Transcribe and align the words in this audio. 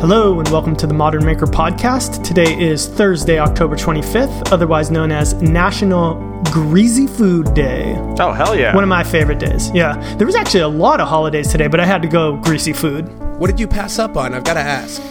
Hello, 0.00 0.38
and 0.38 0.48
welcome 0.50 0.76
to 0.76 0.86
the 0.86 0.94
Modern 0.94 1.24
Maker 1.24 1.44
Podcast. 1.44 2.22
Today 2.22 2.56
is 2.56 2.86
Thursday, 2.86 3.40
October 3.40 3.74
25th, 3.74 4.52
otherwise 4.52 4.92
known 4.92 5.10
as 5.10 5.34
National 5.42 6.14
Greasy 6.52 7.08
Food 7.08 7.52
Day. 7.52 7.96
Oh, 8.20 8.32
hell 8.32 8.54
yeah. 8.56 8.72
One 8.76 8.84
of 8.84 8.88
my 8.88 9.02
favorite 9.02 9.40
days. 9.40 9.72
Yeah. 9.72 9.96
There 10.16 10.24
was 10.24 10.36
actually 10.36 10.60
a 10.60 10.68
lot 10.68 11.00
of 11.00 11.08
holidays 11.08 11.50
today, 11.50 11.66
but 11.66 11.80
I 11.80 11.84
had 11.84 12.00
to 12.02 12.08
go 12.08 12.36
greasy 12.36 12.72
food. 12.72 13.08
What 13.40 13.48
did 13.48 13.58
you 13.58 13.66
pass 13.66 13.98
up 13.98 14.16
on? 14.16 14.34
I've 14.34 14.44
got 14.44 14.54
to 14.54 14.60
ask. 14.60 15.02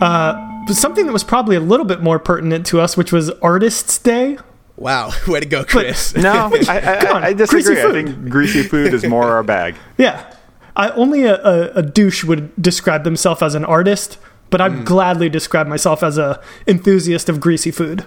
Uh, 0.00 0.64
something 0.68 1.04
that 1.04 1.12
was 1.12 1.22
probably 1.22 1.56
a 1.56 1.60
little 1.60 1.84
bit 1.84 2.00
more 2.02 2.18
pertinent 2.18 2.64
to 2.68 2.80
us, 2.80 2.96
which 2.96 3.12
was 3.12 3.28
Artists' 3.42 3.98
Day. 3.98 4.38
Wow, 4.76 5.10
way 5.28 5.40
to 5.40 5.46
go, 5.46 5.64
Chris. 5.64 6.16
no, 6.16 6.50
I, 6.66 6.96
I, 6.96 7.00
Come 7.02 7.16
on, 7.16 7.24
I 7.24 7.34
disagree. 7.34 7.62
greasy 7.62 7.82
I 7.82 7.92
think 7.92 8.30
greasy 8.30 8.62
food 8.62 8.94
is 8.94 9.04
more 9.04 9.24
our 9.24 9.42
bag. 9.42 9.74
Yeah. 9.98 10.34
I, 10.76 10.90
only 10.90 11.24
a, 11.24 11.34
a, 11.42 11.70
a 11.74 11.82
douche 11.82 12.24
would 12.24 12.52
describe 12.60 13.04
themselves 13.04 13.42
as 13.42 13.54
an 13.54 13.66
artist, 13.66 14.16
but 14.50 14.60
I'd 14.60 14.72
hmm. 14.72 14.84
gladly 14.84 15.28
describe 15.28 15.66
myself 15.66 16.02
as 16.02 16.18
a 16.18 16.40
enthusiast 16.66 17.28
of 17.28 17.40
greasy 17.40 17.70
food. 17.70 18.04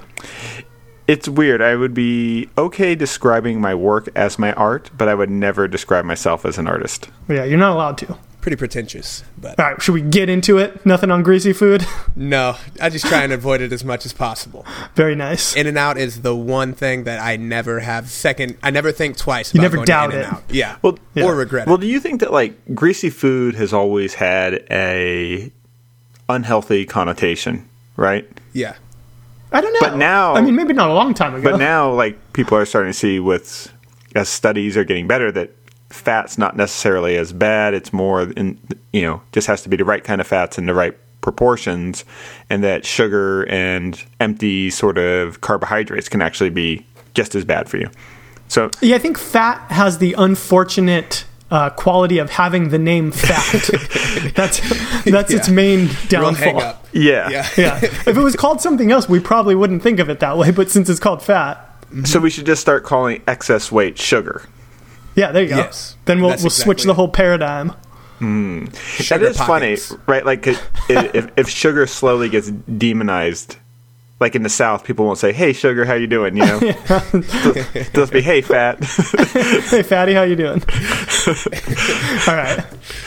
It's 1.07 1.27
weird. 1.27 1.61
I 1.61 1.75
would 1.75 1.93
be 1.93 2.49
okay 2.57 2.95
describing 2.95 3.59
my 3.59 3.75
work 3.75 4.07
as 4.15 4.39
my 4.39 4.53
art, 4.53 4.89
but 4.97 5.09
I 5.09 5.15
would 5.15 5.29
never 5.29 5.67
describe 5.67 6.05
myself 6.05 6.45
as 6.45 6.57
an 6.57 6.67
artist. 6.67 7.09
Yeah, 7.27 7.43
you're 7.43 7.59
not 7.59 7.73
allowed 7.73 7.97
to. 7.99 8.17
Pretty 8.39 8.55
pretentious, 8.57 9.23
but 9.37 9.57
All 9.57 9.71
right, 9.71 9.81
should 9.81 9.93
we 9.93 10.01
get 10.01 10.27
into 10.27 10.57
it? 10.57 10.85
Nothing 10.85 11.11
on 11.11 11.23
greasy 11.23 11.53
food? 11.53 11.85
no, 12.15 12.57
I 12.81 12.89
just 12.89 13.05
try 13.05 13.23
and 13.23 13.31
avoid 13.31 13.61
it 13.61 13.71
as 13.71 13.85
much 13.85 14.05
as 14.05 14.11
possible. 14.11 14.65
Very 14.95 15.15
nice. 15.15 15.55
In 15.55 15.65
and 15.65 15.77
out 15.77 15.97
is 15.97 16.23
the 16.23 16.35
one 16.35 16.73
thing 16.73 17.05
that 17.05 17.21
I 17.21 17.37
never 17.37 17.79
have 17.79 18.09
second. 18.09 18.57
I 18.61 18.69
never 18.69 18.91
think 18.91 19.15
twice. 19.15 19.53
You 19.53 19.59
about 19.59 19.63
never 19.63 19.75
going 19.77 19.85
doubt 19.85 20.11
to 20.11 20.17
it. 20.17 20.19
In-N-Out. 20.19 20.43
Yeah, 20.49 20.75
Well, 20.81 20.97
Yeah. 21.13 21.23
or 21.23 21.35
regret 21.35 21.67
Well, 21.67 21.75
it. 21.77 21.81
do 21.81 21.87
you 21.87 22.01
think 22.01 22.19
that 22.19 22.33
like 22.33 22.75
greasy 22.75 23.09
food 23.09 23.55
has 23.55 23.71
always 23.71 24.15
had 24.15 24.65
a 24.69 25.51
unhealthy 26.29 26.85
connotation, 26.85 27.67
right? 27.97 28.27
Yeah, 28.53 28.75
I 29.51 29.61
don't 29.61 29.73
know. 29.73 29.79
But 29.81 29.97
now- 29.97 30.35
I 30.35 30.41
mean, 30.41 30.55
maybe 30.55 30.73
not 30.73 30.89
a 30.89 30.93
long 30.93 31.13
time 31.13 31.35
ago. 31.35 31.51
But 31.51 31.57
now, 31.59 31.91
like 31.93 32.17
people 32.33 32.57
are 32.57 32.65
starting 32.65 32.91
to 32.91 32.97
see 32.97 33.19
with 33.19 33.71
as 34.15 34.29
studies 34.29 34.77
are 34.77 34.83
getting 34.83 35.07
better 35.07 35.31
that 35.31 35.51
fat's 35.89 36.37
not 36.37 36.55
necessarily 36.57 37.17
as 37.17 37.31
bad. 37.33 37.73
It's 37.73 37.93
more 37.93 38.23
in 38.23 38.59
you 38.91 39.01
know 39.03 39.21
just 39.31 39.47
has 39.47 39.61
to 39.63 39.69
be 39.69 39.77
the 39.77 39.85
right 39.85 40.03
kind 40.03 40.21
of 40.21 40.27
fats 40.27 40.57
in 40.57 40.65
the 40.65 40.73
right 40.73 40.97
proportions, 41.21 42.03
and 42.49 42.63
that 42.63 42.85
sugar 42.85 43.43
and 43.49 44.03
empty 44.19 44.69
sort 44.69 44.97
of 44.97 45.39
carbohydrates 45.41 46.09
can 46.09 46.21
actually 46.21 46.49
be 46.49 46.85
just 47.13 47.33
as 47.35 47.45
bad 47.45 47.69
for 47.69 47.77
you. 47.77 47.89
So 48.49 48.69
yeah, 48.81 48.95
I 48.95 48.99
think 48.99 49.17
fat 49.17 49.59
has 49.71 49.97
the 49.99 50.13
unfortunate 50.17 51.25
uh, 51.53 51.69
quality 51.69 52.17
of 52.17 52.29
having 52.31 52.69
the 52.69 52.79
name 52.79 53.11
fat. 53.11 53.69
that's 54.35 54.59
that's 55.05 55.31
its 55.31 55.47
main 55.49 55.87
downfall. 56.09 56.59
yeah, 56.91 57.29
Yeah, 57.29 57.47
Yeah, 57.57 57.77
if 57.83 58.07
it 58.07 58.17
was 58.17 58.35
called 58.35 58.59
something 58.59 58.91
else, 58.91 59.07
we 59.07 59.19
probably 59.19 59.53
wouldn't 59.55 59.83
think 59.83 59.99
of 59.99 60.09
it 60.09 60.19
that 60.19 60.37
way. 60.37 60.51
But 60.51 60.69
since 60.71 60.89
it's 60.89 60.99
called 60.99 61.21
fat, 61.21 61.69
so 62.05 62.19
we 62.19 62.29
should 62.31 62.45
just 62.47 62.61
start 62.61 62.83
calling 62.83 63.21
excess 63.27 63.71
weight 63.71 63.97
sugar. 63.99 64.41
yeah, 65.15 65.31
there 65.31 65.43
you 65.43 65.49
go. 65.49 65.57
Yes, 65.57 65.95
then 66.05 66.19
we'll 66.21 66.31
that's 66.31 66.41
we'll 66.43 66.49
switch 66.49 66.79
exactly 66.79 66.87
the 66.87 66.93
whole 66.95 67.07
paradigm. 67.09 67.67
that 68.19 68.75
Sugar 68.99 69.25
is 69.27 69.37
pockets. 69.37 69.87
funny, 69.87 70.01
right? 70.07 70.25
Like 70.25 70.47
i- 70.47 70.57
if 70.89 71.29
if 71.37 71.49
sugar 71.49 71.85
slowly 71.87 72.29
gets 72.29 72.49
demonized. 72.51 73.57
Like 74.19 74.35
in 74.35 74.43
the 74.43 74.49
South, 74.49 74.83
people 74.85 75.05
won't 75.05 75.17
say, 75.17 75.33
"Hey, 75.33 75.51
sugar, 75.53 75.83
how 75.85 75.95
you 75.95 76.07
doing?" 76.07 76.37
You 76.37 76.45
know, 76.45 76.59
they'll, 76.87 77.83
they'll 77.93 78.07
be, 78.07 78.21
"Hey, 78.21 78.41
fat." 78.41 78.79
Hey, 79.73 79.81
fatty, 79.83 80.13
how 80.13 80.21
you 80.23 80.35
doing? 80.35 80.61
All 82.27 82.35
right, 82.35 82.63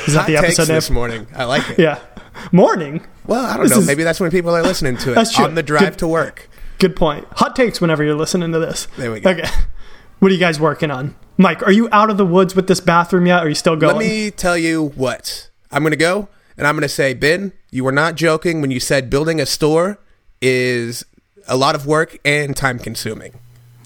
is 0.06 0.14
that 0.14 0.20
Hot 0.22 0.26
the 0.26 0.36
takes 0.36 0.58
episode 0.58 0.66
this 0.74 0.90
morning. 0.90 1.26
I 1.34 1.44
like 1.44 1.68
it. 1.70 1.78
Yeah, 1.78 2.00
morning. 2.52 3.06
Well, 3.26 3.44
I 3.44 3.54
don't 3.54 3.62
This 3.64 3.72
know. 3.72 3.78
is- 3.80 3.86
Maybe 3.86 4.02
that's 4.04 4.20
when 4.20 4.30
people 4.30 4.54
are 4.54 4.62
listening 4.62 4.96
to 4.98 5.12
it 5.12 5.14
That's 5.14 5.32
true. 5.34 5.44
on 5.44 5.54
the 5.54 5.62
drive 5.62 5.80
Good- 5.92 5.98
to 6.00 6.08
work. 6.08 6.48
Good 6.78 6.96
point. 6.96 7.26
Hot 7.32 7.56
takes 7.56 7.80
whenever 7.80 8.04
you're 8.04 8.14
listening 8.16 8.52
to 8.52 8.58
this. 8.58 8.86
There 8.98 9.10
we 9.10 9.20
go. 9.20 9.30
Okay. 9.30 9.48
What 10.18 10.30
are 10.30 10.34
you 10.34 10.40
guys 10.40 10.60
working 10.60 10.90
on? 10.90 11.14
Mike, 11.38 11.62
are 11.62 11.72
you 11.72 11.88
out 11.92 12.10
of 12.10 12.16
the 12.18 12.26
woods 12.26 12.54
with 12.54 12.66
this 12.66 12.80
bathroom 12.80 13.26
yet? 13.26 13.42
Or 13.42 13.46
are 13.46 13.48
you 13.48 13.54
still 13.54 13.76
going? 13.76 13.96
Let 13.96 14.04
me 14.04 14.30
tell 14.30 14.56
you 14.58 14.88
what. 14.94 15.50
I'm 15.70 15.82
going 15.82 15.92
to 15.92 15.96
go 15.96 16.28
and 16.56 16.66
I'm 16.66 16.74
going 16.74 16.82
to 16.82 16.88
say, 16.88 17.14
Ben, 17.14 17.52
you 17.70 17.82
were 17.84 17.92
not 17.92 18.14
joking 18.14 18.60
when 18.60 18.70
you 18.70 18.80
said 18.80 19.08
building 19.08 19.40
a 19.40 19.46
store 19.46 19.98
is 20.40 21.04
a 21.48 21.56
lot 21.56 21.74
of 21.74 21.86
work 21.86 22.18
and 22.24 22.56
time 22.56 22.78
consuming. 22.78 23.38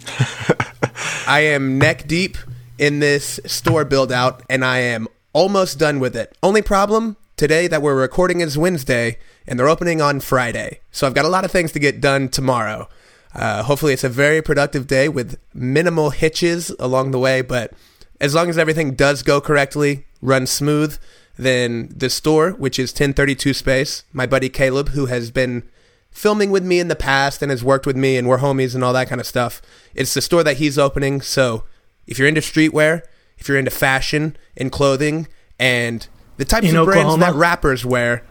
I 1.27 1.41
am 1.41 1.79
neck 1.79 2.07
deep 2.07 2.37
in 2.79 3.01
this 3.01 3.39
store 3.47 3.85
build 3.85 4.11
out 4.11 4.43
and 4.49 4.65
I 4.65 4.79
am 4.79 5.07
almost 5.33 5.79
done 5.79 6.01
with 6.01 6.17
it. 6.17 6.37
Only 6.43 6.63
problem 6.63 7.17
today 7.37 7.67
that 7.69 7.83
we're 7.83 7.95
recording 7.95 8.41
is 8.41 8.59
Wednesday 8.59 9.19
and 9.47 9.59
they're 9.59 9.69
opening 9.69 10.01
on 10.01 10.21
Friday. 10.21 10.81
So 10.91 11.07
I've 11.07 11.15
got 11.15 11.25
a 11.25 11.29
lot 11.29 11.45
of 11.45 11.51
things 11.51 11.73
to 11.73 11.79
get 11.79 12.01
done 12.01 12.29
tomorrow. 12.29 12.89
Uh, 13.35 13.63
hopefully, 13.63 13.93
it's 13.93 14.05
a 14.05 14.09
very 14.09 14.43
productive 14.43 14.87
day 14.87 15.09
with 15.09 15.39
minimal 15.55 16.11
hitches 16.11 16.71
along 16.81 17.13
the 17.13 17.19
way. 17.19 17.43
But 17.43 17.73
as 18.21 18.35
long 18.35 18.51
as 18.51 18.59
everything 18.59 18.95
does 18.95 19.23
go 19.23 19.41
correctly, 19.41 20.07
run 20.21 20.47
smooth, 20.47 20.99
then 21.37 21.93
the 21.95 22.11
store, 22.11 22.51
which 22.51 22.79
is 22.79 22.91
1032 22.91 23.55
Space, 23.55 24.05
my 24.13 24.27
buddy 24.27 24.49
Caleb, 24.49 24.91
who 24.91 25.07
has 25.07 25.31
been 25.31 25.63
filming 26.11 26.51
with 26.51 26.65
me 26.65 26.81
in 26.81 26.89
the 26.89 26.97
past 26.97 27.43
and 27.43 27.51
has 27.51 27.65
worked 27.65 27.87
with 27.87 27.97
me, 27.97 28.17
and 28.17 28.29
we're 28.29 28.39
homies 28.39 28.75
and 28.75 28.85
all 28.85 28.93
that 28.93 29.09
kind 29.09 29.21
of 29.21 29.27
stuff, 29.27 29.63
it's 29.95 30.15
the 30.15 30.21
store 30.21 30.45
that 30.45 30.59
he's 30.59 30.79
opening. 30.79 31.21
So 31.21 31.65
if 32.07 32.19
you're 32.19 32.29
into 32.29 32.41
streetwear, 32.41 33.03
if 33.39 33.49
you're 33.49 33.59
into 33.59 33.71
fashion 33.71 34.37
and 34.57 34.71
clothing, 34.71 35.29
and 35.59 36.07
the 36.37 36.45
types 36.45 36.69
In 36.69 36.77
of 36.77 36.87
brands 36.87 37.17
that 37.19 37.35
rappers 37.35 37.85
wear, 37.85 38.25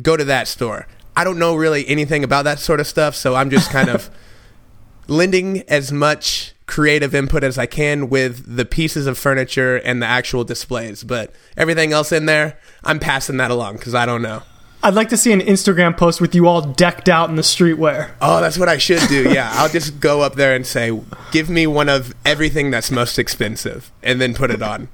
go 0.00 0.16
to 0.16 0.24
that 0.24 0.48
store. 0.48 0.86
I 1.16 1.24
don't 1.24 1.38
know 1.38 1.54
really 1.54 1.86
anything 1.88 2.24
about 2.24 2.44
that 2.44 2.58
sort 2.58 2.80
of 2.80 2.86
stuff, 2.86 3.14
so 3.14 3.34
I'm 3.34 3.50
just 3.50 3.70
kind 3.70 3.90
of 3.90 4.10
lending 5.08 5.62
as 5.68 5.92
much 5.92 6.54
creative 6.66 7.14
input 7.14 7.44
as 7.44 7.58
I 7.58 7.66
can 7.66 8.08
with 8.08 8.56
the 8.56 8.64
pieces 8.64 9.06
of 9.06 9.18
furniture 9.18 9.76
and 9.76 10.00
the 10.00 10.06
actual 10.06 10.44
displays. 10.44 11.04
But 11.04 11.34
everything 11.56 11.92
else 11.92 12.12
in 12.12 12.26
there, 12.26 12.58
I'm 12.82 12.98
passing 12.98 13.36
that 13.36 13.50
along 13.50 13.76
because 13.76 13.94
I 13.94 14.06
don't 14.06 14.22
know. 14.22 14.42
I'd 14.84 14.94
like 14.94 15.08
to 15.10 15.16
see 15.16 15.32
an 15.32 15.40
Instagram 15.40 15.96
post 15.96 16.20
with 16.20 16.34
you 16.34 16.46
all 16.48 16.60
decked 16.62 17.08
out 17.08 17.30
in 17.30 17.36
the 17.36 17.42
streetwear. 17.42 18.10
Oh, 18.20 18.40
that's 18.40 18.58
what 18.58 18.68
I 18.68 18.78
should 18.78 19.06
do. 19.08 19.32
Yeah, 19.32 19.50
I'll 19.54 19.68
just 19.68 20.00
go 20.00 20.22
up 20.22 20.34
there 20.34 20.54
and 20.54 20.66
say, 20.66 20.98
"Give 21.30 21.48
me 21.48 21.66
one 21.66 21.88
of 21.88 22.14
everything 22.24 22.70
that's 22.70 22.90
most 22.90 23.18
expensive," 23.18 23.90
and 24.02 24.20
then 24.20 24.34
put 24.34 24.50
it 24.50 24.60
on. 24.62 24.88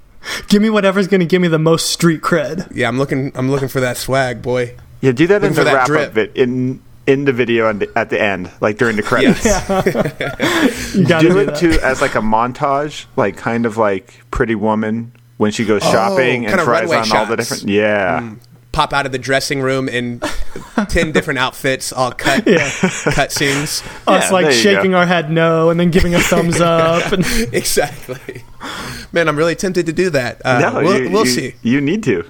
Give 0.48 0.60
me 0.60 0.69
whatever's 0.69 1.06
going 1.09 1.21
to 1.21 1.27
give 1.27 1.41
me 1.41 1.48
the 1.48 1.59
most 1.59 1.91
street 1.91 2.21
cred. 2.21 2.71
Yeah, 2.75 2.88
I'm 2.88 2.98
looking. 2.98 3.32
I'm 3.34 3.50
looking 3.50 3.69
for 3.69 3.81
that 3.81 3.97
swag, 3.97 4.43
boy. 4.43 4.77
Yeah, 5.00 5.12
do 5.12 5.27
that 5.28 5.37
in 5.37 5.43
Looking 5.43 5.54
for 5.54 5.65
the 5.65 5.71
that 5.71 5.75
wrap 5.77 5.87
drip. 5.87 6.09
up 6.09 6.15
bit 6.15 6.32
in 6.37 6.82
in 7.06 7.25
the 7.25 7.32
video 7.32 7.71
and 7.71 7.87
at 7.97 8.10
the 8.10 8.21
end, 8.21 8.50
like 8.60 8.77
during 8.77 8.97
the 8.97 9.03
credits. 9.03 9.44
You 10.94 11.04
do 11.04 11.21
do 11.21 11.38
it 11.38 11.47
that. 11.47 11.56
too 11.56 11.78
as 11.82 12.00
like 12.03 12.15
a 12.15 12.21
montage, 12.21 13.06
like 13.16 13.37
kind 13.37 13.65
of 13.66 13.77
like 13.77 14.21
Pretty 14.31 14.54
Woman 14.54 15.12
when 15.37 15.53
she 15.53 15.65
goes 15.65 15.82
oh, 15.84 15.93
shopping 15.93 16.44
and 16.44 16.54
Oh, 16.54 16.56
kinda 16.59 16.65
tries 16.65 16.81
runway 16.91 16.97
on 17.10 17.16
all 17.16 17.27
the 17.27 17.37
different. 17.37 17.65
Yeah, 17.69 18.21
mm. 18.21 18.38
Pop 18.72 18.92
out 18.92 19.06
of 19.06 19.12
the 19.12 19.18
dressing 19.18 19.60
room 19.60 19.88
in 19.88 20.20
ten 20.88 21.10
different 21.12 21.38
outfits, 21.38 21.92
all 21.92 22.12
cut 22.12 22.46
Yeah. 22.46 22.70
cut 22.80 23.32
scenes. 23.32 23.82
Us 24.06 24.24
Yeah, 24.26 24.30
like 24.30 24.52
shaking 24.52 24.90
go. 24.92 24.98
our 24.98 25.06
head 25.06 25.30
no 25.30 25.70
and 25.70 25.80
then 25.80 25.90
giving 25.90 26.14
a 26.14 26.20
thumbs 26.20 26.60
up. 26.60 27.10
And, 27.12 27.24
exactly. 27.52 28.44
Man, 29.12 29.28
I'm 29.28 29.36
really 29.36 29.54
tempted 29.56 29.86
to 29.86 29.92
do 29.92 30.10
that. 30.10 30.42
Uh, 30.44 30.58
no, 30.60 30.82
we'll 30.82 31.02
you, 31.02 31.10
we'll 31.10 31.24
you- 31.26 31.30
see. 31.30 31.54
You 31.62 31.80
need 31.80 32.02
to. 32.04 32.24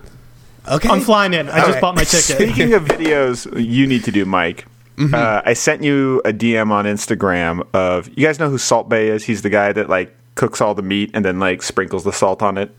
Okay. 0.71 0.89
I'm 0.89 1.01
flying 1.01 1.33
in. 1.35 1.49
I 1.49 1.59
just 1.61 1.71
right. 1.73 1.81
bought 1.81 1.95
my 1.97 2.05
ticket. 2.05 2.37
Speaking 2.37 2.75
of 2.75 2.85
videos, 2.85 3.47
you 3.63 3.87
need 3.87 4.05
to 4.05 4.13
do, 4.13 4.25
Mike. 4.27 4.67
Mm-hmm. 4.97 5.15
Uh, 5.15 5.41
I 5.45 5.55
sent 5.55 5.83
you 5.83 6.21
a 6.25 6.33
DM 6.33 6.71
on 6.71 6.85
Instagram 6.85 7.67
of 7.73 8.09
you 8.09 8.27
guys 8.27 8.39
know 8.39 8.51
who 8.51 8.59
Salt 8.59 8.89
Bae 8.89 8.99
is. 8.99 9.25
He's 9.25 9.43
the 9.43 9.49
guy 9.51 9.73
that 9.73 9.89
like 9.89 10.15
cooks 10.35 10.61
all 10.61 10.75
the 10.75 10.83
meat 10.83 11.11
and 11.15 11.25
then 11.25 11.41
like 11.41 11.63
sprinkles 11.63 12.05
the 12.05 12.13
salt 12.13 12.43
on 12.43 12.59
it. 12.59 12.71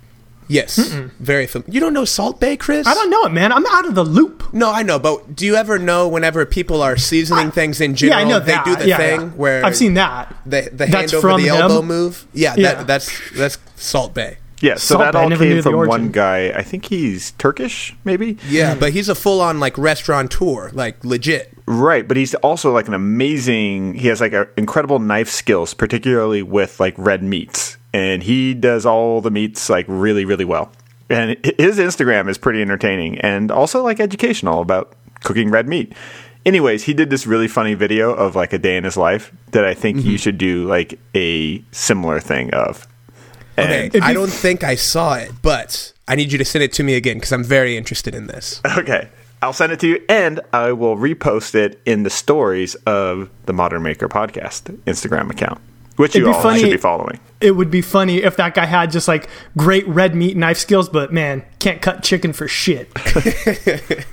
Yes, 0.49 0.77
very 1.19 1.45
familiar. 1.45 1.73
You 1.73 1.79
don't 1.79 1.93
know 1.93 2.05
Salt 2.05 2.41
Bae, 2.41 2.55
Chris? 2.55 2.87
I 2.87 2.95
don't 2.95 3.11
know 3.11 3.23
it, 3.25 3.29
man. 3.29 3.51
I'm 3.53 3.65
out 3.67 3.87
of 3.87 3.93
the 3.93 4.03
loop. 4.03 4.51
No, 4.51 4.71
I 4.71 4.81
know, 4.81 4.97
but 4.97 5.35
do 5.35 5.45
you 5.45 5.55
ever 5.55 5.77
know 5.77 6.07
whenever 6.07 6.43
people 6.45 6.81
are 6.81 6.97
seasoning 6.97 7.51
things 7.51 7.79
in 7.79 7.95
general? 7.95 8.19
Yeah, 8.19 8.25
I 8.25 8.27
know 8.27 8.39
they 8.39 8.53
that. 8.53 8.65
do 8.65 8.75
the 8.75 8.87
yeah, 8.87 8.97
thing 8.97 9.21
yeah. 9.21 9.27
where 9.27 9.63
I've 9.63 9.77
seen 9.77 9.93
that. 9.93 10.35
the, 10.45 10.61
the 10.63 10.69
That's 10.71 10.91
hand 10.91 11.13
over 11.13 11.21
from 11.29 11.41
the 11.41 11.49
him? 11.49 11.55
elbow 11.55 11.83
move? 11.83 12.27
Yeah, 12.33 12.55
Yeah. 12.57 12.73
That, 12.73 12.87
that's 12.87 13.31
that's 13.31 13.57
Salt 13.75 14.15
Bae. 14.15 14.39
Yeah, 14.61 14.75
so 14.75 14.95
Salt 14.95 14.99
that 15.01 15.13
Bae, 15.13 15.23
all 15.23 15.29
came 15.29 15.61
from 15.61 15.87
one 15.87 16.11
guy. 16.11 16.49
I 16.49 16.63
think 16.63 16.85
he's 16.85 17.31
Turkish, 17.31 17.95
maybe. 18.03 18.37
Yeah, 18.47 18.73
hmm. 18.73 18.79
but 18.79 18.91
he's 18.91 19.07
a 19.07 19.15
full 19.15 19.41
on 19.41 19.59
like 19.59 19.77
restaurateur, 19.77 20.71
like 20.73 21.03
legit. 21.05 21.53
Right, 21.65 22.07
but 22.07 22.17
he's 22.17 22.35
also 22.35 22.73
like 22.73 22.87
an 22.87 22.93
amazing. 22.93 23.93
He 23.93 24.07
has 24.07 24.19
like 24.19 24.33
a, 24.33 24.47
incredible 24.57 24.99
knife 24.99 25.29
skills, 25.29 25.73
particularly 25.73 26.43
with 26.43 26.79
like 26.79 26.95
red 26.97 27.23
meats, 27.23 27.77
and 27.93 28.23
he 28.23 28.53
does 28.53 28.85
all 28.85 29.21
the 29.21 29.31
meats 29.31 29.69
like 29.69 29.85
really, 29.87 30.25
really 30.25 30.45
well. 30.45 30.71
And 31.09 31.31
his 31.43 31.79
Instagram 31.79 32.29
is 32.29 32.37
pretty 32.37 32.61
entertaining 32.61 33.19
and 33.19 33.51
also 33.51 33.83
like 33.83 33.99
educational 33.99 34.61
about 34.61 34.93
cooking 35.23 35.49
red 35.49 35.67
meat. 35.67 35.93
Anyways, 36.45 36.83
he 36.83 36.93
did 36.93 37.09
this 37.09 37.27
really 37.27 37.47
funny 37.47 37.73
video 37.73 38.13
of 38.13 38.35
like 38.35 38.53
a 38.53 38.57
day 38.57 38.77
in 38.77 38.83
his 38.83 38.95
life 38.95 39.31
that 39.51 39.65
I 39.65 39.73
think 39.73 39.97
you 39.97 40.03
mm-hmm. 40.03 40.15
should 40.15 40.37
do 40.37 40.65
like 40.67 40.99
a 41.15 41.63
similar 41.71 42.19
thing 42.19 42.53
of. 42.53 42.87
Okay, 43.57 43.89
And- 43.93 44.03
I 44.03 44.13
don't 44.13 44.31
think 44.31 44.63
I 44.63 44.75
saw 44.75 45.15
it, 45.15 45.31
but 45.41 45.91
I 46.07 46.15
need 46.15 46.31
you 46.31 46.37
to 46.37 46.45
send 46.45 46.63
it 46.63 46.71
to 46.73 46.83
me 46.83 46.95
again 46.95 47.17
because 47.17 47.33
I'm 47.33 47.43
very 47.43 47.75
interested 47.75 48.15
in 48.15 48.27
this. 48.27 48.61
Okay. 48.77 49.09
I'll 49.41 49.53
send 49.53 49.71
it 49.71 49.79
to 49.81 49.87
you, 49.87 50.03
and 50.09 50.41
I 50.51 50.73
will 50.73 50.97
repost 50.97 51.55
it 51.55 51.81
in 51.85 52.03
the 52.03 52.09
stories 52.09 52.75
of 52.85 53.29
the 53.45 53.53
Modern 53.53 53.83
Maker 53.83 54.09
podcast 54.09 54.63
Instagram 54.83 55.31
account, 55.31 55.61
which 55.99 56.11
It'd 56.15 56.25
you 56.25 56.31
be 56.31 56.35
all 56.35 56.41
funny- 56.41 56.59
should 56.61 56.71
be 56.71 56.77
following. 56.77 57.19
It 57.41 57.51
would 57.51 57.69
be 57.69 57.81
funny 57.81 58.23
if 58.23 58.37
that 58.37 58.53
guy 58.53 58.65
had 58.65 58.89
just 58.89 59.07
like 59.09 59.27
great 59.57 59.85
red 59.87 60.15
meat 60.15 60.35
knife 60.37 60.57
skills, 60.57 60.87
but 60.87 61.11
man, 61.11 61.43
can't 61.59 61.81
cut 61.81 62.03
chicken 62.03 62.31
for 62.31 62.47
shit. 62.47 62.89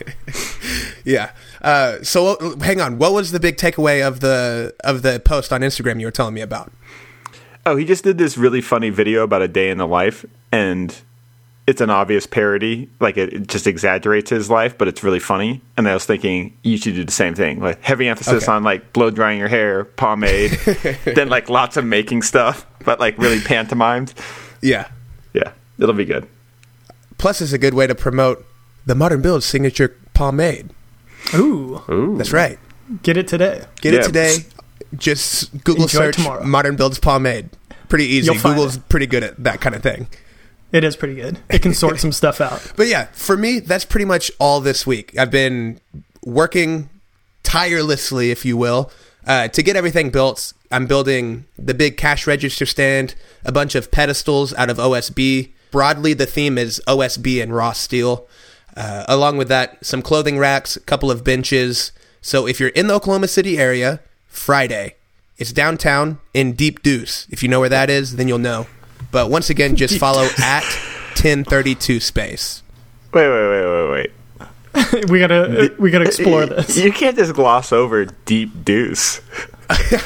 Yeah. 1.05 1.31
Uh, 1.62 2.03
so 2.03 2.56
hang 2.61 2.81
on. 2.81 2.99
What 2.99 3.12
was 3.12 3.31
the 3.31 3.38
big 3.38 3.56
takeaway 3.56 4.05
of 4.06 4.19
the 4.19 4.75
of 4.83 5.03
the 5.03 5.21
post 5.25 5.53
on 5.53 5.61
Instagram 5.61 6.00
you 6.00 6.06
were 6.09 6.11
telling 6.11 6.35
me 6.35 6.41
about? 6.41 6.73
Oh, 7.65 7.77
he 7.77 7.85
just 7.85 8.03
did 8.03 8.19
this 8.19 8.37
really 8.37 8.61
funny 8.61 8.91
video 8.91 9.23
about 9.23 9.43
a 9.43 9.47
day 9.49 9.71
in 9.71 9.79
the 9.79 9.87
life, 9.87 10.25
and 10.50 11.00
it's 11.66 11.80
an 11.80 11.90
obvious 11.90 12.26
parody. 12.26 12.88
Like 13.00 13.16
it, 13.16 13.32
it 13.32 13.48
just 13.48 13.66
exaggerates 13.66 14.30
his 14.30 14.48
life, 14.50 14.78
but 14.78 14.86
it's 14.88 15.02
really 15.02 15.18
funny. 15.18 15.60
And 15.76 15.88
I 15.88 15.94
was 15.94 16.04
thinking 16.04 16.56
you 16.62 16.76
should 16.76 16.94
do 16.94 17.04
the 17.04 17.12
same 17.12 17.34
thing, 17.34 17.60
like 17.60 17.82
heavy 17.82 18.08
emphasis 18.08 18.44
Okay. 18.44 18.52
on 18.52 18.62
like 18.62 18.92
blow 18.92 19.10
drying 19.10 19.38
your 19.38 19.48
hair, 19.48 19.84
pomade, 19.84 20.50
then 21.04 21.28
like 21.28 21.48
lots 21.50 21.76
of 21.76 21.84
making 21.84 22.22
stuff, 22.22 22.66
but 22.84 23.00
like 23.00 23.18
really 23.18 23.40
pantomimed. 23.40 24.14
Yeah. 24.62 24.88
Yeah, 25.32 25.52
it'll 25.78 25.94
be 25.94 26.04
good. 26.04 26.26
Plus, 27.18 27.40
it's 27.40 27.52
a 27.52 27.58
good 27.58 27.74
way 27.74 27.86
to 27.86 27.94
promote 27.94 28.46
the 28.84 28.94
Modern 28.94 29.20
Build 29.22 29.42
signature 29.42 29.96
pomade. 30.14 30.70
Ooh, 31.34 31.82
Ooh, 31.90 32.16
That's 32.16 32.32
right. 32.32 32.58
get 33.02 33.16
it 33.16 33.26
today. 33.26 33.64
Get 33.80 33.94
Yeah. 33.94 34.00
it 34.00 34.04
today. 34.04 34.36
Just 34.96 35.52
Google 35.64 35.84
Enjoy 35.84 35.98
search 35.98 36.16
tomorrow. 36.16 36.44
Modern 36.44 36.76
Builds 36.76 36.98
pomade. 37.00 37.50
Pretty 37.88 38.04
easy. 38.04 38.26
You'll 38.26 38.36
find 38.40 38.54
Google's 38.54 38.78
pretty 38.78 39.06
good 39.06 39.24
at 39.24 39.42
that 39.42 39.60
kind 39.60 39.74
of 39.74 39.82
thing. 39.82 40.06
It 40.72 40.84
is 40.84 40.96
pretty 40.96 41.14
good. 41.14 41.38
It 41.48 41.62
can 41.62 41.74
sort 41.74 42.00
some 42.00 42.12
stuff 42.12 42.40
out. 42.40 42.72
But 42.76 42.88
yeah, 42.88 43.06
for 43.12 43.36
me, 43.36 43.60
that's 43.60 43.84
pretty 43.84 44.04
much 44.04 44.30
all 44.38 44.60
this 44.60 44.86
week. 44.86 45.16
I've 45.18 45.30
been 45.30 45.80
working 46.24 46.90
tirelessly, 47.42 48.30
if 48.30 48.44
you 48.44 48.56
will, 48.56 48.90
uh, 49.26 49.48
to 49.48 49.62
get 49.62 49.76
everything 49.76 50.10
built. 50.10 50.52
I'm 50.70 50.86
building 50.86 51.44
the 51.56 51.74
big 51.74 51.96
cash 51.96 52.26
register 52.26 52.66
stand, 52.66 53.14
a 53.44 53.52
bunch 53.52 53.74
of 53.74 53.90
pedestals 53.90 54.52
out 54.54 54.68
of 54.68 54.78
OSB. 54.78 55.52
Broadly, 55.70 56.12
the 56.12 56.26
theme 56.26 56.58
is 56.58 56.82
OSB 56.86 57.42
and 57.42 57.54
raw 57.54 57.72
steel. 57.72 58.26
Uh, 58.76 59.04
along 59.08 59.38
with 59.38 59.48
that, 59.48 59.84
some 59.84 60.02
clothing 60.02 60.38
racks, 60.38 60.76
a 60.76 60.80
couple 60.80 61.10
of 61.10 61.24
benches. 61.24 61.92
So 62.20 62.46
if 62.46 62.60
you're 62.60 62.70
in 62.70 62.88
the 62.88 62.94
Oklahoma 62.94 63.28
City 63.28 63.58
area, 63.58 64.00
Friday, 64.26 64.96
it's 65.38 65.52
downtown 65.52 66.18
in 66.34 66.52
Deep 66.52 66.82
Deuce. 66.82 67.26
If 67.30 67.42
you 67.42 67.48
know 67.48 67.60
where 67.60 67.68
that 67.68 67.88
is, 67.88 68.16
then 68.16 68.28
you'll 68.28 68.38
know. 68.38 68.66
But 69.16 69.30
once 69.30 69.48
again, 69.48 69.76
just 69.76 69.96
follow 70.06 70.28
at 70.38 70.62
1032 71.14 72.00
space. 72.00 72.62
Wait, 73.14 73.26
wait, 73.26 73.48
wait, 73.48 73.64
wait, 73.64 74.10
wait. 74.92 75.08
we 75.10 75.18
gotta 75.20 75.74
we 75.78 75.90
gotta 75.90 76.04
explore 76.04 76.44
this. 76.46 76.76
You 76.76 76.92
can't 76.92 77.16
just 77.16 77.32
gloss 77.32 77.72
over 77.72 78.04
Deep 78.04 78.62
Deuce. 78.62 79.22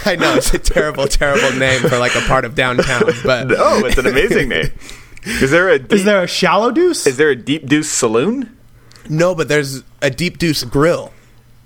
I 0.06 0.14
know 0.14 0.36
it's 0.36 0.54
a 0.54 0.60
terrible, 0.60 1.08
terrible 1.08 1.58
name 1.58 1.80
for 1.80 1.98
like 1.98 2.14
a 2.14 2.20
part 2.20 2.44
of 2.44 2.54
downtown, 2.54 3.02
but 3.24 3.48
No, 3.48 3.84
it's 3.84 3.98
an 3.98 4.06
amazing 4.06 4.48
name. 4.48 4.70
Is 5.24 5.50
there 5.50 5.70
a 5.70 5.80
deep, 5.80 5.92
Is 5.92 6.04
there 6.04 6.22
a 6.22 6.28
shallow 6.28 6.70
deuce? 6.70 7.04
is 7.04 7.16
there 7.16 7.30
a 7.30 7.36
Deep 7.36 7.66
Deuce 7.66 7.90
saloon? 7.90 8.56
no, 9.08 9.34
but 9.34 9.48
there's 9.48 9.82
a 10.02 10.10
Deep 10.10 10.38
Deuce 10.38 10.62
grill. 10.62 11.12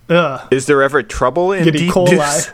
Ugh. 0.08 0.48
Is 0.50 0.64
there 0.64 0.82
ever 0.82 1.02
trouble 1.02 1.52
in 1.52 1.64
Get 1.64 1.76
E. 1.76 1.78
Deep 1.80 1.92
coli. 1.92 2.08
Deuce? 2.08 2.50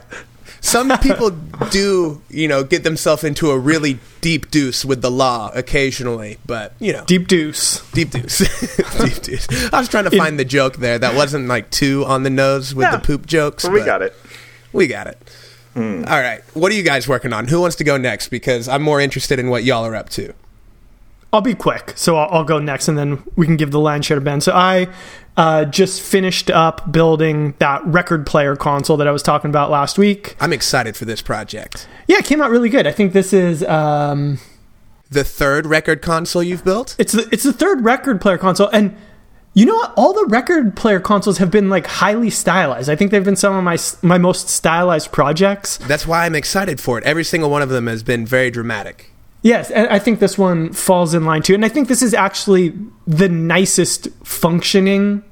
Some 0.61 0.97
people 0.99 1.31
do, 1.71 2.21
you 2.29 2.47
know, 2.49 2.63
get 2.65 2.85
themselves 2.85 3.25
into 3.25 3.51
a 3.51 3.59
really 3.59 3.99
deep 4.21 4.51
deuce 4.51 4.85
with 4.85 5.01
the 5.03 5.11
law 5.11 5.51
occasionally, 5.55 6.39
but 6.47 6.75
you 6.79 6.93
know, 6.93 7.05
Deep 7.07 7.29
deuce. 7.29 7.81
deep 7.93 8.11
deuce, 8.11 8.39
deep 9.05 9.23
deuce. 9.23 9.73
I 9.73 9.79
was 9.81 9.89
trying 9.89 10.05
to 10.09 10.17
find 10.17 10.39
the 10.39 10.45
joke 10.45 10.77
there 10.77 10.99
that 10.99 11.15
wasn't 11.15 11.49
like 11.49 11.71
too 11.71 12.05
on 12.07 12.23
the 12.23 12.31
nose 12.31 12.75
with 12.75 12.85
Yeah. 12.85 12.97
the 12.97 13.03
poop 13.03 13.27
jokes. 13.27 13.67
We 13.69 13.83
got 13.85 14.03
it. 14.03 14.15
We 14.73 14.87
got 14.87 15.07
it. 15.07 15.19
Hmm. 15.75 16.05
All 16.07 16.21
right, 16.21 16.43
what 16.55 16.73
are 16.73 16.75
you 16.75 16.83
guys 16.83 17.07
working 17.09 17.33
on? 17.33 17.49
Who 17.49 17.61
wants 17.61 17.77
to 17.77 17.85
go 17.85 17.97
next? 17.97 18.29
Because 18.29 18.69
I'm 18.69 18.83
more 18.83 19.01
interested 19.01 19.39
in 19.39 19.49
what 19.51 19.65
y'all 19.65 19.87
are 19.87 19.95
up 19.95 20.09
to. 20.11 20.35
I'll 21.33 21.41
be 21.41 21.55
quick, 21.55 21.93
so 21.97 22.17
I'll, 22.17 22.39
I'll 22.39 22.45
go 22.45 22.59
next, 22.59 22.89
and 22.89 22.99
then 22.99 23.23
we 23.37 23.47
can 23.47 23.57
give 23.57 23.71
the 23.71 23.79
land 23.79 24.05
share 24.05 24.17
to 24.17 24.21
Ben. 24.21 24.41
So 24.41 24.53
I 24.53 24.89
uh, 25.37 25.65
just 25.65 26.03
finished 26.03 26.51
up 26.51 26.91
building 26.91 27.55
that 27.61 27.85
record 27.87 28.27
player 28.27 28.57
console 28.57 28.97
that 28.97 29.07
I 29.07 29.13
was 29.13 29.23
talking 29.23 29.49
about 29.49 29.71
last 29.71 29.97
week. 29.97 30.35
I'm 30.41 30.53
excited 30.53 30.97
for 30.97 31.05
this 31.05 31.23
project. 31.23 31.87
Yeah, 32.09 32.19
it 32.19 32.25
came 32.25 32.43
out 32.43 32.51
really 32.51 32.69
good. 32.69 32.87
I 32.87 32.91
think 32.93 33.13
this 33.13 33.33
is 33.33 33.63
um, 33.65 34.39
The 35.11 35.23
third 35.23 35.67
record 35.67 36.03
console 36.03 36.43
you've 36.43 36.65
built? 36.65 36.97
it's 36.99 37.13
the 37.13 37.29
it's 37.31 37.45
the 37.45 37.53
third 37.53 37.85
record 37.85 38.21
player 38.21 38.37
console, 38.39 38.69
and 38.73 38.97
you 39.55 39.67
know 39.67 39.77
what? 39.77 39.93
All 39.97 40.13
the 40.13 40.27
record 40.27 40.77
player 40.77 40.99
consoles 41.01 41.39
have 41.39 41.51
been 41.51 41.71
like 41.71 41.87
highly 41.87 42.31
stylized. 42.31 42.91
I 42.91 42.97
think 42.97 43.13
they've 43.13 43.25
been 43.25 43.37
some 43.37 43.55
of 43.55 43.63
my 43.63 43.79
my 44.03 44.19
most 44.19 44.49
stylized 44.49 45.13
projects. 45.13 45.77
That's 45.79 46.07
why 46.09 46.27
I'm 46.27 46.35
excited 46.35 46.81
for 46.81 46.99
it. 46.99 47.05
Every 47.05 47.25
single 47.25 47.51
one 47.51 47.63
of 47.63 47.69
them 47.69 47.87
has 47.87 48.03
been 48.03 48.27
very 48.27 48.51
dramatic. 48.51 49.13
Yes, 49.43 49.71
and 49.71 49.89
I 49.89 49.99
think 49.99 50.21
this 50.21 50.37
one 50.37 50.73
falls 50.73 51.15
in 51.15 51.25
line 51.25 51.43
too. 51.43 51.55
And 51.55 51.65
I 51.65 51.69
think 51.69 51.89
this 51.89 52.03
is 52.03 52.13
actually 52.13 52.75
the 53.07 53.29
nicest 53.29 54.09
functioning 54.23 55.23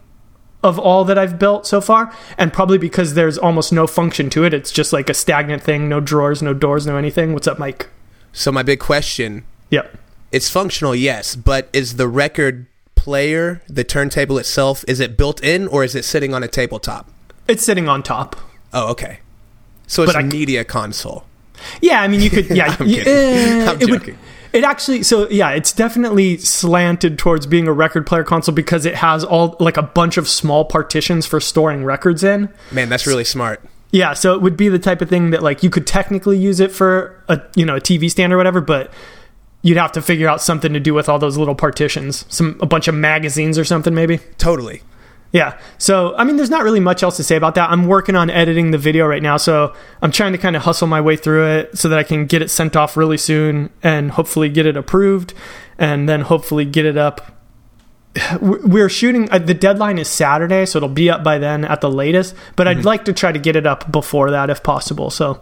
of 0.65 0.79
all 0.79 1.05
that 1.05 1.19
I've 1.19 1.39
built 1.39 1.67
so 1.67 1.81
far. 1.81 2.13
And 2.39 2.53
probably 2.53 2.79
because 2.79 3.15
there's 3.15 3.37
almost 3.39 3.73
no 3.73 3.87
function 3.87 4.31
to 4.31 4.45
it. 4.45 4.55
It's 4.55 4.73
just 4.73 4.93
like 4.93 5.09
a 5.11 5.15
stagnant 5.15 5.63
thing, 5.63 5.89
no 5.89 6.01
drawers, 6.01 6.43
no 6.43 6.55
doors, 6.55 6.87
no 6.87 6.97
anything. 6.97 7.33
What's 7.35 7.47
up, 7.47 7.59
Mike? 7.59 7.89
So 8.33 8.51
my 8.51 8.63
big 8.63 8.81
question, 8.81 9.45
Yep. 9.71 9.97
it's 10.33 10.49
functional, 10.49 10.95
yes, 10.95 11.37
but 11.37 11.69
is 11.73 11.97
the 11.97 12.09
record 12.09 12.67
player, 12.95 13.63
the 13.69 13.85
turntable 13.85 14.39
itself, 14.39 14.85
is 14.89 15.01
it 15.01 15.17
built 15.17 15.43
in 15.45 15.69
or 15.69 15.85
is 15.85 15.95
it 15.95 16.05
sitting 16.05 16.35
on 16.35 16.43
a 16.43 16.49
tabletop? 16.49 17.11
It's 17.47 17.63
sitting 17.65 17.89
on 17.89 18.03
top. 18.03 18.37
Oh, 18.73 18.91
okay. 18.91 19.21
So 19.87 20.03
it's 20.03 20.13
But 20.13 20.23
a 20.23 20.25
I- 20.25 20.29
media 20.29 20.65
console. 20.65 21.25
Yeah, 21.81 22.01
I 22.03 22.09
mean, 22.09 22.21
you 22.21 22.31
could. 22.31 22.49
Yeah, 22.51 22.67
I'm 22.79 22.87
kidding. 22.87 23.05
eh, 23.07 23.71
I'm 23.71 23.81
it 23.81 23.91
would- 23.91 24.17
it 24.51 24.65
actually, 24.65 25.03
so 25.03 25.29
yeah, 25.29 25.51
it's 25.51 25.73
definitely 25.75 26.39
slanted 26.39 27.19
towards 27.19 27.47
being 27.47 27.69
a 27.69 27.73
record 27.73 28.07
player 28.07 28.25
console 28.25 28.55
because 28.55 28.87
it 28.87 28.95
has 28.95 29.23
all 29.23 29.57
like 29.61 29.77
a 29.77 29.83
bunch 29.83 30.17
of 30.17 30.27
small 30.27 30.65
partitions 30.65 31.27
for 31.27 31.39
storing 31.39 31.85
records 31.85 32.25
in. 32.25 32.49
Man, 32.73 32.89
that's 32.89 33.07
really 33.07 33.25
smart. 33.25 33.63
Yeah, 33.91 34.15
so 34.15 34.35
it 34.35 34.41
would 34.41 34.57
be 34.57 34.71
the 34.71 34.79
type 34.79 35.03
of 35.03 35.11
thing 35.11 35.31
that 35.31 35.43
like 35.43 35.63
you 35.63 35.69
could 35.69 35.87
technically 35.87 36.39
use 36.39 36.61
it 36.61 36.73
for 36.73 37.23
a 37.29 37.41
you 37.57 37.67
know 37.67 37.77
a 37.77 37.81
TV 37.81 38.11
stand 38.11 38.33
or 38.33 38.39
whatever, 38.39 38.63
but 38.63 38.91
you'd 39.61 39.77
have 39.77 39.93
to 39.93 40.01
figure 40.01 40.29
out 40.29 40.41
something 40.41 40.73
to 40.73 40.81
do 40.81 40.95
with 40.95 41.11
all 41.11 41.19
those 41.19 41.37
little 41.37 41.55
partitions, 41.55 42.25
some 42.31 42.59
a 42.63 42.67
bunch 42.67 42.89
of 42.89 42.95
magazines 42.95 43.59
or 43.59 43.65
something 43.65 43.95
maybe. 43.95 44.19
Totally. 44.39 44.81
Yeah. 45.31 45.59
So, 45.77 46.15
I 46.17 46.25
mean, 46.25 46.37
there's 46.37 46.51
not 46.51 46.65
really 46.65 46.81
much 46.81 47.03
else 47.03 47.17
to 47.19 47.23
say 47.23 47.37
about 47.37 47.55
that. 47.57 47.71
I'm 47.71 47.87
working 47.87 48.17
on 48.17 48.31
editing 48.31 48.71
the 48.71 48.79
video 48.79 49.07
right 49.07 49.23
now, 49.23 49.37
so 49.37 49.75
I'm 50.01 50.11
trying 50.11 50.33
to 50.33 50.39
kind 50.39 50.57
of 50.57 50.63
hustle 50.63 50.89
my 50.89 51.01
way 51.01 51.17
through 51.17 51.47
it 51.47 51.77
so 51.77 51.89
that 51.91 51.99
I 51.99 52.03
can 52.03 52.27
get 52.27 52.41
it 52.41 52.51
sent 52.51 52.77
off 52.77 52.97
really 52.97 53.19
soon 53.19 53.71
and 53.83 54.11
hopefully 54.11 54.49
get 54.49 54.65
it 54.65 54.77
approved 54.77 55.35
and 55.79 56.09
then 56.09 56.23
hopefully 56.23 56.65
get 56.65 56.87
it 56.87 56.97
up. 56.97 57.35
We're 58.41 58.89
shooting, 58.89 59.31
uh, 59.31 59.39
the 59.39 59.55
deadline 59.55 59.99
is 59.99 60.09
Saturday, 60.09 60.65
so 60.65 60.79
it'll 60.79 60.89
be 60.89 61.11
up 61.11 61.23
by 61.23 61.39
then 61.39 61.65
at 61.65 61.83
the 61.83 61.91
latest, 61.91 62.35
but 62.57 62.67
I'd 62.67 62.85
like 62.85 63.05
to 63.05 63.13
try 63.13 63.31
to 63.31 63.39
get 63.39 63.55
it 63.55 63.67
up 63.67 63.93
before 63.93 64.31
that 64.31 64.51
if 64.51 64.63
possible. 64.63 65.11
So 65.11 65.41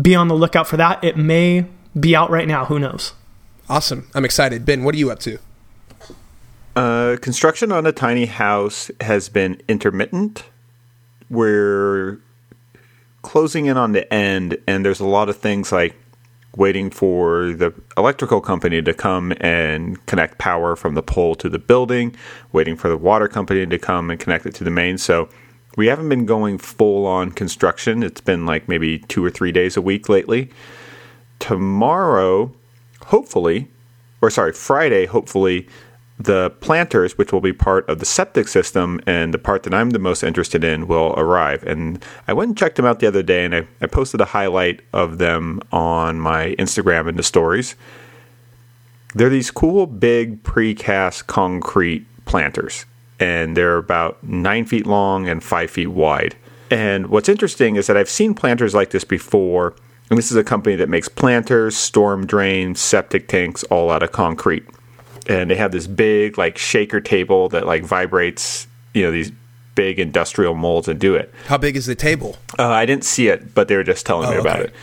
be 0.00 0.14
on 0.14 0.28
the 0.28 0.34
lookout 0.34 0.66
for 0.66 0.76
that. 0.76 1.02
It 1.02 1.16
may 1.16 1.66
be 1.98 2.14
out 2.14 2.28
right 2.28 2.46
now. 2.46 2.66
Who 2.66 2.78
knows? 2.78 3.14
Awesome. 3.68 4.10
I'm 4.14 4.24
excited. 4.24 4.66
Ben, 4.66 4.82
what 4.82 4.94
are 4.94 4.98
you 4.98 5.10
up 5.10 5.20
to? 5.20 5.38
Uh, 6.78 7.16
construction 7.16 7.72
on 7.72 7.84
a 7.86 7.90
tiny 7.90 8.26
house 8.26 8.88
has 9.00 9.28
been 9.28 9.60
intermittent. 9.66 10.44
We're 11.28 12.20
closing 13.22 13.66
in 13.66 13.76
on 13.76 13.90
the 13.90 14.14
end, 14.14 14.58
and 14.68 14.84
there's 14.84 15.00
a 15.00 15.04
lot 15.04 15.28
of 15.28 15.36
things 15.36 15.72
like 15.72 15.96
waiting 16.56 16.88
for 16.88 17.52
the 17.52 17.74
electrical 17.96 18.40
company 18.40 18.80
to 18.80 18.94
come 18.94 19.32
and 19.40 20.06
connect 20.06 20.38
power 20.38 20.76
from 20.76 20.94
the 20.94 21.02
pole 21.02 21.34
to 21.34 21.48
the 21.48 21.58
building, 21.58 22.14
waiting 22.52 22.76
for 22.76 22.88
the 22.88 22.96
water 22.96 23.26
company 23.26 23.66
to 23.66 23.76
come 23.76 24.08
and 24.08 24.20
connect 24.20 24.46
it 24.46 24.54
to 24.54 24.62
the 24.62 24.70
main. 24.70 24.98
So 24.98 25.28
we 25.76 25.88
haven't 25.88 26.08
been 26.08 26.26
going 26.26 26.58
full 26.58 27.06
on 27.06 27.32
construction. 27.32 28.04
It's 28.04 28.20
been 28.20 28.46
like 28.46 28.68
maybe 28.68 29.00
two 29.00 29.24
or 29.24 29.30
three 29.30 29.50
days 29.50 29.76
a 29.76 29.82
week 29.82 30.08
lately. 30.08 30.48
Tomorrow, 31.40 32.52
hopefully, 33.06 33.66
or 34.20 34.30
sorry, 34.30 34.52
Friday, 34.52 35.06
hopefully, 35.06 35.66
the 36.18 36.50
planters, 36.60 37.16
which 37.16 37.32
will 37.32 37.40
be 37.40 37.52
part 37.52 37.88
of 37.88 38.00
the 38.00 38.04
septic 38.04 38.48
system 38.48 39.00
and 39.06 39.32
the 39.32 39.38
part 39.38 39.62
that 39.62 39.72
I'm 39.72 39.90
the 39.90 39.98
most 39.98 40.24
interested 40.24 40.64
in, 40.64 40.88
will 40.88 41.14
arrive. 41.16 41.62
And 41.62 42.04
I 42.26 42.32
went 42.32 42.48
and 42.48 42.58
checked 42.58 42.76
them 42.76 42.84
out 42.84 42.98
the 42.98 43.06
other 43.06 43.22
day, 43.22 43.44
and 43.44 43.54
I, 43.54 43.66
I 43.80 43.86
posted 43.86 44.20
a 44.20 44.26
highlight 44.26 44.80
of 44.92 45.18
them 45.18 45.60
on 45.70 46.18
my 46.18 46.56
Instagram 46.58 47.08
in 47.08 47.16
the 47.16 47.22
stories. 47.22 47.76
They're 49.14 49.28
these 49.28 49.50
cool, 49.50 49.86
big 49.86 50.42
precast 50.42 51.28
concrete 51.28 52.04
planters, 52.24 52.84
and 53.20 53.56
they're 53.56 53.78
about 53.78 54.22
nine 54.22 54.64
feet 54.64 54.86
long 54.86 55.28
and 55.28 55.42
five 55.42 55.70
feet 55.70 55.88
wide. 55.88 56.36
And 56.70 57.06
what's 57.06 57.28
interesting 57.28 57.76
is 57.76 57.86
that 57.86 57.96
I've 57.96 58.10
seen 58.10 58.34
planters 58.34 58.74
like 58.74 58.90
this 58.90 59.04
before, 59.04 59.74
and 60.10 60.18
this 60.18 60.30
is 60.30 60.36
a 60.36 60.44
company 60.44 60.74
that 60.76 60.88
makes 60.88 61.08
planters, 61.08 61.76
storm 61.76 62.26
drains, 62.26 62.80
septic 62.80 63.28
tanks, 63.28 63.62
all 63.64 63.90
out 63.90 64.02
of 64.02 64.12
concrete 64.12 64.66
and 65.28 65.50
they 65.50 65.54
have 65.56 65.72
this 65.72 65.86
big 65.86 66.38
like 66.38 66.58
shaker 66.58 67.00
table 67.00 67.48
that 67.50 67.66
like 67.66 67.84
vibrates 67.84 68.66
you 68.94 69.02
know 69.02 69.10
these 69.10 69.30
big 69.74 69.98
industrial 70.00 70.54
molds 70.54 70.88
and 70.88 70.98
do 70.98 71.14
it. 71.14 71.32
How 71.46 71.56
big 71.58 71.76
is 71.76 71.86
the 71.86 71.94
table? 71.94 72.36
Uh, 72.58 72.68
I 72.68 72.84
didn't 72.86 73.04
see 73.04 73.28
it, 73.28 73.54
but 73.54 73.68
they 73.68 73.76
were 73.76 73.84
just 73.84 74.04
telling 74.04 74.28
Oh, 74.28 74.32
me 74.32 74.38
about 74.38 74.56
okay. 74.60 74.68
it. 74.68 74.74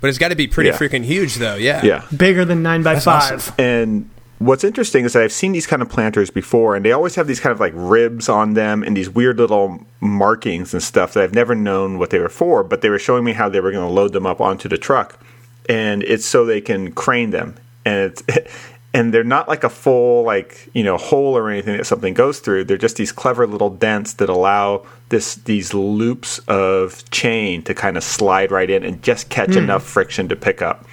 But 0.00 0.08
it's 0.08 0.16
got 0.18 0.28
to 0.28 0.36
be 0.36 0.46
pretty 0.46 0.70
Yeah. 0.70 0.76
freaking 0.78 1.04
huge, 1.04 1.34
though. 1.36 1.56
Yeah. 1.56 1.84
Yeah. 1.84 2.04
Bigger 2.16 2.44
than 2.46 2.62
nine 2.62 2.82
by 2.82 2.98
five. 2.98 3.32
awesome. 3.34 3.54
And 3.58 4.10
what's 4.38 4.64
interesting 4.64 5.04
is 5.04 5.12
that 5.12 5.22
I've 5.22 5.32
seen 5.32 5.52
these 5.52 5.66
kind 5.66 5.82
of 5.82 5.90
planters 5.90 6.30
before, 6.30 6.76
and 6.76 6.84
they 6.84 6.92
always 6.92 7.16
have 7.16 7.26
these 7.26 7.40
kind 7.40 7.52
of 7.52 7.60
like 7.60 7.72
ribs 7.74 8.28
on 8.30 8.54
them 8.54 8.82
and 8.84 8.96
these 8.96 9.10
weird 9.10 9.36
little 9.38 9.84
markings 10.00 10.72
and 10.72 10.82
stuff 10.82 11.12
that 11.14 11.24
I've 11.24 11.34
never 11.34 11.54
known 11.54 11.98
what 11.98 12.08
they 12.10 12.18
were 12.20 12.28
for. 12.30 12.62
But 12.64 12.80
they 12.80 12.88
were 12.88 12.98
showing 12.98 13.24
me 13.24 13.32
how 13.32 13.48
they 13.50 13.60
were 13.60 13.72
going 13.72 13.86
to 13.86 13.92
load 13.92 14.12
them 14.14 14.24
up 14.24 14.40
onto 14.40 14.66
the 14.68 14.78
truck, 14.78 15.20
and 15.68 16.02
it's 16.04 16.24
so 16.24 16.46
they 16.46 16.60
can 16.62 16.92
crane 16.92 17.30
them, 17.32 17.56
and 17.84 18.12
it's. 18.12 18.22
And 18.94 19.12
they're 19.12 19.22
not 19.22 19.48
like 19.48 19.64
a 19.64 19.68
full 19.68 20.24
like 20.24 20.70
you 20.72 20.82
know 20.82 20.96
hole 20.96 21.36
or 21.36 21.50
anything 21.50 21.76
that 21.76 21.84
something 21.84 22.14
goes 22.14 22.40
through. 22.40 22.64
They're 22.64 22.78
just 22.78 22.96
these 22.96 23.12
clever 23.12 23.46
little 23.46 23.70
dents 23.70 24.14
that 24.14 24.28
allow 24.28 24.86
this 25.10 25.34
these 25.34 25.74
loops 25.74 26.38
of 26.48 27.08
chain 27.10 27.62
to 27.64 27.74
kind 27.74 27.96
of 27.96 28.02
slide 28.02 28.50
right 28.50 28.68
in 28.68 28.84
and 28.84 29.02
just 29.02 29.28
catch 29.28 29.52
hmm. 29.52 29.58
enough 29.58 29.84
friction 29.84 30.28
to 30.28 30.36
pick 30.36 30.62
up. 30.62 30.86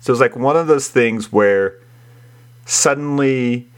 So 0.00 0.12
it's 0.12 0.20
like 0.20 0.36
one 0.36 0.56
of 0.56 0.66
those 0.66 0.88
things 0.88 1.32
where 1.32 1.78
suddenly 2.66 3.68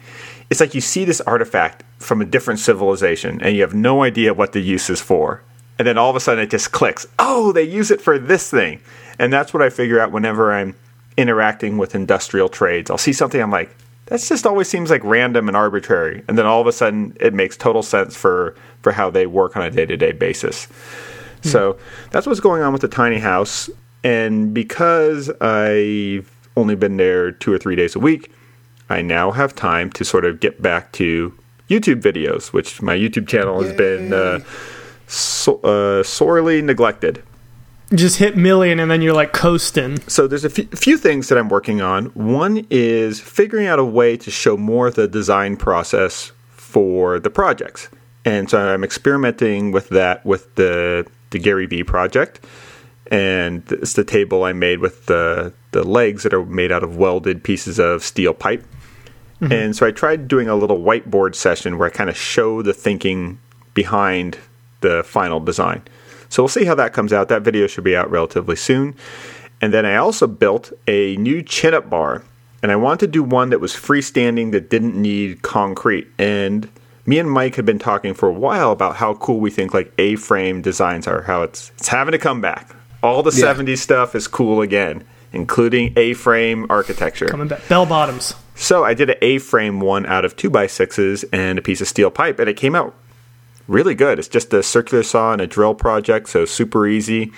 it's 0.51 0.61
like 0.61 0.75
you 0.75 0.81
see 0.81 1.05
this 1.05 1.21
artifact 1.23 1.85
from 1.99 2.21
a 2.21 2.25
different 2.25 2.61
civilization 2.61 3.41
and 3.43 3.57
you 3.57 3.63
have 3.63 3.75
no 3.75 4.03
idea 4.03 4.35
what 4.35 4.53
the 4.53 4.61
use 4.61 4.91
is 4.91 5.01
for. 5.01 5.43
And 5.79 5.87
then 5.87 5.99
all 5.99 6.11
of 6.11 6.17
a 6.17 6.21
sudden 6.21 6.45
it 6.45 6.51
just 6.51 6.73
clicks. 6.73 7.07
Oh, 7.19 7.53
they 7.53 7.63
use 7.63 7.91
it 7.91 8.01
for 8.01 8.19
this 8.19 8.51
thing. 8.51 8.81
And 9.19 9.33
that's 9.33 9.53
what 9.53 9.63
I 9.63 9.71
figure 9.71 10.01
out 10.01 10.13
whenever 10.13 10.53
I'm 10.53 10.75
interacting 11.17 11.79
with 11.79 11.95
industrial 11.95 12.49
trades. 12.49 12.91
I'll 12.91 12.99
see 12.99 13.13
something 13.13 13.41
I'm 13.41 13.51
like, 13.51 13.75
that 14.07 14.21
just 14.21 14.47
always 14.47 14.69
seems 14.69 14.91
like 14.91 15.03
random 15.03 15.49
and 15.49 15.57
arbitrary. 15.57 16.23
And 16.29 16.39
then 16.39 16.47
all 16.47 16.61
of 16.61 16.67
a 16.67 16.73
sudden 16.73 17.17
it 17.21 17.35
makes 17.35 17.57
total 17.57 17.83
sense 17.83 18.17
for 18.17 18.55
for 18.83 18.93
how 18.93 19.11
they 19.11 19.27
work 19.27 19.57
on 19.57 19.63
a 19.63 19.71
day-to-day 19.71 20.13
basis. 20.13 20.69
So 21.43 21.79
that's 22.11 22.27
what's 22.27 22.41
going 22.41 22.63
on 22.63 22.73
with 22.73 22.83
the 22.83 22.89
tiny 22.89 23.19
house. 23.19 23.71
And 24.03 24.55
because 24.55 25.31
I've 25.41 26.31
only 26.57 26.75
been 26.75 26.97
there 26.97 27.33
two 27.33 27.53
or 27.53 27.59
three 27.59 27.77
days 27.77 27.97
a 27.97 27.99
week, 27.99 28.33
I 28.89 29.03
now 29.03 29.31
have 29.33 29.55
time 29.55 29.91
to 29.93 30.05
sort 30.05 30.25
of 30.25 30.41
get 30.41 30.63
back 30.63 30.93
to 30.93 31.37
YouTube 31.69 32.01
videos, 32.01 32.53
which 32.53 32.81
my 32.81 32.97
YouTube 32.97 33.27
channel 33.29 33.63
has 33.63 33.73
been 33.73 34.13
uh, 34.13 34.41
so, 35.07 35.59
uh, 35.63 36.03
sorely 36.03 36.63
neglected. 36.63 37.23
Just 37.95 38.19
hit 38.19 38.37
million 38.37 38.81
and 38.81 38.91
then 38.91 39.01
you're 39.01 39.15
like 39.15 39.33
coasting. 39.33 40.01
So 40.09 40.27
there's 40.27 40.45
a 40.45 40.51
few, 40.51 40.65
few 40.67 40.99
things 40.99 41.29
that 41.29 41.39
I'm 41.39 41.49
working 41.49 41.81
on. 41.81 42.07
One 42.07 42.67
is 42.69 43.21
figuring 43.21 43.67
out 43.67 43.79
a 43.79 43.85
way 43.85 44.17
to 44.17 44.31
show 44.31 44.57
more 44.57 44.89
of 44.89 44.97
the 44.97 45.07
design 45.07 45.57
process 45.57 46.33
for 46.51 47.21
the 47.21 47.31
projects. 47.31 47.89
And 48.25 48.51
so 48.51 48.59
I'm 48.59 48.83
experimenting 48.83 49.71
with 49.71 49.89
that 49.91 50.27
with 50.27 50.53
the 50.57 51.07
the 51.31 51.39
Gary 51.39 51.67
Vee 51.67 51.85
project. 51.85 52.41
And 53.09 53.63
it's 53.71 53.93
the 53.93 54.03
table 54.03 54.43
I 54.43 54.53
made 54.53 54.81
with 54.81 55.07
the 55.07 55.53
the 55.71 55.85
legs 55.85 56.25
that 56.25 56.35
are 56.35 56.45
made 56.45 56.73
out 56.73 56.83
of 56.83 56.97
welded 56.97 57.45
pieces 57.45 57.79
of 57.79 58.03
steel 58.03 58.35
pipe. 58.35 58.65
Mm-hmm. 59.41 59.53
And 59.53 59.77
so 59.77 59.87
I 59.87 59.93
tried 59.93 60.27
doing 60.27 60.49
a 60.49 60.57
little 60.57 60.79
whiteboard 60.79 61.35
session 61.35 61.79
where 61.79 61.87
I 61.87 61.91
kind 61.91 62.11
of 62.11 62.17
show 62.17 62.63
the 62.63 62.73
thinking 62.73 63.39
behind 63.75 64.39
the 64.81 65.05
final 65.05 65.39
design. 65.39 65.83
So 66.29 66.43
we'll 66.43 66.49
see 66.49 66.65
how 66.65 66.75
that 66.77 66.93
comes 66.93 67.13
out. 67.13 67.29
That 67.29 67.43
video 67.43 67.67
should 67.67 67.85
be 67.85 67.97
out 67.97 68.11
relatively 68.11 68.57
soon. 68.57 68.95
And 69.61 69.73
then 69.73 69.87
I 69.87 69.97
also 69.97 70.27
built 70.27 70.73
a 70.87 71.17
new 71.17 71.43
chin 71.43 71.75
up 71.75 71.89
bar. 71.89 72.23
And 72.63 72.73
I 72.73 72.77
wanted 72.77 73.01
to 73.01 73.07
do 73.07 73.23
one 73.23 73.51
that 73.51 73.61
was 73.61 73.75
freestanding 73.75 74.53
that 74.53 74.71
didn't 74.71 75.01
need 75.01 75.43
concrete. 75.43 76.09
And 76.19 76.69
me 77.05 77.19
and 77.19 77.31
Mike 77.31 77.55
had 77.55 77.65
been 77.65 77.79
talking 77.79 78.13
for 78.15 78.29
a 78.29 78.33
while 78.33 78.73
about 78.73 78.97
how 78.97 79.15
cool 79.15 79.39
we 79.39 79.51
think 79.51 79.73
like 79.73 79.93
A 79.99 80.17
frame 80.17 80.63
designs 80.63 81.07
are, 81.07 81.23
how 81.23 81.43
it's 81.43 81.71
it's 81.79 81.89
having 81.89 82.13
to 82.13 82.19
come 82.19 82.41
back. 82.41 82.75
All 83.03 83.23
the 83.23 83.31
Yeah. 83.31 83.55
70s 83.55 83.79
stuff 83.79 84.15
is 84.17 84.27
cool 84.27 84.63
again, 84.63 85.05
including 85.33 85.93
A 85.97 86.15
frame 86.15 86.67
architecture. 86.69 87.27
Coming 87.27 87.47
back. 87.49 87.67
Bell 87.69 87.87
bottoms. 87.87 88.35
So 88.57 88.85
I 88.85 88.95
did 88.95 89.11
an 89.11 89.17
A-frame 89.21 89.81
one 89.81 90.07
out 90.07 90.25
of 90.25 90.35
two 90.35 90.49
by 90.49 90.67
sixes 90.67 91.25
and 91.25 91.59
a 91.59 91.63
piece 91.63 91.83
of 91.83 91.89
steel 91.89 92.11
pipe, 92.11 92.39
and 92.39 92.49
it 92.49 92.55
came 92.57 92.75
out 92.75 92.95
really 93.69 93.95
good. 93.95 94.19
It's 94.19 94.29
just 94.29 94.53
a 94.55 94.63
circular 94.63 95.03
saw 95.03 95.33
and 95.33 95.41
a 95.41 95.47
drill 95.47 95.75
project, 95.75 96.29
so 96.29 96.45
super 96.45 96.87
easy. 96.87 97.33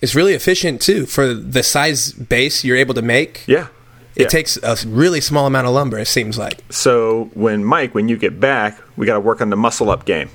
It's 0.00 0.14
really 0.14 0.34
efficient 0.34 0.80
too 0.80 1.06
for 1.06 1.34
the 1.34 1.62
size 1.62 2.12
base 2.12 2.64
you're 2.64 2.76
able 2.76 2.94
to 2.94 3.02
make. 3.02 3.44
Yeah. 3.46 3.66
It 4.14 4.22
Yeah. 4.22 4.28
takes 4.28 4.56
a 4.62 4.76
really 4.86 5.20
small 5.20 5.46
amount 5.46 5.66
of 5.66 5.72
lumber. 5.74 5.98
It 5.98 6.06
seems 6.08 6.38
like. 6.38 6.58
So 6.70 7.30
when 7.34 7.64
Mike, 7.64 7.94
when 7.94 8.08
you 8.08 8.16
get 8.16 8.40
back, 8.40 8.78
we 8.96 9.06
got 9.06 9.14
to 9.14 9.20
work 9.20 9.40
on 9.40 9.50
the 9.50 9.56
muscle 9.56 9.90
up 9.90 10.04
game. 10.04 10.28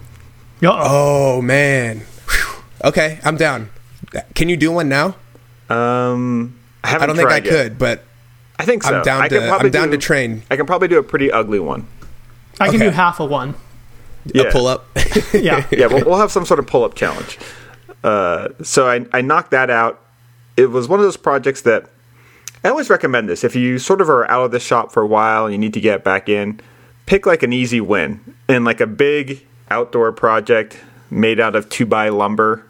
Uh-oh. 0.61 1.37
Oh 1.37 1.41
man. 1.41 1.99
Whew. 2.29 2.63
Okay, 2.85 3.19
I'm 3.23 3.35
down. 3.37 3.69
Can 4.35 4.47
you 4.49 4.55
do 4.57 4.71
one 4.71 4.87
now? 4.89 5.15
Um, 5.69 6.55
I 6.83 6.89
haven't 6.89 7.03
I 7.03 7.07
don't 7.07 7.15
think 7.17 7.29
I 7.31 7.35
yet. 7.37 7.45
could, 7.45 7.77
but 7.79 8.03
I 8.59 8.65
think 8.65 8.83
so. 8.83 8.97
I'm 8.97 9.03
down 9.03 9.21
I 9.21 9.27
could 9.29 9.39
to- 9.41 9.47
probably 9.47 9.67
I'm 9.67 9.71
down 9.71 9.85
do- 9.89 9.97
to 9.97 9.97
train. 9.97 10.43
I 10.51 10.55
can 10.55 10.65
probably 10.65 10.87
do 10.87 10.99
a 10.99 11.03
pretty 11.03 11.31
ugly 11.31 11.59
one. 11.59 11.87
I 12.59 12.67
can 12.67 12.75
okay. 12.75 12.85
do 12.85 12.91
half 12.91 13.19
a 13.19 13.25
one. 13.25 13.55
Yeah. 14.25 14.43
a 14.43 14.51
pull 14.51 14.67
up. 14.67 14.85
Yeah. 15.33 15.65
yeah, 15.71 15.87
we'll, 15.87 16.05
we'll 16.05 16.17
have 16.17 16.31
some 16.31 16.45
sort 16.45 16.59
of 16.59 16.67
pull 16.67 16.83
up 16.83 16.95
challenge. 16.95 17.37
Uh, 18.03 18.49
so 18.61 18.87
I, 18.87 19.05
I 19.13 19.21
knocked 19.21 19.51
that 19.51 19.69
out. 19.69 20.01
It 20.57 20.67
was 20.67 20.87
one 20.87 20.99
of 20.99 21.05
those 21.05 21.17
projects 21.17 21.61
that 21.61 21.89
I 22.63 22.69
always 22.69 22.89
recommend 22.89 23.29
this. 23.29 23.43
If 23.43 23.55
you 23.55 23.79
sort 23.79 24.01
of 24.01 24.09
are 24.09 24.29
out 24.29 24.45
of 24.45 24.51
the 24.51 24.59
shop 24.59 24.91
for 24.91 25.01
a 25.01 25.07
while 25.07 25.45
and 25.45 25.53
you 25.53 25.57
need 25.57 25.73
to 25.73 25.81
get 25.81 26.03
back 26.03 26.29
in, 26.29 26.59
pick 27.05 27.25
like 27.25 27.43
an 27.43 27.51
easy 27.53 27.81
win. 27.81 28.35
And 28.47 28.65
like 28.65 28.79
a 28.81 28.87
big 28.87 29.45
outdoor 29.69 30.11
project 30.11 30.79
made 31.09 31.39
out 31.39 31.55
of 31.55 31.69
two 31.69 31.85
by 31.85 32.09
lumber 32.09 32.65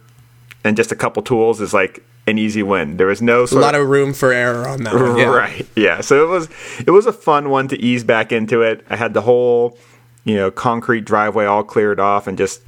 and 0.63 0.77
just 0.77 0.91
a 0.91 0.95
couple 0.95 1.21
tools 1.23 1.59
is 1.61 1.73
like 1.73 2.03
an 2.25 2.37
easy 2.37 2.63
win. 2.63 2.97
There 2.97 3.07
was 3.07 3.21
no 3.21 3.43
a 3.43 3.47
sort 3.47 3.61
lot 3.61 3.75
of 3.75 3.87
room 3.87 4.13
for 4.13 4.31
error 4.31 4.67
on 4.67 4.83
that 4.83 4.93
one. 4.95 5.17
Yeah. 5.17 5.25
Right. 5.33 5.67
Yeah. 5.75 6.01
So 6.01 6.23
it 6.23 6.29
was 6.29 6.49
it 6.87 6.91
was 6.91 7.05
a 7.05 7.13
fun 7.13 7.49
one 7.49 7.67
to 7.69 7.77
ease 7.79 8.03
back 8.03 8.31
into 8.31 8.61
it. 8.61 8.85
I 8.89 8.95
had 8.95 9.13
the 9.13 9.21
whole, 9.21 9.77
you 10.23 10.35
know, 10.35 10.51
concrete 10.51 11.05
driveway 11.05 11.45
all 11.45 11.63
cleared 11.63 11.99
off 11.99 12.27
and 12.27 12.37
just 12.37 12.61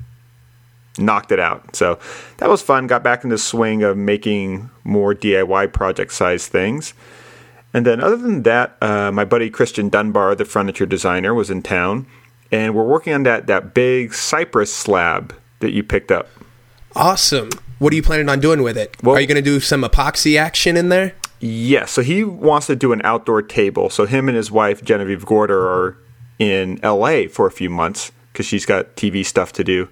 knocked 0.98 1.32
it 1.32 1.40
out. 1.40 1.76
So 1.76 2.00
that 2.38 2.50
was 2.50 2.62
fun. 2.62 2.88
Got 2.88 3.04
back 3.04 3.24
in 3.24 3.30
the 3.30 3.38
swing 3.38 3.84
of 3.84 3.98
making 3.98 4.70
more 4.84 5.14
DIY 5.14 5.74
project 5.74 6.14
size 6.14 6.48
things. 6.48 6.94
And 7.74 7.86
then 7.86 8.00
other 8.00 8.16
than 8.16 8.44
that, 8.44 8.78
uh, 8.82 9.12
my 9.12 9.26
buddy 9.26 9.50
Christian 9.50 9.90
Dunbar, 9.90 10.36
the 10.36 10.46
furniture 10.46 10.86
designer, 10.86 11.34
was 11.34 11.50
in 11.50 11.62
town, 11.62 12.08
and 12.50 12.74
we're 12.74 12.86
working 12.86 13.12
on 13.12 13.24
that 13.24 13.48
that 13.48 13.74
big 13.74 14.14
cypress 14.14 14.74
slab 14.74 15.36
that 15.60 15.72
you 15.72 15.84
picked 15.84 16.12
up. 16.12 16.30
Awesome. 16.96 17.50
What 17.80 17.92
are 17.92 17.96
you 17.98 18.04
planning 18.04 18.30
on 18.30 18.40
doing 18.40 18.64
with 18.64 18.78
it? 18.78 18.96
Well- 19.04 19.18
are 19.18 19.20
you 19.20 19.28
going 19.28 19.36
to 19.36 19.42
do 19.42 19.60
some 19.60 19.84
epoxy 19.84 20.40
action 20.40 20.78
in 20.78 20.88
there? 20.88 21.16
Yes, 21.42 21.92
so 21.92 22.02
he 22.02 22.24
wants 22.24 22.68
to 22.68 22.78
do 22.78 22.94
an 22.94 23.02
outdoor 23.04 23.42
table. 23.42 23.90
So 23.90 24.06
him 24.06 24.30
and 24.30 24.38
his 24.38 24.50
wife 24.50 24.82
Genevieve 24.82 25.26
Gorder 25.26 25.68
are 25.68 25.98
in 26.40 26.80
L.A. 26.84 27.28
for 27.28 27.48
a 27.48 27.52
few 27.52 27.70
months 27.70 28.12
because 28.32 28.46
she's 28.46 28.66
got 28.66 28.96
TV 28.96 29.26
stuff 29.26 29.54
to 29.54 29.64
do, 29.64 29.88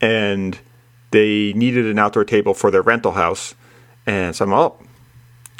and 0.00 0.58
they 1.10 1.52
needed 1.54 1.86
an 1.86 1.98
outdoor 1.98 2.24
table 2.24 2.54
for 2.54 2.70
their 2.70 2.82
rental 2.82 3.12
house. 3.12 3.54
And 4.06 4.36
so 4.36 4.44
I'm 4.44 4.52
all 4.52 4.82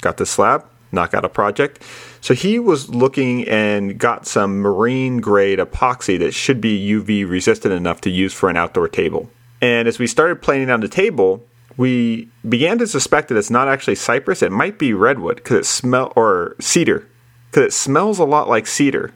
got 0.01 0.19
the 0.19 0.27
slab, 0.27 0.67
knock 0.93 1.15
out 1.15 1.25
a 1.25 1.29
project. 1.29 1.83
So 2.21 2.35
he 2.35 2.59
was 2.59 2.89
looking 2.91 3.49
and 3.49 3.99
got 3.99 4.27
some 4.27 4.59
marine 4.59 5.19
grade 5.19 5.59
epoxy 5.59 6.19
that 6.19 6.33
should 6.33 6.61
be 6.61 6.87
UV 6.91 7.29
resistant 7.29 7.73
enough 7.73 8.01
to 8.03 8.11
use 8.11 8.35
for 8.35 8.51
an 8.51 8.57
outdoor 8.57 8.89
table. 8.89 9.31
And 9.61 9.89
as 9.89 9.99
we 9.99 10.07
started 10.07 10.43
planning 10.43 10.71
on 10.71 10.81
the 10.81 10.89
table, 10.89 11.47
we 11.77 12.29
began 12.47 12.79
to 12.79 12.87
suspect 12.87 13.29
that 13.29 13.39
it's 13.39 13.51
not 13.51 13.69
actually 13.69 13.97
cypress; 13.97 14.43
it 14.43 14.53
might 14.53 14.79
be 14.79 14.93
redwood 14.93 15.37
because 15.37 15.59
it 15.59 15.67
smell 15.67 16.13
or 16.15 16.55
cedar 16.61 17.09
because 17.51 17.69
it 17.69 17.73
smells 17.73 18.19
a 18.19 18.25
lot 18.25 18.49
like 18.49 18.67
cedar. 18.67 19.13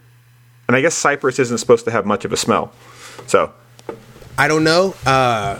And 0.69 0.77
I 0.77 0.81
guess 0.83 0.95
cypress 0.95 1.39
isn't 1.39 1.59
supposed 1.59 1.85
to 1.87 1.91
have 1.91 2.05
much 2.07 2.25
of 2.25 2.33
a 2.33 2.37
smell. 2.37 2.73
So 3.27 3.53
I 4.37 4.49
don't 4.49 4.65
know. 4.65 4.95
Uh, 5.07 5.59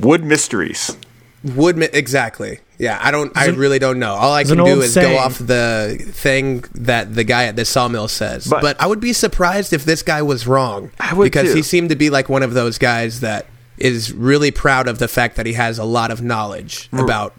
wood 0.00 0.24
mysteries. 0.24 0.96
wood 1.44 1.76
mi- 1.76 1.88
exactly. 1.92 2.60
Yeah, 2.78 2.98
I 3.00 3.10
don't. 3.10 3.34
I 3.36 3.46
really 3.46 3.78
don't 3.78 3.98
know. 3.98 4.14
All 4.14 4.34
I 4.34 4.44
can 4.44 4.58
do 4.58 4.80
is 4.82 4.92
saying. 4.92 5.12
go 5.12 5.18
off 5.18 5.38
the 5.38 5.96
thing 6.12 6.64
that 6.74 7.14
the 7.14 7.24
guy 7.24 7.44
at 7.44 7.56
the 7.56 7.64
sawmill 7.64 8.08
says. 8.08 8.46
But- 8.46 8.60
But, 8.62 8.80
I 8.80 8.86
would 8.86 9.00
be 9.00 9.12
surprised 9.14 9.72
if 9.72 9.84
this 9.84 10.02
guy 10.02 10.20
was 10.22 10.46
wrong. 10.46 10.90
I 11.00 11.14
would 11.14 11.24
because 11.24 11.50
too. 11.50 11.56
he 11.56 11.62
seemed 11.62 11.88
to 11.90 11.96
be 11.96 12.10
like 12.10 12.28
one 12.28 12.42
of 12.42 12.52
those 12.54 12.76
guys 12.78 13.20
that 13.20 13.46
is 13.78 14.12
really 14.12 14.50
proud 14.50 14.88
of 14.88 14.98
the 14.98 15.08
fact 15.08 15.36
that 15.36 15.46
he 15.46 15.52
has 15.54 15.78
a 15.78 15.84
lot 15.84 16.10
of 16.10 16.22
knowledge 16.22 16.88
about 16.92 17.34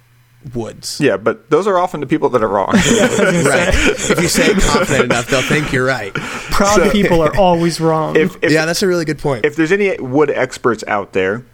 woods. 0.53 0.99
Yeah, 1.01 1.17
but 1.17 1.49
those 1.49 1.67
are 1.67 1.77
often 1.77 1.99
the 1.99 2.07
people 2.07 2.29
that 2.29 2.43
are 2.43 2.47
wrong. 2.47 2.71
Right. 2.73 3.73
if 3.73 4.21
you 4.21 4.27
say 4.27 4.47
it 4.47 4.61
confident 4.61 5.05
enough, 5.05 5.27
they'll 5.29 5.41
think 5.41 5.71
you're 5.73 5.85
right. 5.85 6.13
Proud 6.13 6.91
people 6.91 7.21
are 7.21 7.35
always 7.37 7.79
wrong. 7.81 8.15
if, 8.15 8.37
if, 8.43 8.51
yeah, 8.51 8.65
that's 8.65 8.81
a 8.83 8.87
really 8.87 9.05
good 9.05 9.19
point. 9.19 9.45
if 9.45 9.55
there's 9.55 9.71
any 9.71 9.97
wood 9.99 10.29
experts 10.29 10.83
out 10.87 11.13
there, 11.13 11.45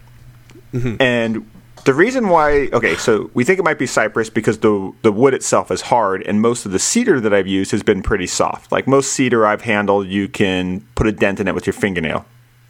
Mm-hmm. 0.73 0.99
and 0.99 1.47
the 1.85 1.93
reason 1.93 2.29
why, 2.29 2.67
okay, 2.73 2.95
so 2.95 3.29
we 3.35 3.43
think 3.43 3.59
it 3.59 3.63
might 3.63 3.77
be 3.77 3.85
cypress 3.85 4.27
because 4.31 4.57
the 4.59 4.91
the 5.03 5.11
wood 5.11 5.35
itself 5.35 5.69
is 5.69 5.81
hard, 5.81 6.23
and 6.23 6.41
most 6.41 6.65
of 6.65 6.71
the 6.71 6.79
cedar 6.79 7.19
that 7.19 7.31
I've 7.31 7.45
used 7.45 7.69
has 7.73 7.83
been 7.83 8.01
pretty 8.01 8.25
soft. 8.25 8.71
Like 8.71 8.87
most 8.87 9.13
cedar 9.13 9.45
I've 9.45 9.61
handled, 9.61 10.07
you 10.07 10.27
can 10.27 10.81
put 10.95 11.05
a 11.05 11.11
dent 11.11 11.39
in 11.39 11.47
it 11.47 11.53
with 11.53 11.67
your 11.67 11.73
fingernail. 11.75 12.25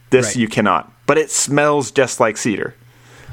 This 0.09 0.27
Right. 0.27 0.35
you 0.35 0.47
cannot. 0.49 0.91
but 1.05 1.17
it 1.17 1.31
smells 1.31 1.91
just 1.91 2.19
like 2.19 2.35
cedar. 2.35 2.75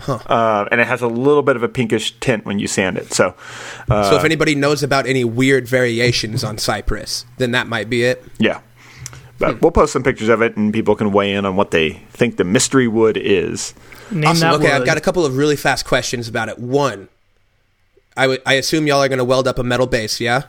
Uh, 0.09 0.67
and 0.71 0.81
it 0.81 0.87
has 0.87 1.03
a 1.03 1.07
little 1.09 1.43
bit 1.43 1.57
of 1.57 1.63
a 1.63 1.69
pinkish 1.69 2.13
tint 2.21 2.45
when 2.45 2.59
you 2.59 2.67
sand 2.67 2.97
it. 2.97 3.13
So, 3.13 3.35
uh, 3.91 4.11
so 4.11 4.17
if 4.17 4.25
anybody 4.25 4.55
knows 4.55 4.83
about 4.83 5.07
any 5.07 5.25
weird 5.25 5.67
variations 5.69 6.43
on 6.45 6.59
cypress, 6.59 7.25
then 7.39 7.51
that 7.53 7.67
might 7.67 7.89
be 7.91 8.05
it. 8.05 8.25
yeah. 8.39 8.61
But 9.39 9.63
we'll 9.63 9.71
post 9.71 9.95
some 9.95 10.03
pictures 10.03 10.29
of 10.29 10.43
it, 10.43 10.55
and 10.59 10.71
people 10.71 10.95
can 10.95 11.13
weigh 11.13 11.33
in 11.33 11.47
on 11.47 11.57
what 11.57 11.71
they 11.71 11.93
think 12.11 12.37
the 12.37 12.45
mystery 12.45 12.87
wood 12.87 13.17
is. 13.17 13.73
Name 14.11 14.25
Awesome. 14.27 14.41
that 14.41 14.55
Okay, 14.57 14.71
I've 14.71 14.85
got 14.85 14.99
a 14.99 15.01
couple 15.01 15.25
of 15.25 15.35
really 15.39 15.57
fast 15.57 15.87
questions 15.87 16.29
about 16.29 16.51
it. 16.51 16.59
One, 16.59 17.09
I 18.19 18.39
I 18.45 18.55
assume 18.55 18.87
y'all 18.87 19.03
are 19.03 19.09
going 19.09 19.19
to 19.19 19.25
weld 19.25 19.49
up 19.49 19.59
a 19.59 19.63
metal 19.63 19.87
base, 19.87 20.21
yeah? 20.21 20.43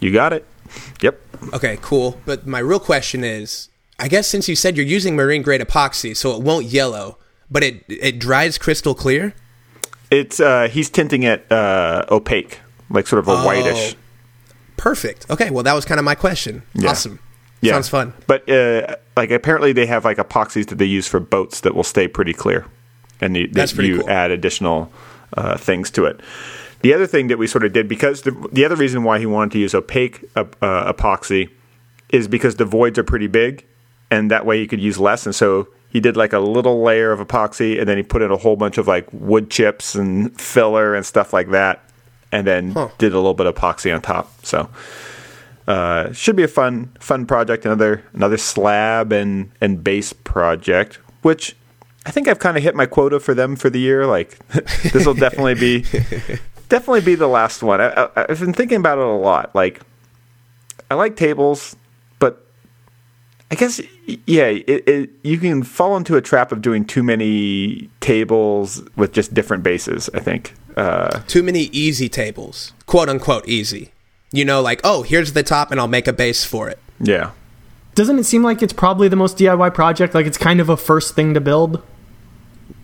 You 0.00 0.10
got 0.10 0.32
it. 0.32 0.46
Yep. 1.02 1.20
Okay, 1.52 1.78
cool. 1.82 2.18
But 2.24 2.46
my 2.46 2.60
real 2.60 2.80
question 2.80 3.24
is, 3.24 3.68
I 3.98 4.08
guess 4.08 4.26
since 4.26 4.48
you 4.48 4.56
said 4.56 4.78
you're 4.78 4.86
using 4.86 5.14
marine 5.14 5.42
grade 5.42 5.60
epoxy, 5.60 6.16
so 6.16 6.34
it 6.34 6.40
won't 6.42 6.64
yellow, 6.64 7.18
but 7.50 7.62
it 7.62 7.84
it 7.88 8.18
dries 8.18 8.58
crystal 8.58 8.94
clear. 8.94 9.34
It's 10.10 10.38
uh, 10.40 10.68
he's 10.70 10.90
tinting 10.90 11.22
it 11.22 11.50
uh, 11.50 12.04
opaque, 12.10 12.60
like 12.90 13.06
sort 13.06 13.18
of 13.20 13.28
a 13.28 13.32
Oh. 13.32 13.46
whitish. 13.46 13.96
Perfect. 14.76 15.30
Okay, 15.30 15.50
well 15.50 15.62
that 15.62 15.74
was 15.74 15.84
kind 15.84 15.98
of 15.98 16.04
my 16.04 16.14
question. 16.14 16.62
Yeah. 16.74 16.90
Awesome. 16.90 17.18
Sounds 17.62 17.88
fun. 17.88 18.12
But 18.26 18.48
uh, 18.50 18.96
like 19.16 19.30
apparently 19.30 19.72
they 19.72 19.86
have 19.86 20.04
like 20.04 20.18
epoxies 20.18 20.66
that 20.68 20.76
they 20.76 20.84
use 20.84 21.08
for 21.08 21.18
boats 21.18 21.60
that 21.62 21.74
will 21.74 21.82
stay 21.84 22.06
pretty 22.06 22.34
clear, 22.34 22.66
and 23.22 23.34
you, 23.36 23.48
That's 23.48 23.72
that 23.72 23.82
you 23.86 24.00
cool. 24.00 24.10
add 24.10 24.30
additional 24.30 24.92
uh, 25.34 25.56
things 25.56 25.90
to 25.92 26.04
it. 26.04 26.20
The 26.82 26.92
other 26.92 27.06
thing 27.06 27.28
that 27.28 27.38
we 27.38 27.46
sort 27.46 27.64
of 27.64 27.72
did 27.72 27.88
because 27.88 28.20
the 28.22 28.32
the 28.52 28.66
other 28.66 28.76
reason 28.76 29.02
why 29.02 29.18
he 29.18 29.24
wanted 29.24 29.52
to 29.52 29.58
use 29.58 29.74
opaque 29.74 30.24
uh, 30.36 30.44
epoxy 30.92 31.48
is 32.10 32.28
because 32.28 32.56
the 32.56 32.66
voids 32.66 32.98
are 32.98 33.04
pretty 33.04 33.28
big, 33.28 33.64
and 34.10 34.30
that 34.30 34.44
way 34.44 34.60
you 34.60 34.66
could 34.66 34.80
use 34.80 34.98
less. 34.98 35.24
And 35.24 35.34
so 35.34 35.68
he 35.94 36.00
did 36.00 36.16
like 36.16 36.32
a 36.34 36.40
little 36.40 36.82
layer 36.82 37.12
of 37.12 37.20
epoxy, 37.26 37.78
and 37.78 37.88
then 37.88 37.96
he 37.96 38.02
put 38.02 38.20
in 38.20 38.30
a 38.30 38.36
whole 38.36 38.56
bunch 38.56 38.76
of 38.78 38.86
like 38.86 39.06
wood 39.12 39.48
chips 39.48 39.94
and 39.94 40.38
filler 40.38 40.94
and 40.94 41.06
stuff 41.06 41.32
like 41.32 41.50
that, 41.52 41.82
and 42.32 42.46
then 42.46 42.72
Huh. 42.72 42.88
did 42.98 43.12
a 43.12 43.16
little 43.16 43.32
bit 43.34 43.46
of 43.46 43.54
epoxy 43.54 43.94
on 43.94 44.02
top. 44.02 44.30
So 44.44 44.68
uh, 45.66 46.12
should 46.12 46.36
be 46.36 46.42
a 46.42 46.48
fun 46.48 46.90
fun 47.00 47.24
project. 47.26 47.64
Another 47.64 48.02
another 48.12 48.36
slab 48.36 49.12
and 49.12 49.50
and 49.60 49.82
base 49.82 50.12
project, 50.12 50.98
which 51.22 51.56
I 52.04 52.10
think 52.10 52.28
I've 52.28 52.38
kind 52.38 52.56
of 52.58 52.62
hit 52.62 52.74
my 52.74 52.86
quota 52.86 53.18
for 53.20 53.32
them 53.32 53.56
for 53.56 53.70
the 53.70 53.78
year. 53.80 54.04
Like 54.06 54.36
this 54.92 55.06
will 55.06 55.14
definitely 55.14 55.54
be 55.54 55.80
definitely 56.68 57.00
be 57.02 57.14
the 57.14 57.28
last 57.28 57.62
one. 57.62 57.80
I, 57.80 57.88
I, 58.16 58.26
I've 58.28 58.40
been 58.40 58.52
thinking 58.52 58.78
about 58.78 58.98
it 58.98 59.04
a 59.04 59.10
lot. 59.12 59.54
Like 59.54 59.80
I 60.90 60.96
like 60.96 61.16
tables, 61.16 61.76
I 63.50 63.56
guess 63.56 63.80
yeah, 64.26 64.46
it, 64.46 64.88
it, 64.88 65.10
you 65.22 65.38
can 65.38 65.62
fall 65.62 65.96
into 65.96 66.16
a 66.16 66.20
trap 66.22 66.50
of 66.50 66.62
doing 66.62 66.84
too 66.84 67.02
many 67.02 67.88
tables 68.00 68.82
with 68.96 69.12
just 69.12 69.34
different 69.34 69.62
bases. 69.62 70.10
I 70.14 70.20
think. 70.20 70.54
Uh, 70.76 71.20
Too 71.28 71.42
many 71.42 71.64
easy 71.64 72.08
tables, 72.08 72.72
quote 72.86 73.08
unquote 73.08 73.48
easy. 73.48 73.92
You 74.32 74.44
know, 74.44 74.60
like 74.60 74.80
oh, 74.82 75.02
here's 75.02 75.32
the 75.34 75.44
top, 75.44 75.70
and 75.70 75.78
I'll 75.78 75.86
make 75.86 76.08
a 76.08 76.12
base 76.12 76.44
for 76.44 76.68
it. 76.68 76.78
yeah. 77.00 77.30
Doesn't 77.94 78.18
it 78.18 78.24
seem 78.24 78.42
like 78.42 78.60
it's 78.60 78.72
probably 78.72 79.06
the 79.06 79.14
most 79.14 79.38
DIY 79.38 79.72
project? 79.72 80.16
Like 80.16 80.26
it's 80.26 80.38
kind 80.38 80.60
of 80.60 80.68
a 80.68 80.76
first 80.76 81.14
thing 81.14 81.32
to 81.34 81.40
build. 81.40 81.80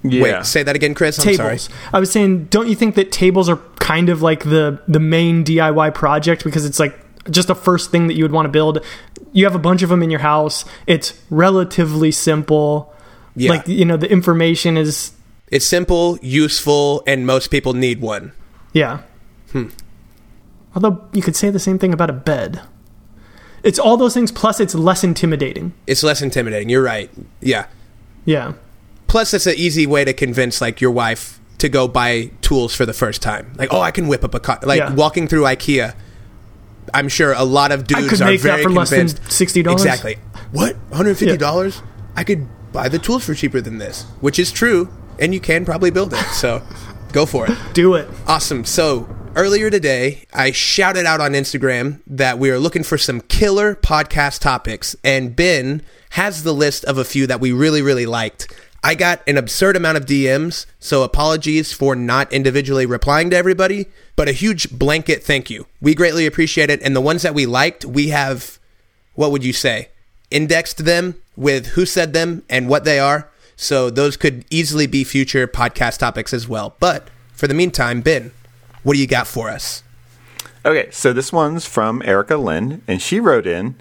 Yeah. 0.04 0.22
Wait, 0.22 0.46
say 0.46 0.62
that 0.62 0.76
again, 0.76 0.94
Chris. 0.94 1.18
I'm 1.18 1.24
tables. 1.24 1.62
sorry. 1.64 1.78
I 1.92 1.98
was 1.98 2.12
saying, 2.12 2.44
don't 2.44 2.68
you 2.68 2.76
think 2.76 2.94
that 2.94 3.10
tables 3.10 3.48
are 3.48 3.56
kind 3.80 4.08
of 4.08 4.22
like 4.22 4.44
the 4.44 4.80
the 4.86 5.00
main 5.00 5.42
DIY 5.44 5.94
project 5.94 6.44
because 6.44 6.64
it's 6.64 6.78
like 6.78 6.96
just 7.28 7.50
a 7.50 7.54
first 7.56 7.90
thing 7.90 8.06
that 8.06 8.14
you 8.14 8.22
would 8.24 8.32
want 8.32 8.46
to 8.46 8.50
build. 8.50 8.84
You 9.32 9.44
have 9.44 9.54
a 9.54 9.58
bunch 9.60 9.82
of 9.82 9.88
them 9.90 10.02
in 10.02 10.10
your 10.10 10.20
house. 10.20 10.64
It's 10.86 11.20
relatively 11.30 12.10
simple. 12.10 12.92
Yeah. 13.36 13.50
Like 13.50 13.68
you 13.68 13.84
know, 13.84 13.96
the 13.96 14.10
information 14.10 14.76
is 14.76 15.12
It's 15.48 15.64
simple, 15.64 16.18
useful, 16.22 17.02
and 17.06 17.26
most 17.26 17.48
people 17.50 17.72
need 17.74 18.00
one. 18.00 18.32
yeah. 18.72 19.00
Hmm. 19.52 19.68
Although 20.74 21.04
you 21.12 21.22
could 21.22 21.34
say 21.34 21.50
the 21.50 21.58
same 21.58 21.78
thing 21.78 21.92
about 21.92 22.10
a 22.10 22.12
bed. 22.12 22.60
It's 23.64 23.78
all 23.78 23.96
those 23.96 24.14
things 24.14 24.30
plus 24.32 24.60
it's 24.60 24.74
less 24.74 25.02
intimidating. 25.04 25.72
It's 25.86 26.02
less 26.04 26.22
intimidating. 26.22 26.68
You're 26.68 26.82
right. 26.82 27.10
Yeah. 27.40 27.66
Yeah. 28.24 28.52
Plus, 29.08 29.34
it's 29.34 29.46
an 29.46 29.54
easy 29.56 29.86
way 29.86 30.04
to 30.04 30.12
convince 30.12 30.60
like 30.60 30.80
your 30.80 30.92
wife 30.92 31.40
to 31.58 31.68
go 31.68 31.88
buy 31.88 32.30
tools 32.42 32.72
for 32.74 32.86
the 32.86 32.92
first 32.92 33.20
time. 33.20 33.52
Like, 33.56 33.72
oh, 33.72 33.80
I 33.80 33.90
can 33.90 34.06
whip 34.06 34.22
up 34.24 34.34
a 34.34 34.40
car. 34.40 34.60
Like 34.62 34.78
Yeah. 34.78 34.94
walking 34.94 35.26
through 35.26 35.42
IKEA. 35.42 35.94
I'm 36.94 37.08
sure 37.08 37.32
a 37.32 37.44
lot 37.44 37.72
of 37.72 37.86
dudes 37.86 38.08
could 38.08 38.20
are 38.22 38.26
make 38.26 38.40
that 38.42 38.48
very 38.48 38.62
for 38.64 38.70
less 38.70 38.90
than 38.90 39.08
convinced. 39.08 39.22
$60. 39.22 39.72
Exactly. 39.72 40.16
What? 40.52 40.74
150 40.88 41.36
dollars? 41.36 41.82
I 42.16 42.24
could 42.24 42.46
buy 42.72 42.88
the 42.88 42.98
tools 42.98 43.24
for 43.24 43.34
cheaper 43.34 43.60
than 43.60 43.78
this, 43.78 44.04
which 44.20 44.38
is 44.38 44.50
true, 44.52 44.88
and 45.18 45.32
you 45.34 45.40
can 45.40 45.64
probably 45.64 45.90
build 45.90 46.12
it. 46.12 46.24
So, 46.32 46.62
go 47.12 47.26
for 47.26 47.50
it. 47.50 47.56
Do 47.72 47.94
it. 47.94 48.08
Awesome. 48.26 48.64
So 48.64 49.08
earlier 49.36 49.70
today, 49.70 50.24
I 50.32 50.50
shouted 50.50 51.06
out 51.06 51.20
on 51.20 51.32
Instagram 51.32 52.00
that 52.06 52.38
we 52.38 52.50
are 52.50 52.58
looking 52.58 52.82
for 52.82 52.98
some 52.98 53.20
killer 53.22 53.74
podcast 53.76 54.40
topics, 54.40 54.96
and 55.04 55.34
Ben 55.36 55.82
has 56.10 56.42
the 56.42 56.52
list 56.52 56.84
of 56.84 56.98
a 56.98 57.04
few 57.04 57.26
that 57.28 57.40
we 57.40 57.52
really, 57.52 57.82
really 57.82 58.06
liked. 58.06 58.52
I 58.82 58.94
got 58.94 59.22
an 59.26 59.36
absurd 59.36 59.76
amount 59.76 59.98
of 59.98 60.06
DMs, 60.06 60.64
so 60.78 61.02
apologies 61.02 61.72
for 61.72 61.94
not 61.94 62.32
individually 62.32 62.86
replying 62.86 63.28
to 63.30 63.36
everybody, 63.36 63.86
but 64.16 64.28
a 64.28 64.32
huge 64.32 64.70
blanket 64.70 65.22
thank 65.22 65.50
you. 65.50 65.66
We 65.80 65.94
greatly 65.94 66.26
appreciate 66.26 66.70
it. 66.70 66.80
And 66.82 66.96
the 66.96 67.00
ones 67.00 67.22
that 67.22 67.34
we 67.34 67.44
liked, 67.44 67.84
we 67.84 68.08
have, 68.08 68.58
what 69.14 69.32
would 69.32 69.44
you 69.44 69.52
say, 69.52 69.90
indexed 70.30 70.84
them 70.84 71.20
with 71.36 71.68
who 71.68 71.84
said 71.84 72.14
them 72.14 72.42
and 72.48 72.68
what 72.68 72.84
they 72.84 72.98
are. 72.98 73.30
So 73.54 73.90
those 73.90 74.16
could 74.16 74.46
easily 74.48 74.86
be 74.86 75.04
future 75.04 75.46
podcast 75.46 75.98
topics 75.98 76.32
as 76.32 76.48
well. 76.48 76.76
But 76.80 77.08
for 77.34 77.46
the 77.46 77.54
meantime, 77.54 78.00
Ben, 78.00 78.32
what 78.82 78.94
do 78.94 79.00
you 79.00 79.06
got 79.06 79.26
for 79.26 79.50
us? 79.50 79.82
Okay, 80.64 80.90
so 80.90 81.12
this 81.12 81.32
one's 81.32 81.66
from 81.66 82.02
Erica 82.04 82.36
Lynn, 82.36 82.82
and 82.86 83.00
she 83.02 83.20
wrote 83.20 83.46
in 83.46 83.76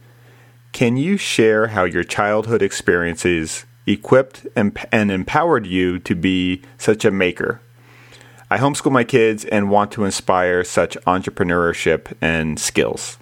Can 0.73 0.97
you 0.97 1.15
share 1.15 1.67
how 1.67 1.85
your 1.85 2.03
childhood 2.03 2.61
experiences 2.61 3.65
equipped 3.91 4.47
and, 4.55 4.77
and 4.91 5.11
empowered 5.11 5.65
you 5.65 5.99
to 5.99 6.15
be 6.15 6.61
such 6.77 7.03
a 7.03 7.11
maker? 7.11 7.61
I 8.51 8.57
homeschool 8.57 8.91
my 8.91 9.03
kids 9.03 9.45
and 9.45 9.69
want 9.69 9.91
to 9.91 10.05
inspire 10.05 10.63
such 10.63 10.97
entrepreneurship 11.05 12.13
and 12.21 12.59
skills. 12.59 13.17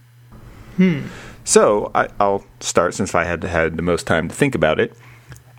Hmm. 0.78 1.08
So 1.44 1.92
I, 1.96 2.10
I'll 2.20 2.46
start 2.60 2.94
since 2.94 3.16
I 3.16 3.24
had 3.26 3.44
had 3.44 3.78
the 3.78 3.82
most 3.82 4.08
time 4.08 4.30
to 4.30 4.36
think 4.36 4.56
about 4.56 4.80
it. 4.80 4.96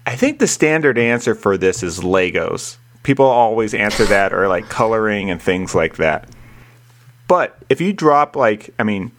I 0.06 0.16
think 0.16 0.38
the 0.38 0.46
standard 0.46 0.96
answer 0.96 1.34
for 1.34 1.58
this 1.58 1.82
is 1.82 2.00
Legos. 2.00 2.78
People 3.02 3.26
always 3.26 3.74
answer 3.74 4.04
that 4.06 4.32
or 4.32 4.48
like 4.48 4.68
coloring 4.68 5.30
and 5.30 5.40
things 5.40 5.74
like 5.74 5.96
that. 5.96 6.28
But 7.26 7.58
if 7.68 7.80
you 7.80 7.92
drop 7.92 8.36
like, 8.36 8.72
I 8.78 8.84
mean, 8.84 9.12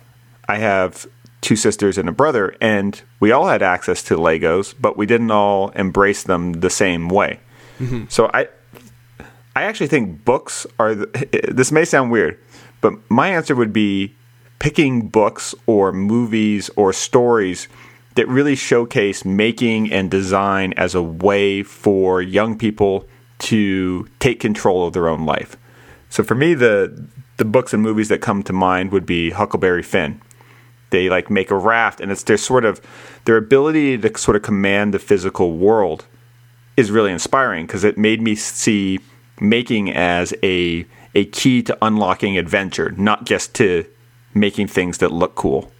I 0.47 0.57
have 0.57 1.05
two 1.41 1.55
sisters 1.55 1.97
and 1.97 2.09
a 2.09 2.11
brother, 2.11 2.55
and 2.59 3.01
we 3.19 3.31
all 3.31 3.47
had 3.47 3.61
access 3.61 4.03
to 4.03 4.15
Legos, 4.15 4.73
but 4.79 4.97
we 4.97 5.05
didn't 5.05 5.31
all 5.31 5.69
embrace 5.69 6.23
them 6.23 6.53
the 6.53 6.69
same 6.69 7.09
way. 7.09 7.39
Mm-hmm. 7.79 8.05
So 8.09 8.29
I, 8.33 8.47
I 9.55 9.63
actually 9.63 9.87
think 9.87 10.25
books 10.25 10.67
are. 10.77 10.95
The, 10.95 11.47
this 11.51 11.71
may 11.71 11.85
sound 11.85 12.11
weird, 12.11 12.39
but 12.81 12.93
my 13.09 13.29
answer 13.29 13.55
would 13.55 13.73
be 13.73 14.15
picking 14.59 15.07
books 15.07 15.55
or 15.65 15.91
movies 15.91 16.69
or 16.75 16.91
stories 16.91 17.67
that 18.15 18.27
really 18.27 18.55
showcase 18.55 19.23
making 19.23 19.91
and 19.91 20.11
design 20.11 20.73
as 20.75 20.93
a 20.93 21.01
way 21.01 21.63
for 21.63 22.21
young 22.21 22.57
people 22.57 23.07
to 23.37 24.05
take 24.19 24.41
control 24.41 24.85
of 24.85 24.91
their 24.91 25.07
own 25.07 25.25
life. 25.25 25.55
So 26.09 26.23
for 26.23 26.35
me, 26.35 26.53
the 26.53 27.07
the 27.37 27.45
books 27.45 27.73
and 27.73 27.81
movies 27.81 28.09
that 28.09 28.19
come 28.19 28.43
to 28.43 28.51
mind 28.51 28.91
would 28.91 29.05
be 29.05 29.29
Huckleberry 29.29 29.81
Finn. 29.83 30.21
They 30.91 31.09
like 31.09 31.29
make 31.29 31.51
a 31.51 31.57
raft, 31.57 32.01
and 32.01 32.11
it's 32.11 32.23
their 32.23 32.37
sort 32.37 32.65
of 32.65 32.81
their 33.25 33.37
ability 33.37 33.97
to 33.97 34.17
sort 34.17 34.35
of 34.35 34.43
command 34.43 34.93
the 34.93 34.99
physical 34.99 35.57
world 35.57 36.05
is 36.77 36.91
really 36.91 37.11
inspiring 37.11 37.65
because 37.65 37.83
it 37.83 37.97
made 37.97 38.21
me 38.21 38.35
see 38.35 38.99
making 39.39 39.91
as 39.91 40.33
a 40.43 40.85
a 41.15 41.25
key 41.25 41.61
to 41.63 41.77
unlocking 41.81 42.37
adventure, 42.37 42.91
not 42.91 43.25
just 43.25 43.53
to 43.55 43.85
making 44.33 44.67
things 44.67 44.99
that 44.99 45.11
look 45.11 45.35
cool. 45.35 45.71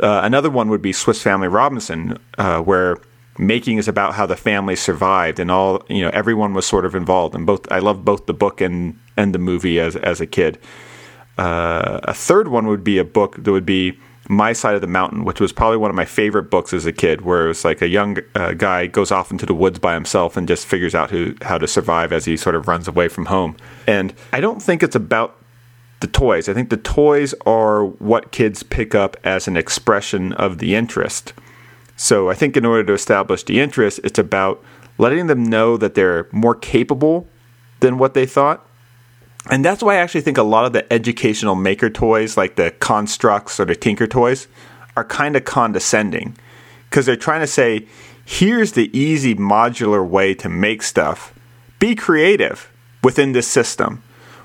Uh, 0.00 0.20
another 0.22 0.50
one 0.50 0.68
would 0.68 0.82
be 0.82 0.92
Swiss 0.92 1.22
Family 1.22 1.48
Robinson, 1.48 2.18
uh, 2.38 2.60
where 2.60 2.98
making 3.38 3.78
is 3.78 3.88
about 3.88 4.14
how 4.14 4.26
the 4.26 4.36
family 4.36 4.76
survived 4.76 5.38
and 5.38 5.50
all 5.50 5.84
you 5.88 6.02
know 6.02 6.10
everyone 6.12 6.54
was 6.54 6.66
sort 6.66 6.84
of 6.84 6.94
involved. 6.94 7.34
And 7.34 7.46
both 7.46 7.70
I 7.70 7.78
loved 7.78 8.04
both 8.04 8.26
the 8.26 8.34
book 8.34 8.60
and 8.60 8.98
and 9.16 9.34
the 9.34 9.38
movie 9.38 9.80
as 9.80 9.96
as 9.96 10.20
a 10.20 10.26
kid. 10.26 10.58
Uh, 11.38 12.00
a 12.04 12.14
third 12.14 12.48
one 12.48 12.66
would 12.66 12.82
be 12.82 12.98
a 12.98 13.04
book 13.04 13.36
that 13.42 13.52
would 13.52 13.66
be 13.66 13.98
My 14.28 14.52
Side 14.52 14.74
of 14.74 14.80
the 14.80 14.86
Mountain, 14.86 15.24
which 15.24 15.40
was 15.40 15.52
probably 15.52 15.76
one 15.76 15.90
of 15.90 15.96
my 15.96 16.04
favorite 16.04 16.50
books 16.50 16.72
as 16.72 16.86
a 16.86 16.92
kid, 16.92 17.20
where 17.20 17.44
it 17.44 17.48
was 17.48 17.64
like 17.64 17.82
a 17.82 17.88
young 17.88 18.18
uh, 18.34 18.52
guy 18.52 18.86
goes 18.86 19.10
off 19.10 19.30
into 19.30 19.46
the 19.46 19.54
woods 19.54 19.78
by 19.78 19.94
himself 19.94 20.36
and 20.36 20.48
just 20.48 20.66
figures 20.66 20.94
out 20.94 21.10
who, 21.10 21.34
how 21.42 21.58
to 21.58 21.68
survive 21.68 22.12
as 22.12 22.24
he 22.24 22.36
sort 22.36 22.54
of 22.54 22.66
runs 22.66 22.88
away 22.88 23.08
from 23.08 23.26
home. 23.26 23.56
And 23.86 24.14
I 24.32 24.40
don't 24.40 24.62
think 24.62 24.82
it's 24.82 24.96
about 24.96 25.36
the 26.00 26.06
toys. 26.06 26.48
I 26.48 26.54
think 26.54 26.70
the 26.70 26.76
toys 26.76 27.34
are 27.46 27.84
what 27.84 28.32
kids 28.32 28.62
pick 28.62 28.94
up 28.94 29.16
as 29.24 29.48
an 29.48 29.56
expression 29.56 30.32
of 30.34 30.58
the 30.58 30.74
interest. 30.74 31.32
So 31.96 32.28
I 32.28 32.34
think 32.34 32.56
in 32.56 32.66
order 32.66 32.84
to 32.84 32.92
establish 32.92 33.42
the 33.44 33.60
interest, 33.60 34.00
it's 34.04 34.18
about 34.18 34.62
letting 34.98 35.26
them 35.26 35.44
know 35.44 35.76
that 35.76 35.94
they're 35.94 36.28
more 36.32 36.54
capable 36.54 37.26
than 37.80 37.98
what 37.98 38.14
they 38.14 38.26
thought. 38.26 38.66
And 39.50 39.64
that's 39.64 39.82
why 39.82 39.94
I 39.94 39.98
actually 39.98 40.22
think 40.22 40.38
a 40.38 40.42
lot 40.42 40.64
of 40.64 40.72
the 40.72 40.92
educational 40.92 41.54
maker 41.54 41.88
toys, 41.88 42.36
like 42.36 42.56
the 42.56 42.72
constructs 42.72 43.60
or 43.60 43.64
the 43.64 43.76
Tinker 43.76 44.06
toys, 44.06 44.48
are 44.96 45.04
kind 45.04 45.36
of 45.36 45.44
condescending 45.44 46.36
because 46.90 47.06
they're 47.06 47.16
trying 47.16 47.40
to 47.40 47.46
say, 47.46 47.86
here's 48.24 48.72
the 48.72 48.96
easy 48.96 49.34
modular 49.34 50.06
way 50.06 50.34
to 50.34 50.48
make 50.48 50.82
stuff. 50.82 51.32
Be 51.78 51.94
creative 51.94 52.72
within 53.04 53.32
this 53.32 53.46
system. 53.46 54.02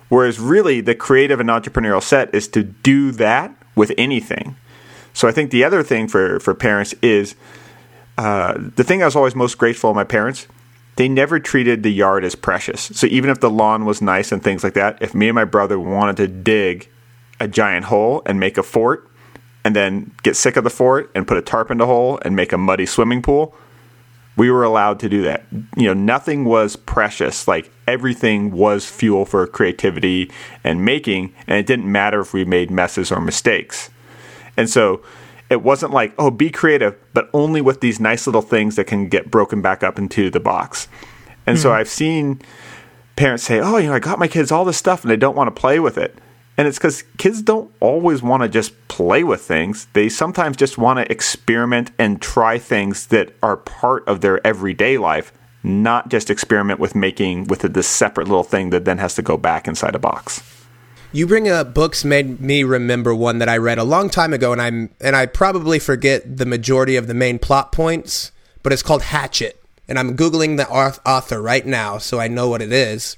Whereas 0.09 0.39
really, 0.39 0.81
the 0.81 0.93
creative 0.93 1.39
and 1.39 1.49
entrepreneurial 1.49 2.03
set 2.03 2.33
is 2.35 2.47
to 2.49 2.63
do 2.63 3.11
that 3.13 3.55
with 3.75 3.93
anything. 3.97 4.57
So 5.13 5.27
I 5.27 5.31
think 5.31 5.51
the 5.51 5.63
other 5.63 5.83
thing 5.83 6.07
for, 6.07 6.39
for 6.39 6.53
parents 6.53 6.93
is 7.01 7.35
uh, 8.17 8.55
the 8.75 8.83
thing 8.83 9.01
I 9.01 9.05
was 9.05 9.15
always 9.15 9.35
most 9.35 9.57
grateful 9.57 9.89
of 9.89 9.95
my 9.95 10.03
parents. 10.03 10.47
They 11.01 11.09
never 11.09 11.39
treated 11.39 11.81
the 11.81 11.89
yard 11.89 12.23
as 12.23 12.35
precious. 12.35 12.91
So 12.93 13.07
even 13.07 13.31
if 13.31 13.39
the 13.39 13.49
lawn 13.49 13.85
was 13.85 14.03
nice 14.03 14.31
and 14.31 14.43
things 14.43 14.63
like 14.63 14.75
that, 14.75 15.01
if 15.01 15.15
me 15.15 15.29
and 15.29 15.33
my 15.33 15.45
brother 15.45 15.79
wanted 15.79 16.15
to 16.17 16.27
dig 16.27 16.91
a 17.39 17.47
giant 17.47 17.85
hole 17.85 18.21
and 18.27 18.39
make 18.39 18.55
a 18.55 18.61
fort, 18.61 19.09
and 19.65 19.75
then 19.75 20.11
get 20.21 20.35
sick 20.35 20.57
of 20.57 20.63
the 20.63 20.69
fort 20.69 21.09
and 21.15 21.27
put 21.27 21.37
a 21.37 21.41
tarp 21.41 21.71
in 21.71 21.79
the 21.79 21.87
hole 21.87 22.19
and 22.23 22.35
make 22.35 22.53
a 22.53 22.57
muddy 22.59 22.85
swimming 22.85 23.23
pool, 23.23 23.55
we 24.37 24.51
were 24.51 24.61
allowed 24.63 24.99
to 24.99 25.09
do 25.09 25.23
that. 25.23 25.43
You 25.75 25.87
know, 25.87 25.95
nothing 25.95 26.45
was 26.45 26.75
precious. 26.75 27.47
Like 27.47 27.71
everything 27.87 28.51
was 28.51 28.85
fuel 28.85 29.25
for 29.25 29.47
creativity 29.47 30.29
and 30.63 30.85
making, 30.85 31.33
and 31.47 31.57
it 31.57 31.65
didn't 31.65 31.91
matter 31.91 32.19
if 32.19 32.31
we 32.31 32.45
made 32.45 32.69
messes 32.69 33.11
or 33.11 33.19
mistakes. 33.19 33.89
And 34.55 34.69
so 34.69 35.01
it 35.51 35.61
wasn't 35.61 35.91
like, 35.91 36.13
oh, 36.17 36.31
be 36.31 36.49
creative, 36.49 36.97
but 37.13 37.29
only 37.33 37.59
with 37.59 37.81
these 37.81 37.99
nice 37.99 38.25
little 38.25 38.41
things 38.41 38.77
that 38.77 38.85
can 38.85 39.09
get 39.09 39.29
broken 39.29 39.61
back 39.61 39.83
up 39.83 39.99
into 39.99 40.29
the 40.29 40.39
box. 40.39 40.87
And 41.45 41.57
mm-hmm. 41.57 41.63
so 41.63 41.73
I've 41.73 41.89
seen 41.89 42.41
parents 43.17 43.43
say, 43.43 43.59
oh, 43.59 43.77
you 43.77 43.87
know, 43.87 43.93
I 43.93 43.99
got 43.99 44.17
my 44.17 44.29
kids 44.29 44.51
all 44.51 44.63
this 44.63 44.77
stuff 44.77 45.03
and 45.03 45.11
they 45.11 45.17
don't 45.17 45.35
want 45.35 45.53
to 45.53 45.59
play 45.59 45.79
with 45.79 45.97
it. 45.97 46.17
And 46.57 46.67
it's 46.67 46.77
because 46.77 47.03
kids 47.17 47.41
don't 47.41 47.71
always 47.79 48.21
want 48.21 48.43
to 48.43 48.49
just 48.49 48.87
play 48.87 49.23
with 49.23 49.41
things. 49.41 49.87
They 49.93 50.09
sometimes 50.09 50.57
just 50.57 50.77
want 50.77 50.99
to 50.99 51.11
experiment 51.11 51.91
and 51.97 52.21
try 52.21 52.57
things 52.57 53.07
that 53.07 53.33
are 53.43 53.57
part 53.57 54.07
of 54.07 54.21
their 54.21 54.45
everyday 54.45 54.97
life, 54.97 55.33
not 55.63 56.09
just 56.09 56.29
experiment 56.29 56.79
with 56.79 56.95
making 56.95 57.47
with 57.47 57.61
this 57.61 57.87
separate 57.87 58.27
little 58.27 58.43
thing 58.43 58.69
that 58.69 58.85
then 58.85 58.99
has 58.99 59.15
to 59.15 59.21
go 59.21 59.37
back 59.37 59.67
inside 59.67 59.95
a 59.95 59.99
box. 59.99 60.60
You 61.13 61.27
bring 61.27 61.49
up 61.49 61.73
books 61.73 62.05
made 62.05 62.39
me 62.39 62.63
remember 62.63 63.13
one 63.13 63.39
that 63.39 63.49
I 63.49 63.57
read 63.57 63.77
a 63.77 63.83
long 63.83 64.09
time 64.09 64.33
ago, 64.33 64.53
and 64.53 64.61
I'm 64.61 64.91
and 65.01 65.13
I 65.13 65.25
probably 65.25 65.77
forget 65.77 66.37
the 66.37 66.45
majority 66.45 66.95
of 66.95 67.07
the 67.07 67.13
main 67.13 67.37
plot 67.37 67.73
points, 67.73 68.31
but 68.63 68.71
it's 68.71 68.83
called 68.83 69.01
Hatchet, 69.01 69.61
and 69.89 69.99
I'm 69.99 70.15
googling 70.15 70.55
the 70.55 70.69
author 70.69 71.41
right 71.41 71.65
now 71.65 71.97
so 71.97 72.19
I 72.19 72.29
know 72.29 72.47
what 72.47 72.61
it 72.61 72.71
is. 72.71 73.17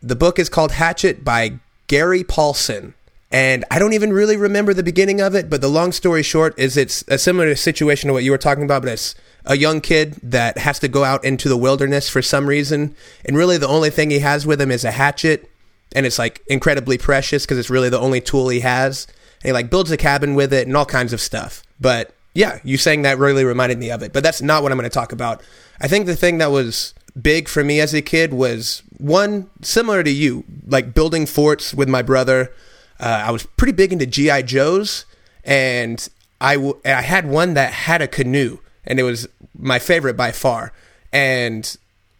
The 0.00 0.14
book 0.14 0.38
is 0.38 0.48
called 0.48 0.72
Hatchet 0.72 1.24
by 1.24 1.58
Gary 1.88 2.22
Paulsen. 2.22 2.94
And 3.32 3.64
I 3.70 3.78
don't 3.78 3.92
even 3.92 4.12
really 4.12 4.36
remember 4.36 4.74
the 4.74 4.82
beginning 4.82 5.20
of 5.20 5.36
it, 5.36 5.48
but 5.48 5.60
the 5.60 5.68
long 5.68 5.92
story 5.92 6.22
short 6.22 6.58
is 6.58 6.76
it's 6.76 7.04
a 7.06 7.16
similar 7.16 7.54
situation 7.54 8.08
to 8.08 8.12
what 8.12 8.24
you 8.24 8.30
were 8.32 8.38
talking 8.38 8.64
about, 8.64 8.82
but 8.82 8.92
it's 8.92 9.14
a 9.44 9.56
young 9.56 9.80
kid 9.80 10.14
that 10.22 10.58
has 10.58 10.78
to 10.80 10.88
go 10.88 11.04
out 11.04 11.24
into 11.24 11.48
the 11.48 11.56
wilderness 11.56 12.08
for 12.08 12.22
some 12.22 12.46
reason. 12.46 12.94
And 13.24 13.36
really 13.36 13.56
the 13.56 13.68
only 13.68 13.90
thing 13.90 14.10
he 14.10 14.20
has 14.20 14.46
with 14.46 14.60
him 14.60 14.70
is 14.70 14.84
a 14.84 14.90
hatchet. 14.92 15.49
And 15.94 16.06
it's 16.06 16.18
like 16.18 16.42
incredibly 16.46 16.98
precious 16.98 17.44
because 17.44 17.58
it's 17.58 17.70
really 17.70 17.88
the 17.88 17.98
only 17.98 18.20
tool 18.20 18.48
he 18.48 18.60
has. 18.60 19.06
And 19.42 19.48
he 19.48 19.52
like 19.52 19.70
builds 19.70 19.90
a 19.90 19.96
cabin 19.96 20.34
with 20.34 20.52
it 20.52 20.66
and 20.66 20.76
all 20.76 20.86
kinds 20.86 21.12
of 21.12 21.20
stuff. 21.20 21.62
But 21.80 22.14
yeah, 22.34 22.60
you 22.62 22.76
saying 22.76 23.02
that 23.02 23.18
really 23.18 23.44
reminded 23.44 23.78
me 23.78 23.90
of 23.90 24.02
it. 24.02 24.12
But 24.12 24.22
that's 24.22 24.40
not 24.42 24.62
what 24.62 24.72
I'm 24.72 24.78
going 24.78 24.88
to 24.88 24.94
talk 24.94 25.12
about. 25.12 25.42
I 25.80 25.88
think 25.88 26.06
the 26.06 26.16
thing 26.16 26.38
that 26.38 26.50
was 26.50 26.94
big 27.20 27.48
for 27.48 27.64
me 27.64 27.80
as 27.80 27.94
a 27.94 28.02
kid 28.02 28.32
was 28.32 28.82
one 28.98 29.50
similar 29.62 30.02
to 30.02 30.10
you, 30.10 30.44
like 30.66 30.94
building 30.94 31.26
forts 31.26 31.74
with 31.74 31.88
my 31.88 32.02
brother. 32.02 32.52
Uh, 32.98 33.24
I 33.26 33.30
was 33.30 33.46
pretty 33.56 33.72
big 33.72 33.92
into 33.92 34.06
GI 34.06 34.44
Joes, 34.44 35.06
and 35.44 36.08
I, 36.40 36.74
had 36.84 37.26
one 37.26 37.54
that 37.54 37.72
had 37.72 38.02
a 38.02 38.08
canoe, 38.08 38.58
and 38.84 39.00
it 39.00 39.02
was 39.02 39.28
my 39.58 39.78
favorite 39.78 40.16
by 40.16 40.32
far. 40.32 40.72
And 41.12 41.76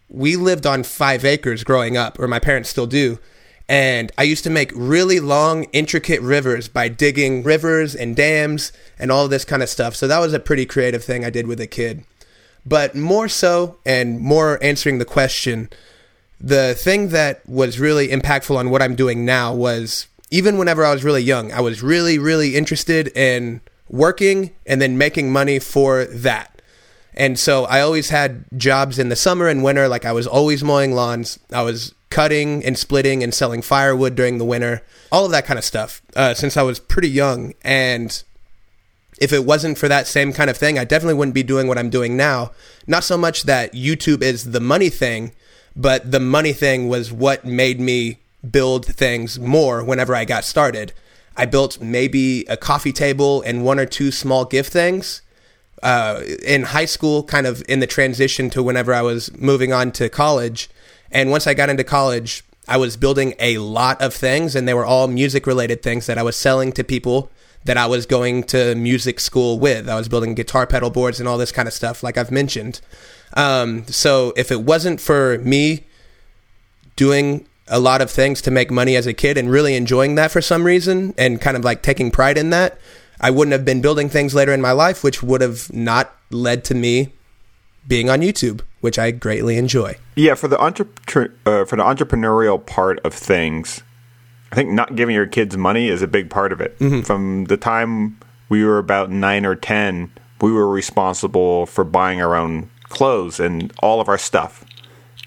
we 0.09 0.37
lived 0.37 0.67
on 0.67 0.83
five 0.83 1.25
acres 1.25 1.65
growing 1.65 1.97
up, 1.97 2.19
or 2.19 2.27
my 2.27 2.39
parents 2.39 2.69
still 2.69 2.87
do. 2.87 3.19
And 3.71 4.11
I 4.19 4.25
used 4.25 4.43
to 4.45 4.51
make 4.51 4.73
really 4.75 5.21
long, 5.21 5.63
intricate 5.73 6.21
rivers 6.23 6.67
by 6.67 6.89
digging 6.89 7.45
rivers 7.45 7.95
and 7.95 8.17
dams 8.17 8.73
and 8.99 9.13
all 9.13 9.29
this 9.29 9.45
kind 9.45 9.63
of 9.63 9.69
stuff. 9.69 9.95
So 9.95 10.09
that 10.09 10.19
was 10.19 10.33
a 10.33 10.41
pretty 10.41 10.67
creative 10.67 11.05
thing 11.05 11.25
I 11.25 11.31
did 11.31 11.47
with 11.47 11.61
a 11.61 11.69
kid. 11.69 12.03
But 12.67 12.97
more 12.97 13.29
so, 13.29 13.79
and 13.87 14.19
more 14.19 14.59
answering 14.61 14.99
the 14.99 15.05
question, 15.05 15.71
the 16.41 16.75
thing 16.75 17.11
that 17.11 17.49
was 17.49 17.79
really 17.79 18.09
impactful 18.09 18.57
on 18.57 18.71
what 18.71 18.83
I'm 18.83 18.97
doing 18.97 19.25
now 19.25 19.55
was 19.55 20.09
even 20.33 20.59
whenever 20.59 20.85
I 20.85 20.93
was 20.93 21.05
really 21.05 21.23
young, 21.23 21.53
I 21.53 21.61
was 21.61 21.81
really, 21.81 22.19
really 22.19 22.57
interested 22.57 23.17
in 23.17 23.61
working 23.89 24.51
and 24.67 24.83
then 24.83 24.99
making 24.99 25.31
money 25.31 25.61
for 25.61 26.07
that. 26.07 26.61
And 27.15 27.39
so 27.39 27.67
I 27.67 27.83
always 27.83 28.11
had 28.11 28.47
jobs 28.57 28.99
in 28.99 29.11
the 29.11 29.17
summer 29.17 29.47
and 29.47 29.63
winter. 29.63 29.87
Like 29.87 30.05
I 30.05 30.13
was 30.13 30.27
always 30.27 30.65
mowing 30.65 30.93
lawns. 30.93 31.39
I 31.53 31.63
was 31.63 31.95
cutting 32.11 32.65
and 32.65 32.77
splitting 32.77 33.23
and 33.23 33.33
selling 33.33 33.63
firewood 33.63 34.15
during 34.15 34.39
the 34.39 34.45
winter, 34.45 34.83
all 35.11 35.25
of 35.25 35.31
that 35.31 35.47
kind 35.47 35.59
of 35.59 35.65
stuff 35.65 36.03
uh, 36.17 36.35
since 36.35 36.57
I 36.57 36.63
was 36.63 36.79
pretty 36.79 37.09
young. 37.09 37.55
And 37.63 38.23
if 39.21 39.33
it 39.33 39.45
wasn't 39.45 39.79
for 39.79 39.89
that 39.89 40.07
same 40.07 40.33
kind 40.33 40.51
of 40.51 40.57
thing, 40.57 40.79
I 40.79 40.85
definitely 40.85 41.15
wouldn't 41.15 41.35
be 41.35 41.43
doing 41.43 41.69
what 41.69 41.79
I'm 41.79 41.91
doing 41.91 42.17
now. 42.17 42.53
Not 42.87 43.05
so 43.05 43.17
much 43.17 43.45
that 43.45 43.73
YouTube 43.73 44.23
is 44.23 44.51
the 44.51 44.61
money 44.61 44.89
thing, 44.89 45.33
but 45.77 46.11
the 46.11 46.21
money 46.21 46.53
thing 46.53 46.89
was 46.89 47.13
what 47.13 47.45
made 47.45 47.81
me 47.81 48.19
build 48.51 48.87
things 48.87 49.39
more 49.39 49.85
whenever 49.85 50.15
I 50.15 50.25
got 50.25 50.45
started. 50.45 50.93
I 51.37 51.47
built 51.47 51.81
maybe 51.81 52.45
a 52.47 52.57
coffee 52.57 52.93
table 52.93 53.43
and 53.43 53.65
one 53.65 53.79
or 53.79 53.87
two 53.87 54.11
small 54.11 54.45
gift 54.45 54.73
things. 54.73 55.23
Uh, 55.83 56.23
in 56.43 56.65
high 56.65 56.85
school, 56.85 57.23
kind 57.23 57.47
of 57.47 57.63
in 57.67 57.81
the 57.81 57.87
transition 57.87 58.51
to 58.51 58.63
whenever 58.63 58.93
I 58.93 59.01
was 59.01 59.35
moving 59.39 59.73
on 59.73 59.93
to 59.93 60.11
college. 60.11 60.69
And 61.11 61.31
once 61.31 61.47
I 61.47 61.55
got 61.55 61.71
into 61.71 61.85
college, 61.85 62.45
I 62.69 62.77
was 62.77 62.97
building 62.97 63.35
a 63.39 63.59
lot 63.59 64.01
of 64.01 64.15
things, 64.15 64.55
and 64.55 64.69
they 64.69 64.75
were 64.75 64.85
all 64.85 65.09
music 65.09 65.47
related 65.47 65.83
things 65.83 66.07
that 66.07 66.19
I 66.19 66.23
was 66.23 66.37
selling 66.37 66.73
to 66.73 66.85
people 66.85 67.31
that 67.65 67.77
I 67.77 67.87
was 67.87 68.07
going 68.07 68.45
to 68.45 68.75
music 68.75 69.21
school 69.21 69.59
with. 69.59 69.89
I 69.89 69.97
was 69.97 70.09
building 70.09 70.35
guitar 70.35 70.67
pedal 70.67 70.91
boards 70.91 71.21
and 71.21 71.29
all 71.29 71.37
this 71.37 71.53
kind 71.53 71.69
of 71.69 71.75
stuff, 71.75 72.03
like 72.03 72.17
I've 72.17 72.31
mentioned. 72.31 72.81
Um, 73.35 73.87
so 73.87 74.33
if 74.37 74.51
it 74.51 74.63
wasn't 74.63 75.01
for 75.01 75.39
me 75.39 75.85
doing 76.97 77.47
a 77.69 77.79
lot 77.79 78.01
of 78.01 78.11
things 78.11 78.41
to 78.43 78.51
make 78.51 78.71
money 78.71 78.97
as 78.97 79.07
a 79.07 79.13
kid 79.13 79.37
and 79.39 79.51
really 79.51 79.77
enjoying 79.77 80.15
that 80.17 80.31
for 80.31 80.41
some 80.41 80.65
reason 80.65 81.15
and 81.17 81.41
kind 81.41 81.57
of 81.57 81.65
like 81.65 81.83
taking 81.83 82.11
pride 82.11 82.39
in 82.39 82.51
that, 82.51 82.79
I 83.21 83.31
wouldn't 83.31 83.53
have 83.53 83.65
been 83.65 83.83
building 83.83 84.09
things 84.09 84.35
later 84.35 84.53
in 84.53 84.61
my 84.61 84.73
life, 84.73 85.05
which 85.05 85.23
would 85.23 85.43
have 85.43 85.73
not 85.73 86.15
led 86.31 86.65
to 86.65 86.75
me 86.75 87.13
being 87.87 88.09
on 88.11 88.21
YouTube, 88.21 88.63
which 88.81 88.99
I 88.99 89.11
greatly 89.11 89.57
enjoy. 89.57 89.97
Yeah, 90.17 90.35
for 90.35 90.49
the 90.49 90.59
entre- 90.59 90.87
uh, 91.47 91.65
for 91.65 91.77
the 91.77 91.83
entrepreneurial 91.83 92.65
part 92.65 93.01
of 93.01 93.15
things, 93.15 93.83
I 94.53 94.55
think 94.55 94.71
not 94.71 94.97
giving 94.97 95.15
your 95.15 95.27
kids 95.27 95.57
money 95.57 95.89
is 95.89 96.03
a 96.03 96.09
big 96.09 96.31
part 96.31 96.53
of 96.53 96.61
it. 96.61 96.79
Mm-hmm. 96.79 97.03
From 97.03 97.45
the 97.45 97.57
time 97.57 98.19
we 98.49 98.65
were 98.65 98.79
about 98.79 99.11
nine 99.11 99.47
or 99.47 99.55
10, 99.55 100.13
we 100.41 100.53
were 100.53 100.69
responsible 100.69 101.67
for 101.67 101.85
buying 101.85 102.21
our 102.21 102.35
own 102.35 102.71
clothes 102.85 103.39
and 103.39 103.73
all 103.81 104.01
of 104.01 104.09
our 104.09 104.19
stuff. 104.19 104.65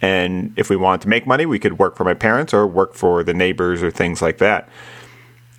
And 0.02 0.54
if 0.58 0.70
we 0.70 0.76
wanted 0.76 1.02
to 1.02 1.08
make 1.08 1.26
money, 1.26 1.46
we 1.46 1.60
could 1.60 1.80
work 1.80 1.96
for 1.96 2.04
my 2.04 2.14
parents 2.14 2.54
or 2.54 2.68
work 2.68 2.94
for 2.94 3.24
the 3.24 3.34
neighbors 3.34 3.82
or 3.82 3.90
things 3.90 4.22
like 4.22 4.40
that. 4.40 4.68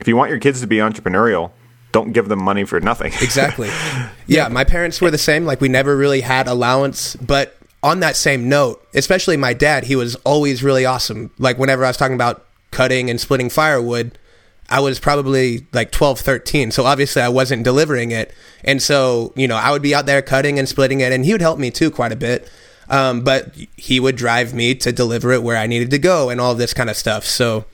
If 0.01 0.07
you 0.07 0.17
want 0.17 0.31
your 0.31 0.39
kids 0.39 0.61
to 0.61 0.67
be 0.67 0.77
entrepreneurial, 0.77 1.53
don't 1.95 2.13
give 2.13 2.29
them 2.29 2.43
money 2.43 2.65
for 2.65 2.81
nothing. 2.81 3.13
exactly. 3.23 3.71
Yeah, 4.27 4.49
my 4.49 4.65
parents 4.65 5.01
were 5.01 5.13
the 5.13 5.17
same. 5.17 5.47
Like, 5.47 5.61
we 5.61 5.69
never 5.69 5.97
really 5.97 6.21
had 6.21 6.49
allowance. 6.49 7.15
But 7.17 7.57
on 7.83 8.01
that 8.01 8.17
same 8.17 8.49
note, 8.49 8.85
especially 8.95 9.37
my 9.37 9.55
dad, 9.55 9.85
he 9.85 9.95
was 9.95 10.17
always 10.17 10.63
really 10.63 10.85
awesome. 10.85 11.31
Like, 11.39 11.57
whenever 11.57 11.85
I 11.85 11.89
was 11.89 11.97
talking 11.97 12.17
about 12.17 12.45
cutting 12.73 13.09
and 13.09 13.21
splitting 13.21 13.49
firewood, 13.49 14.19
I 14.69 14.81
was 14.81 14.99
probably 14.99 15.69
like 15.73 15.93
12, 15.93 16.19
13. 16.19 16.73
So 16.73 16.85
obviously 16.85 17.23
I 17.23 17.29
wasn't 17.29 17.63
delivering 17.63 18.11
it. 18.11 18.35
And 18.65 18.83
so, 18.83 19.33
you 19.37 19.47
know, 19.47 19.57
I 19.57 19.71
would 19.71 19.83
be 19.83 19.95
out 19.95 20.07
there 20.07 20.21
cutting 20.21 20.59
and 20.59 20.69
splitting 20.69 21.01
it, 21.01 21.13
and 21.13 21.25
he 21.25 21.33
would 21.33 21.43
help 21.43 21.59
me 21.61 21.71
too 21.71 21.91
quite 21.91 22.13
a 22.13 22.17
bit. 22.17 22.51
Um, 22.89 23.23
but 23.23 23.55
he 23.77 24.01
would 24.01 24.17
drive 24.17 24.53
me 24.53 24.75
to 24.75 24.91
deliver 24.91 25.33
it 25.33 25.43
where 25.43 25.57
I 25.57 25.67
needed 25.67 25.91
to 25.93 25.99
go 25.99 26.29
and 26.29 26.41
all 26.41 26.55
this 26.55 26.75
kind 26.75 26.91
of 26.91 26.97
stuff. 26.97 27.25
So 27.25 27.67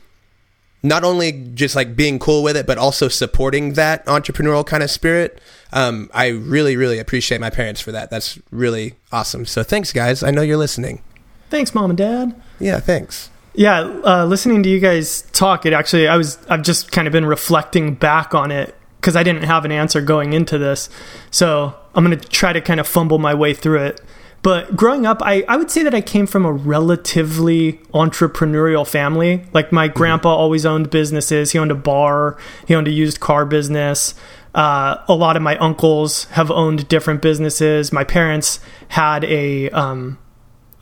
not 0.82 1.04
only 1.04 1.32
just 1.54 1.76
like 1.76 1.94
being 1.94 2.18
cool 2.18 2.42
with 2.42 2.56
it, 2.56 2.66
but 2.66 2.78
also 2.78 3.08
supporting 3.08 3.74
that 3.74 4.04
entrepreneurial 4.06 4.64
kind 4.64 4.82
of 4.82 4.90
spirit. 4.90 5.40
Um, 5.72 6.10
I 6.14 6.28
really, 6.28 6.76
really 6.76 6.98
appreciate 6.98 7.40
my 7.40 7.50
parents 7.50 7.80
for 7.80 7.92
that. 7.92 8.10
That's 8.10 8.38
really 8.50 8.94
awesome. 9.12 9.46
So 9.46 9.62
thanks, 9.62 9.92
guys. 9.92 10.22
I 10.22 10.30
know 10.30 10.42
you're 10.42 10.56
listening. 10.56 11.02
Thanks, 11.50 11.74
mom 11.74 11.90
and 11.90 11.98
dad. 11.98 12.40
Yeah, 12.58 12.80
thanks. 12.80 13.30
Yeah, 13.54 13.80
uh, 14.04 14.24
listening 14.26 14.62
to 14.62 14.68
you 14.68 14.78
guys 14.78 15.22
talk, 15.32 15.66
it 15.66 15.72
actually 15.72 16.06
I 16.06 16.16
was 16.16 16.38
I've 16.48 16.62
just 16.62 16.92
kind 16.92 17.08
of 17.08 17.12
been 17.12 17.26
reflecting 17.26 17.94
back 17.94 18.34
on 18.34 18.50
it 18.50 18.74
because 19.00 19.16
I 19.16 19.22
didn't 19.22 19.42
have 19.42 19.64
an 19.64 19.72
answer 19.72 20.00
going 20.00 20.32
into 20.32 20.56
this, 20.56 20.88
so 21.30 21.74
I'm 21.94 22.04
gonna 22.04 22.16
try 22.16 22.52
to 22.52 22.60
kind 22.60 22.78
of 22.78 22.86
fumble 22.86 23.18
my 23.18 23.34
way 23.34 23.52
through 23.52 23.82
it. 23.82 24.00
But 24.42 24.74
growing 24.74 25.04
up, 25.04 25.20
I, 25.22 25.44
I 25.48 25.56
would 25.56 25.70
say 25.70 25.82
that 25.82 25.94
I 25.94 26.00
came 26.00 26.26
from 26.26 26.46
a 26.46 26.52
relatively 26.52 27.74
entrepreneurial 27.92 28.86
family. 28.86 29.44
Like 29.52 29.70
my 29.70 29.86
grandpa 29.88 30.34
always 30.34 30.64
owned 30.64 30.90
businesses. 30.90 31.52
He 31.52 31.58
owned 31.58 31.70
a 31.70 31.74
bar, 31.76 32.38
he 32.66 32.74
owned 32.74 32.88
a 32.88 32.92
used 32.92 33.20
car 33.20 33.44
business. 33.44 34.14
Uh, 34.54 34.96
a 35.06 35.14
lot 35.14 35.36
of 35.36 35.42
my 35.42 35.56
uncles 35.58 36.24
have 36.24 36.50
owned 36.50 36.88
different 36.88 37.22
businesses. 37.22 37.92
My 37.92 38.02
parents 38.02 38.60
had 38.88 39.24
a 39.24 39.70
um, 39.70 40.18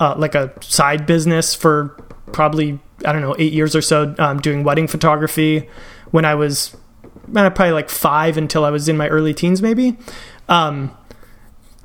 uh, 0.00 0.14
like 0.16 0.34
a 0.34 0.52
side 0.62 1.04
business 1.04 1.54
for 1.54 1.88
probably 2.32 2.78
I 3.04 3.12
don't 3.12 3.22
know 3.22 3.34
eight 3.38 3.52
years 3.52 3.76
or 3.76 3.82
so, 3.82 4.14
um, 4.18 4.40
doing 4.40 4.64
wedding 4.64 4.86
photography. 4.86 5.68
When 6.10 6.24
I 6.24 6.34
was 6.34 6.74
uh, 7.34 7.50
probably 7.50 7.72
like 7.72 7.90
five 7.90 8.38
until 8.38 8.64
I 8.64 8.70
was 8.70 8.88
in 8.88 8.96
my 8.96 9.08
early 9.08 9.34
teens, 9.34 9.60
maybe. 9.60 9.96
Um, 10.48 10.96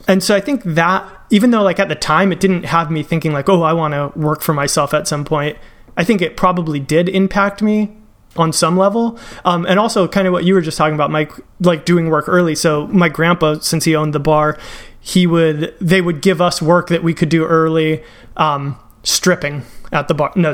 and 0.08 0.24
so 0.24 0.36
I 0.36 0.42
think 0.42 0.64
that 0.64 1.06
even 1.30 1.52
though 1.52 1.64
like 1.64 1.80
at 1.80 1.90
the 1.90 1.96
time 1.96 2.32
it 2.32 2.40
didn't 2.40 2.64
have 2.64 2.92
me 2.92 3.04
thinking 3.04 3.32
like, 3.34 3.50
oh, 3.50 3.64
I 3.64 3.74
want 3.74 3.94
to 3.94 4.18
work 4.20 4.42
for 4.42 4.54
myself 4.54 4.94
at 4.94 5.08
some 5.08 5.26
point. 5.26 5.58
I 5.96 6.04
think 6.04 6.22
it 6.22 6.36
probably 6.36 6.80
did 6.80 7.08
impact 7.08 7.62
me 7.62 7.96
on 8.36 8.52
some 8.52 8.78
level. 8.78 9.20
Um, 9.46 9.66
and 9.66 9.80
also 9.80 10.08
kind 10.08 10.28
of 10.28 10.34
what 10.34 10.44
you 10.44 10.56
were 10.56 10.62
just 10.62 10.78
talking 10.78 10.96
about, 10.96 11.12
Mike, 11.12 11.32
like 11.60 11.86
doing 11.86 12.10
work 12.10 12.28
early. 12.28 12.56
So 12.56 12.88
my 12.88 13.10
grandpa, 13.10 13.60
since 13.60 13.86
he 13.86 13.96
owned 13.96 14.14
the 14.14 14.20
bar, 14.20 14.58
he 15.00 15.28
would 15.28 15.76
they 15.80 16.02
would 16.02 16.22
give 16.22 16.42
us 16.42 16.62
work 16.62 16.90
that 16.90 17.04
we 17.04 17.14
could 17.14 17.30
do 17.30 17.46
early, 17.46 18.04
um, 18.38 18.78
stripping 19.04 19.64
at 19.94 20.08
the 20.08 20.14
bar. 20.14 20.34
No, 20.36 20.54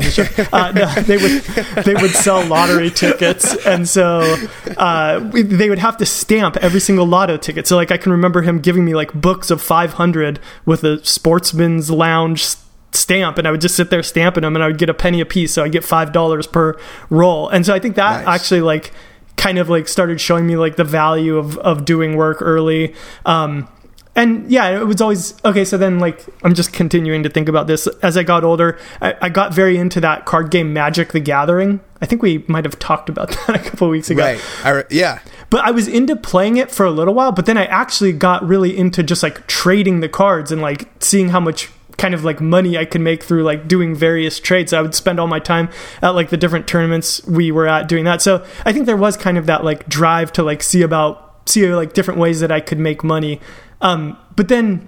uh, 0.51 0.71
no, 0.75 0.93
they 1.01 1.17
would 1.17 1.41
they 1.85 1.95
would 1.95 2.11
sell 2.11 2.45
lottery 2.45 2.89
tickets, 2.89 3.55
and 3.65 3.87
so 3.87 4.35
uh, 4.77 5.27
we, 5.31 5.41
they 5.41 5.69
would 5.69 5.79
have 5.79 5.97
to 5.97 6.05
stamp 6.05 6.57
every 6.57 6.79
single 6.79 7.07
lotto 7.07 7.37
ticket. 7.37 7.67
So 7.67 7.75
like 7.75 7.91
I 7.91 7.97
can 7.97 8.11
remember 8.11 8.41
him 8.41 8.59
giving 8.59 8.85
me 8.85 8.93
like 8.93 9.13
books 9.13 9.49
of 9.49 9.61
500 9.61 10.39
with 10.65 10.83
a 10.83 11.03
Sportsman's 11.05 11.89
Lounge 11.89 12.45
stamp 12.91 13.37
and 13.37 13.47
I 13.47 13.51
would 13.51 13.61
just 13.61 13.75
sit 13.75 13.91
there 13.91 14.01
stamping 14.01 14.41
them 14.41 14.55
and 14.55 14.63
I 14.63 14.67
would 14.67 14.79
get 14.79 14.89
a 14.89 14.95
penny 14.95 15.21
a 15.21 15.25
piece 15.25 15.53
so 15.53 15.63
I 15.63 15.67
get 15.67 15.83
five 15.83 16.11
dollars 16.11 16.47
per 16.47 16.75
roll 17.11 17.47
and 17.47 17.63
so 17.63 17.71
I 17.71 17.77
think 17.77 17.95
that 17.97 18.25
nice. 18.25 18.41
actually 18.41 18.61
like 18.61 18.91
kind 19.37 19.59
of 19.59 19.69
like 19.69 19.87
started 19.87 20.19
showing 20.19 20.47
me 20.47 20.57
like 20.57 20.75
the 20.75 20.83
value 20.83 21.37
of 21.37 21.55
of 21.59 21.85
doing 21.85 22.17
work 22.17 22.41
early 22.41 22.95
um 23.27 23.67
and 24.15 24.49
yeah, 24.51 24.81
it 24.81 24.85
was 24.85 25.01
always 25.01 25.33
okay. 25.45 25.63
So 25.63 25.77
then, 25.77 25.99
like, 25.99 26.25
I'm 26.43 26.53
just 26.53 26.73
continuing 26.73 27.23
to 27.23 27.29
think 27.29 27.47
about 27.47 27.67
this 27.67 27.87
as 28.01 28.17
I 28.17 28.23
got 28.23 28.43
older. 28.43 28.77
I, 29.01 29.15
I 29.21 29.29
got 29.29 29.53
very 29.53 29.77
into 29.77 30.01
that 30.01 30.25
card 30.25 30.51
game 30.51 30.73
Magic: 30.73 31.11
The 31.11 31.19
Gathering. 31.19 31.79
I 32.01 32.05
think 32.05 32.21
we 32.21 32.43
might 32.47 32.65
have 32.65 32.79
talked 32.79 33.09
about 33.09 33.29
that 33.47 33.55
a 33.55 33.59
couple 33.59 33.89
weeks 33.89 34.09
ago. 34.09 34.23
Right. 34.23 34.41
I, 34.63 34.83
yeah. 34.89 35.19
But 35.49 35.65
I 35.65 35.71
was 35.71 35.87
into 35.87 36.15
playing 36.15 36.57
it 36.57 36.71
for 36.71 36.85
a 36.85 36.91
little 36.91 37.13
while, 37.13 37.31
but 37.31 37.45
then 37.45 37.57
I 37.57 37.65
actually 37.65 38.13
got 38.13 38.45
really 38.45 38.77
into 38.77 39.03
just 39.03 39.23
like 39.23 39.47
trading 39.47 39.99
the 39.99 40.09
cards 40.09 40.51
and 40.51 40.61
like 40.61 40.89
seeing 40.99 41.29
how 41.29 41.39
much 41.39 41.69
kind 41.99 42.13
of 42.13 42.23
like 42.23 42.41
money 42.41 42.77
I 42.77 42.85
could 42.85 43.01
make 43.01 43.23
through 43.23 43.43
like 43.43 43.67
doing 43.67 43.93
various 43.93 44.39
trades. 44.39 44.73
I 44.73 44.81
would 44.81 44.95
spend 44.95 45.19
all 45.19 45.27
my 45.27 45.39
time 45.39 45.69
at 46.01 46.09
like 46.11 46.29
the 46.29 46.37
different 46.37 46.67
tournaments 46.67 47.23
we 47.25 47.51
were 47.51 47.67
at 47.67 47.87
doing 47.87 48.05
that. 48.05 48.21
So 48.21 48.45
I 48.65 48.73
think 48.73 48.85
there 48.85 48.97
was 48.97 49.17
kind 49.17 49.37
of 49.37 49.45
that 49.45 49.63
like 49.63 49.87
drive 49.87 50.31
to 50.33 50.43
like 50.43 50.63
see 50.63 50.81
about 50.81 51.28
see 51.49 51.67
like 51.73 51.93
different 51.93 52.19
ways 52.19 52.39
that 52.39 52.51
I 52.51 52.59
could 52.59 52.79
make 52.79 53.03
money. 53.03 53.39
Um, 53.81 54.17
but 54.35 54.47
then 54.47 54.87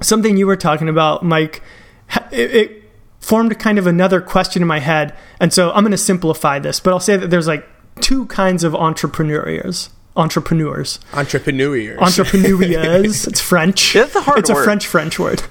something 0.00 0.36
you 0.36 0.46
were 0.46 0.56
talking 0.56 0.88
about, 0.88 1.22
Mike, 1.24 1.62
it, 2.30 2.54
it 2.54 2.82
formed 3.20 3.58
kind 3.58 3.78
of 3.78 3.86
another 3.86 4.20
question 4.20 4.62
in 4.62 4.68
my 4.68 4.78
head. 4.78 5.14
And 5.40 5.52
so 5.52 5.70
I'm 5.72 5.82
going 5.82 5.90
to 5.92 5.98
simplify 5.98 6.58
this, 6.58 6.80
but 6.80 6.90
I'll 6.92 7.00
say 7.00 7.16
that 7.16 7.28
there's 7.30 7.48
like 7.48 7.66
two 8.00 8.26
kinds 8.26 8.62
of 8.64 8.74
entrepreneurs. 8.74 9.90
Entrepreneurs. 10.16 10.98
Entrepreneurs. 11.12 11.98
Entrepreneurs. 12.00 13.26
it's 13.28 13.40
French. 13.40 13.94
It's 13.94 14.14
a 14.14 14.22
hard 14.22 14.38
It's 14.38 14.50
word. 14.50 14.62
a 14.62 14.64
French 14.64 14.86
French 14.86 15.18
word. 15.18 15.42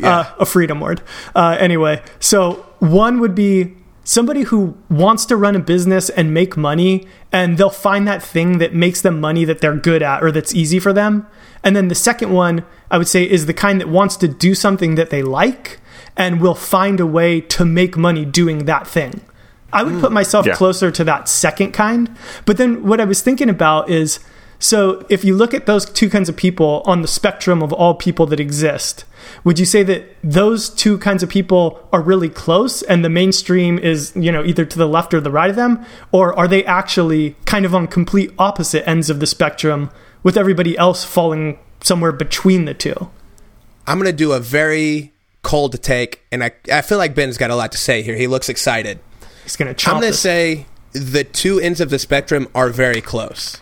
Yeah. 0.00 0.18
Uh, 0.18 0.34
a 0.40 0.46
freedom 0.46 0.80
word. 0.80 1.02
Uh, 1.34 1.56
anyway, 1.58 2.02
so 2.20 2.66
one 2.78 3.18
would 3.20 3.34
be 3.34 3.74
somebody 4.04 4.42
who 4.42 4.76
wants 4.88 5.24
to 5.26 5.36
run 5.36 5.56
a 5.56 5.58
business 5.58 6.10
and 6.10 6.32
make 6.32 6.56
money 6.56 7.06
and 7.32 7.58
they'll 7.58 7.70
find 7.70 8.06
that 8.06 8.22
thing 8.22 8.58
that 8.58 8.74
makes 8.74 9.00
them 9.00 9.20
money 9.20 9.44
that 9.44 9.60
they're 9.60 9.76
good 9.76 10.02
at 10.02 10.22
or 10.22 10.30
that's 10.30 10.54
easy 10.54 10.78
for 10.78 10.92
them. 10.92 11.26
And 11.64 11.74
then 11.74 11.88
the 11.88 11.94
second 11.94 12.30
one 12.32 12.64
i 12.90 12.98
would 12.98 13.08
say 13.08 13.28
is 13.28 13.46
the 13.46 13.54
kind 13.54 13.80
that 13.80 13.88
wants 13.88 14.16
to 14.18 14.28
do 14.28 14.54
something 14.54 14.94
that 14.94 15.10
they 15.10 15.22
like 15.22 15.80
and 16.16 16.40
will 16.40 16.54
find 16.54 17.00
a 17.00 17.06
way 17.06 17.40
to 17.40 17.64
make 17.64 17.96
money 17.96 18.24
doing 18.24 18.66
that 18.66 18.86
thing. 18.86 19.20
I 19.72 19.82
would 19.82 20.00
put 20.00 20.10
mm. 20.10 20.14
myself 20.14 20.46
Yeah. 20.46 20.54
closer 20.54 20.90
to 20.92 21.02
that 21.04 21.28
second 21.28 21.72
kind. 21.72 22.14
But 22.44 22.58
then 22.58 22.84
what 22.84 23.00
i 23.00 23.04
was 23.04 23.22
thinking 23.22 23.50
about 23.50 23.90
is 23.90 24.20
so 24.64 25.04
if 25.10 25.26
you 25.26 25.36
look 25.36 25.52
at 25.52 25.66
those 25.66 25.84
two 25.84 26.08
kinds 26.08 26.30
of 26.30 26.36
people 26.36 26.82
on 26.86 27.02
the 27.02 27.06
spectrum 27.06 27.62
of 27.62 27.70
all 27.70 27.94
people 27.94 28.24
that 28.28 28.40
exist, 28.40 29.04
would 29.44 29.58
you 29.58 29.66
say 29.66 29.82
that 29.82 30.16
those 30.24 30.70
two 30.70 30.96
kinds 30.96 31.22
of 31.22 31.28
people 31.28 31.86
are 31.92 32.00
really 32.00 32.30
close 32.30 32.80
and 32.80 33.04
the 33.04 33.10
mainstream 33.10 33.78
is, 33.78 34.14
you 34.16 34.32
know, 34.32 34.42
either 34.42 34.64
to 34.64 34.78
the 34.78 34.88
left 34.88 35.12
or 35.12 35.20
the 35.20 35.30
right 35.30 35.50
of 35.50 35.56
them? 35.56 35.84
Or 36.12 36.34
are 36.38 36.48
they 36.48 36.64
actually 36.64 37.36
kind 37.44 37.66
of 37.66 37.74
on 37.74 37.86
complete 37.88 38.30
opposite 38.38 38.88
ends 38.88 39.10
of 39.10 39.20
the 39.20 39.26
spectrum 39.26 39.90
with 40.22 40.38
everybody 40.38 40.78
else 40.78 41.04
falling 41.04 41.58
somewhere 41.82 42.12
between 42.12 42.64
the 42.64 42.72
two? 42.72 43.10
I'm 43.86 43.98
going 43.98 44.10
to 44.10 44.16
do 44.16 44.32
a 44.32 44.40
very 44.40 45.12
cold 45.42 45.82
take, 45.82 46.22
and 46.32 46.42
I, 46.42 46.52
I 46.72 46.80
feel 46.80 46.96
like 46.96 47.14
Ben's 47.14 47.36
got 47.36 47.50
a 47.50 47.54
lot 47.54 47.70
to 47.72 47.78
say 47.78 48.00
here. 48.00 48.16
He 48.16 48.28
looks 48.28 48.48
excited. 48.48 48.98
He's 49.42 49.56
going 49.56 49.74
to 49.74 49.90
I'm 49.90 50.00
going 50.00 50.10
to 50.10 50.16
say 50.16 50.64
the 50.92 51.22
two 51.22 51.60
ends 51.60 51.82
of 51.82 51.90
the 51.90 51.98
spectrum 51.98 52.48
are 52.54 52.70
very 52.70 53.02
close. 53.02 53.60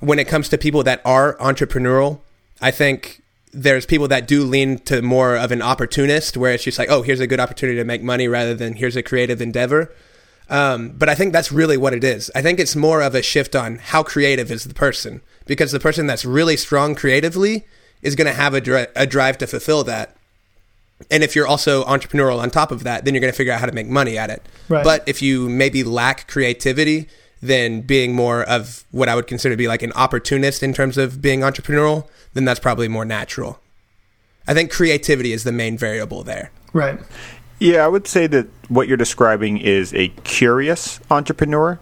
When 0.00 0.18
it 0.18 0.28
comes 0.28 0.48
to 0.48 0.58
people 0.58 0.82
that 0.84 1.00
are 1.04 1.36
entrepreneurial, 1.36 2.20
I 2.60 2.70
think 2.70 3.22
there's 3.52 3.84
people 3.84 4.08
that 4.08 4.26
do 4.26 4.44
lean 4.44 4.78
to 4.78 5.02
more 5.02 5.36
of 5.36 5.52
an 5.52 5.60
opportunist, 5.60 6.36
where 6.36 6.52
it's 6.52 6.64
just 6.64 6.78
like, 6.78 6.90
oh, 6.90 7.02
here's 7.02 7.20
a 7.20 7.26
good 7.26 7.40
opportunity 7.40 7.78
to 7.78 7.84
make 7.84 8.02
money 8.02 8.28
rather 8.28 8.54
than 8.54 8.74
here's 8.74 8.96
a 8.96 9.02
creative 9.02 9.42
endeavor. 9.42 9.92
Um, 10.48 10.90
but 10.90 11.08
I 11.08 11.14
think 11.14 11.32
that's 11.32 11.52
really 11.52 11.76
what 11.76 11.92
it 11.92 12.04
is. 12.04 12.30
I 12.34 12.42
think 12.42 12.58
it's 12.58 12.74
more 12.76 13.02
of 13.02 13.14
a 13.14 13.22
shift 13.22 13.54
on 13.54 13.76
how 13.76 14.02
creative 14.02 14.50
is 14.50 14.64
the 14.64 14.74
person, 14.74 15.20
because 15.46 15.72
the 15.72 15.80
person 15.80 16.06
that's 16.06 16.24
really 16.24 16.56
strong 16.56 16.94
creatively 16.94 17.66
is 18.00 18.16
going 18.16 18.26
to 18.26 18.34
have 18.34 18.54
a, 18.54 18.60
dri- 18.60 18.86
a 18.96 19.06
drive 19.06 19.38
to 19.38 19.46
fulfill 19.46 19.84
that. 19.84 20.16
And 21.10 21.22
if 21.22 21.34
you're 21.34 21.46
also 21.46 21.84
entrepreneurial 21.84 22.40
on 22.40 22.50
top 22.50 22.70
of 22.70 22.84
that, 22.84 23.04
then 23.04 23.14
you're 23.14 23.20
going 23.20 23.32
to 23.32 23.36
figure 23.36 23.52
out 23.52 23.60
how 23.60 23.66
to 23.66 23.72
make 23.72 23.88
money 23.88 24.16
at 24.16 24.30
it. 24.30 24.42
Right. 24.68 24.84
But 24.84 25.02
if 25.06 25.20
you 25.20 25.48
maybe 25.48 25.84
lack 25.84 26.28
creativity, 26.28 27.08
then 27.42 27.82
being 27.82 28.14
more 28.14 28.44
of 28.44 28.84
what 28.92 29.08
I 29.08 29.14
would 29.14 29.26
consider 29.26 29.52
to 29.54 29.56
be 29.56 29.68
like 29.68 29.82
an 29.82 29.92
opportunist 29.92 30.62
in 30.62 30.72
terms 30.72 30.96
of 30.96 31.20
being 31.20 31.40
entrepreneurial, 31.40 32.08
then 32.34 32.44
that's 32.44 32.60
probably 32.60 32.88
more 32.88 33.04
natural. 33.04 33.58
I 34.46 34.54
think 34.54 34.70
creativity 34.70 35.32
is 35.32 35.44
the 35.44 35.52
main 35.52 35.76
variable 35.76 36.22
there. 36.22 36.50
Right. 36.72 36.98
Yeah, 37.58 37.84
I 37.84 37.88
would 37.88 38.06
say 38.06 38.26
that 38.28 38.48
what 38.68 38.88
you're 38.88 38.96
describing 38.96 39.58
is 39.58 39.92
a 39.94 40.08
curious 40.24 40.98
entrepreneur, 41.10 41.78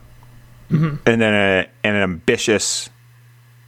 and 1.06 1.20
then 1.20 1.34
a, 1.34 1.66
an 1.84 1.94
ambitious 1.96 2.90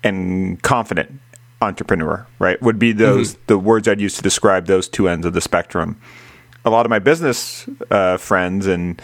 and 0.05 0.63
confident 0.63 1.21
entrepreneur. 1.61 2.27
Right, 2.39 2.61
would 2.61 2.79
be 2.79 2.93
those 2.93 3.37
the 3.47 3.59
words 3.59 3.89
I'd 3.89 4.01
use 4.01 4.17
to 4.17 4.23
describe 4.23 4.67
those 4.67 4.89
two 4.89 5.09
ends 5.09 5.25
of 5.25 5.33
the 5.33 5.41
spectrum. 5.41 6.01
A 6.65 6.71
lot 6.71 6.85
of 6.85 6.91
my 6.91 6.99
business 6.99 7.67
uh, 7.91 8.19
friends 8.19 8.67
and 8.67 9.01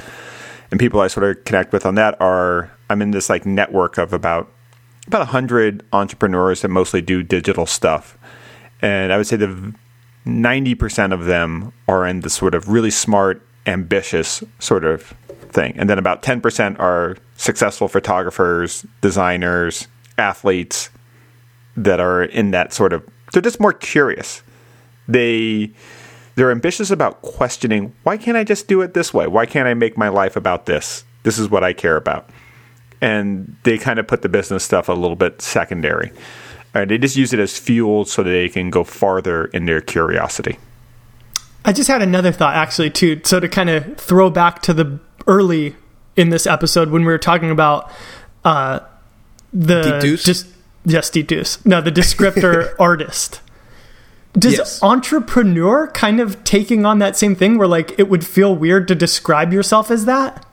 and 0.70 0.79
people 0.79 1.01
I 1.01 1.07
sort 1.09 1.24
of 1.24 1.44
connect 1.44 1.72
with 1.72 1.87
on 1.87 1.94
that 1.94 2.20
are 2.20 2.70
I'm 2.90 3.03
in 3.03 3.11
this 3.11 3.29
like 3.29 3.46
network 3.46 3.98
of 3.98 4.12
about 4.12 4.51
about 5.07 5.29
hundred 5.29 5.85
entrepreneurs 5.92 6.62
that 6.62 6.68
mostly 6.68 7.01
do 7.01 7.22
digital 7.22 7.66
stuff, 7.66 8.18
and 8.83 9.12
I 9.12 9.16
would 9.16 9.27
say 9.27 9.37
the 9.37 9.74
ninety 10.24 10.74
percent 10.74 11.12
of 11.12 11.24
them 11.24 11.72
are 11.87 12.07
in 12.07 12.20
the 12.20 12.31
sort 12.31 12.55
of 12.55 12.68
really 12.68 12.90
smart, 12.90 13.42
ambitious 13.66 14.42
sort 14.59 14.85
of 14.85 15.14
thing, 15.51 15.74
and 15.77 15.88
then 15.88 15.98
about 15.98 16.22
ten 16.22 16.40
percent 16.40 16.79
are 16.79 17.16
successful 17.37 17.88
photographers, 17.88 18.85
designers, 19.01 19.88
athletes 20.18 20.90
that 21.77 22.01
are 22.01 22.24
in 22.24 22.51
that 22.51 22.72
sort 22.72 22.92
of. 22.92 23.07
They're 23.33 23.42
just 23.42 23.61
more 23.61 23.72
curious. 23.72 24.42
They 25.07 25.72
they're 26.35 26.51
ambitious 26.53 26.90
about 26.90 27.22
questioning 27.22 27.92
why 28.05 28.16
can't 28.16 28.37
I 28.37 28.44
just 28.44 28.68
do 28.68 28.81
it 28.83 28.94
this 28.94 29.12
way? 29.12 29.27
Why 29.27 29.44
can't 29.44 29.66
I 29.66 29.74
make 29.74 29.96
my 29.96 30.09
life 30.09 30.37
about 30.37 30.66
this? 30.66 31.05
This 31.24 31.38
is 31.38 31.51
what 31.51 31.64
I 31.64 31.72
care 31.72 31.96
about. 31.96 32.31
And 33.01 33.57
they 33.63 33.79
kind 33.79 33.99
of 33.99 34.07
put 34.09 34.23
the 34.23 34.29
business 34.29 34.65
stuff 34.65 34.89
a 34.89 34.93
little 34.93 35.17
bit 35.17 35.41
secondary. 35.41 36.11
Uh, 36.75 36.85
they 36.85 36.99
just 36.99 37.17
use 37.17 37.33
it 37.33 37.39
as 37.39 37.57
fuel 37.59 38.05
so 38.05 38.23
that 38.23 38.31
they 38.31 38.49
can 38.49 38.71
go 38.71 38.85
farther 38.85 39.47
in 39.47 39.65
their 39.67 39.81
curiosity. 39.81 40.59
I 41.65 41.73
just 41.73 41.89
had 41.89 42.03
another 42.03 42.33
thought 42.33 42.55
actually 42.57 42.91
too. 42.91 43.21
So 43.25 43.41
to 43.41 43.49
kind 43.49 43.71
of 43.71 43.97
throw 43.99 44.31
back 44.31 44.63
to 44.63 44.75
the 44.75 44.99
early 45.27 45.77
in 46.17 46.31
this 46.31 46.47
episode 46.47 46.91
when 46.91 47.03
we 47.03 47.09
were 47.09 47.19
talking 47.19 47.51
about 47.51 47.91
uh, 48.45 48.81
the 49.53 49.83
Deduce? 50.01 50.25
just 50.25 50.47
yes 50.85 51.11
deduce 51.11 51.65
no 51.67 51.81
the 51.81 51.91
descriptor 51.93 52.75
artist. 52.79 53.41
Does 54.35 54.59
Yes. 54.59 54.83
entrepreneur 54.83 55.89
kind 55.89 56.21
of 56.21 56.43
taking 56.45 56.85
on 56.87 56.99
that 57.01 57.17
same 57.17 57.35
thing 57.35 57.59
where 57.59 57.69
like 57.69 57.99
it 57.99 58.09
would 58.09 58.25
feel 58.27 58.55
weird 58.55 58.89
to 58.89 58.95
describe 58.95 59.53
yourself 59.53 59.91
as 59.91 60.05
that? 60.07 60.45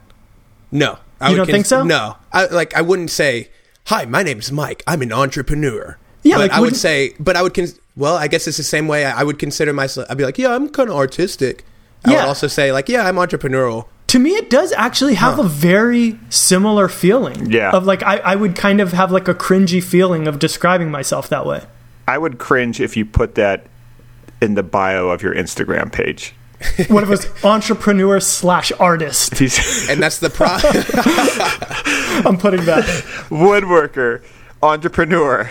No, 0.72 0.98
I 1.26 1.32
You 1.32 1.38
don't 1.38 1.46
think 1.48 1.66
so? 1.66 1.84
No, 1.84 2.16
I, 2.32 2.46
like 2.48 2.76
I 2.76 2.82
wouldn't 2.82 3.12
say, 3.12 3.50
"Hi, 3.88 4.06
my 4.06 4.24
name's 4.24 4.52
Mike. 4.52 4.84
I'm 4.88 5.02
an 5.02 5.12
entrepreneur." 5.12 5.98
Yeah, 6.24 6.36
but 6.36 6.42
like, 6.42 6.52
I 6.52 6.60
would 6.60 6.76
say, 6.76 7.14
but 7.20 7.36
I 7.36 7.42
would. 7.42 7.54
Cons- 7.54 7.80
Well, 7.96 8.16
I 8.16 8.28
guess 8.28 8.48
it's 8.48 8.58
the 8.58 8.64
same 8.64 8.88
way 8.88 9.06
I 9.06 9.22
I 9.22 9.24
would 9.24 9.38
consider 9.40 9.74
myself. 9.74 10.08
I'd 10.10 10.18
be 10.18 10.24
like, 10.26 10.38
yeah, 10.38 10.54
I'm 10.56 10.70
kind 10.70 10.90
of 10.90 10.96
artistic. 10.96 11.64
I 12.04 12.12
Yeah. 12.12 12.18
would 12.22 12.28
also 12.30 12.48
say 12.48 12.72
like, 12.72 12.90
yeah, 12.90 13.08
I'm 13.08 13.16
entrepreneurial. 13.16 13.86
To 14.08 14.20
me, 14.20 14.32
it 14.32 14.50
does 14.50 14.72
actually 14.74 15.16
have 15.16 15.40
a 15.40 15.44
very 15.44 16.20
similar 16.30 16.88
feeling. 16.88 17.50
Yeah. 17.52 17.72
Of 17.72 17.86
like, 17.86 18.04
I, 18.04 18.18
I 18.18 18.36
would 18.36 18.56
kind 18.56 18.80
of 18.80 18.92
have 18.94 19.12
like 19.12 19.28
a 19.28 19.34
cringy 19.34 19.82
feeling 19.84 20.28
of 20.28 20.38
describing 20.40 20.92
myself 20.92 21.28
that 21.30 21.46
way. 21.46 21.64
I 22.08 22.18
would 22.20 22.38
cringe 22.38 22.80
if 22.80 22.96
you 22.96 23.04
put 23.06 23.34
that 23.36 23.66
in 24.42 24.54
the 24.54 24.62
bio 24.64 25.10
of 25.10 25.24
your 25.24 25.34
Instagram 25.34 25.92
page. 25.92 26.34
What 26.88 27.04
of 27.04 27.10
it 27.10 27.12
was 27.12 27.44
entrepreneur 27.44 28.20
slash 28.20 28.72
artist? 28.80 29.34
And 29.90 30.02
that's 30.02 30.20
the 30.20 30.30
problem. 30.30 30.74
I'm 32.26 32.38
putting 32.38 32.66
that. 32.66 32.84
woodworker, 33.30 34.24
entrepreneur, 34.64 35.50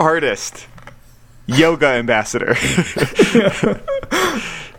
artist, 0.00 0.66
yoga 1.46 1.86
ambassador. 1.86 2.56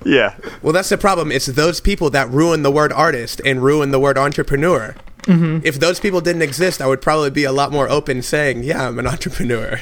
yeah. 0.05 0.35
well, 0.61 0.73
that's 0.73 0.89
the 0.89 0.97
problem. 0.97 1.31
It's 1.31 1.45
those 1.45 1.81
people 1.81 2.09
that 2.11 2.29
ruin 2.29 2.63
the 2.63 2.71
word 2.71 2.91
artist 2.91 3.41
and 3.45 3.63
ruin 3.63 3.91
the 3.91 3.99
word 3.99 4.17
entrepreneur. 4.17 4.95
Mm-hmm. 5.23 5.59
If 5.63 5.79
those 5.79 5.99
people 5.99 6.21
didn't 6.21 6.41
exist, 6.41 6.81
I 6.81 6.87
would 6.87 7.01
probably 7.01 7.29
be 7.29 7.43
a 7.43 7.51
lot 7.51 7.71
more 7.71 7.89
open 7.89 8.21
saying, 8.21 8.63
yeah, 8.63 8.87
I'm 8.87 8.97
an 8.99 9.07
entrepreneur. 9.07 9.79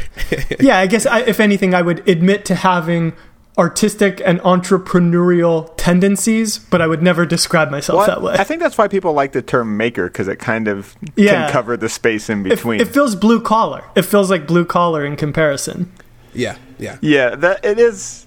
Yeah, 0.60 0.80
I 0.80 0.88
guess 0.88 1.06
I, 1.06 1.22
if 1.22 1.40
anything, 1.40 1.74
I 1.74 1.82
would 1.82 2.08
admit 2.08 2.44
to 2.46 2.56
having 2.56 3.14
artistic 3.58 4.22
and 4.24 4.40
entrepreneurial 4.42 5.72
tendencies, 5.78 6.60
but 6.60 6.82
I 6.82 6.88
would 6.88 7.02
never 7.02 7.26
describe 7.26 7.72
myself 7.72 7.98
Well, 7.98 8.08
that 8.08 8.22
way. 8.22 8.36
I 8.38 8.44
think 8.44 8.62
that's 8.62 8.78
why 8.78 8.88
people 8.88 9.14
like 9.14 9.32
the 9.32 9.42
term 9.42 9.78
maker 9.78 10.08
because 10.08 10.28
it 10.28 10.38
kind 10.38 10.68
of 10.68 10.96
Yeah. 11.16 11.32
can 11.46 11.52
cover 11.52 11.76
the 11.78 11.90
space 11.90 12.30
in 12.30 12.46
It- 12.46 12.50
between. 12.50 12.80
it 12.82 12.88
feels 12.90 13.16
blue 13.16 13.42
collar. 13.42 13.84
It 13.96 14.04
feels 14.04 14.30
like 14.30 14.46
blue 14.48 14.66
collar 14.66 15.04
in 15.06 15.16
comparison. 15.16 15.92
yeah, 16.34 16.56
yeah. 16.78 16.98
yeah, 17.02 17.36
that 17.36 17.66
it 17.66 17.80
is. 17.80 18.26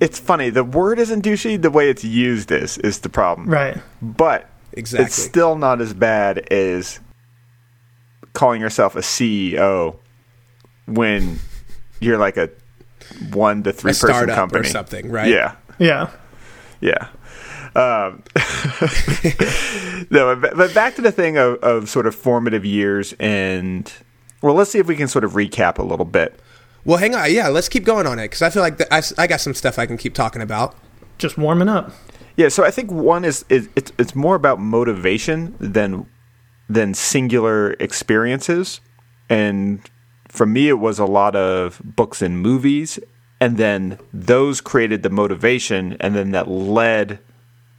It's 0.00 0.18
funny. 0.18 0.50
The 0.50 0.64
word 0.64 0.98
isn't 0.98 1.24
douchey. 1.24 1.62
The 1.62 1.70
way 1.70 1.88
it's 1.88 2.02
used 2.02 2.50
is 2.50 2.76
is 2.78 2.98
the 3.00 3.08
problem. 3.08 3.48
Right. 3.48 3.78
But 4.02 4.48
Exactly. 4.72 5.06
it's 5.06 5.14
still 5.14 5.54
not 5.56 5.80
as 5.80 5.94
bad 5.94 6.38
as 6.50 6.98
calling 8.32 8.60
yourself 8.60 8.96
a 8.96 9.02
CEO 9.02 9.96
when 10.86 11.38
you're 12.00 12.18
like 12.18 12.36
a 12.36 12.50
one 13.32 13.62
to 13.64 13.72
three 13.72 13.90
A 13.90 13.94
person 13.94 14.08
startup 14.08 14.34
company 14.36 14.60
or 14.60 14.64
something, 14.64 15.10
right? 15.10 15.28
Yeah, 15.28 15.54
Yeah. 15.78 16.10
yeah. 16.80 17.08
Um, 17.74 18.22
no, 20.10 20.36
but, 20.36 20.56
but 20.56 20.74
back 20.74 20.94
to 20.96 21.02
the 21.02 21.12
thing 21.12 21.36
of, 21.38 21.54
of 21.56 21.88
sort 21.88 22.06
of 22.06 22.14
formative 22.14 22.64
years 22.64 23.14
and 23.18 23.90
well, 24.42 24.54
let's 24.54 24.70
see 24.70 24.78
if 24.78 24.86
we 24.86 24.96
can 24.96 25.08
sort 25.08 25.24
of 25.24 25.32
recap 25.32 25.78
a 25.78 25.82
little 25.82 26.04
bit. 26.04 26.38
Well, 26.84 26.98
hang 26.98 27.14
on. 27.14 27.32
Yeah, 27.32 27.48
let's 27.48 27.68
keep 27.68 27.84
going 27.84 28.06
on 28.06 28.18
it 28.18 28.24
because 28.24 28.42
I 28.42 28.50
feel 28.50 28.62
like 28.62 28.80
I 28.82 28.96
I, 28.96 28.98
s- 28.98 29.14
I 29.16 29.26
got 29.28 29.40
some 29.40 29.54
stuff 29.54 29.78
I 29.78 29.86
can 29.86 29.96
keep 29.96 30.14
talking 30.14 30.42
about. 30.42 30.74
Just 31.18 31.38
warming 31.38 31.68
up. 31.68 31.92
Yeah, 32.36 32.48
so 32.48 32.64
I 32.64 32.70
think 32.72 32.90
one 32.90 33.24
is, 33.24 33.44
is 33.48 33.68
it's 33.76 33.92
it's 33.98 34.14
more 34.16 34.34
about 34.34 34.58
motivation 34.58 35.54
than 35.60 36.06
than 36.68 36.92
singular 36.94 37.72
experiences. 37.74 38.80
And 39.30 39.80
for 40.32 40.46
me 40.46 40.68
it 40.68 40.78
was 40.78 40.98
a 40.98 41.04
lot 41.04 41.36
of 41.36 41.80
books 41.84 42.22
and 42.22 42.40
movies 42.40 42.98
and 43.42 43.56
then 43.56 43.98
those 44.14 44.60
created 44.60 45.02
the 45.02 45.10
motivation 45.10 45.96
and 46.00 46.14
then 46.14 46.30
that 46.30 46.48
led 46.48 47.18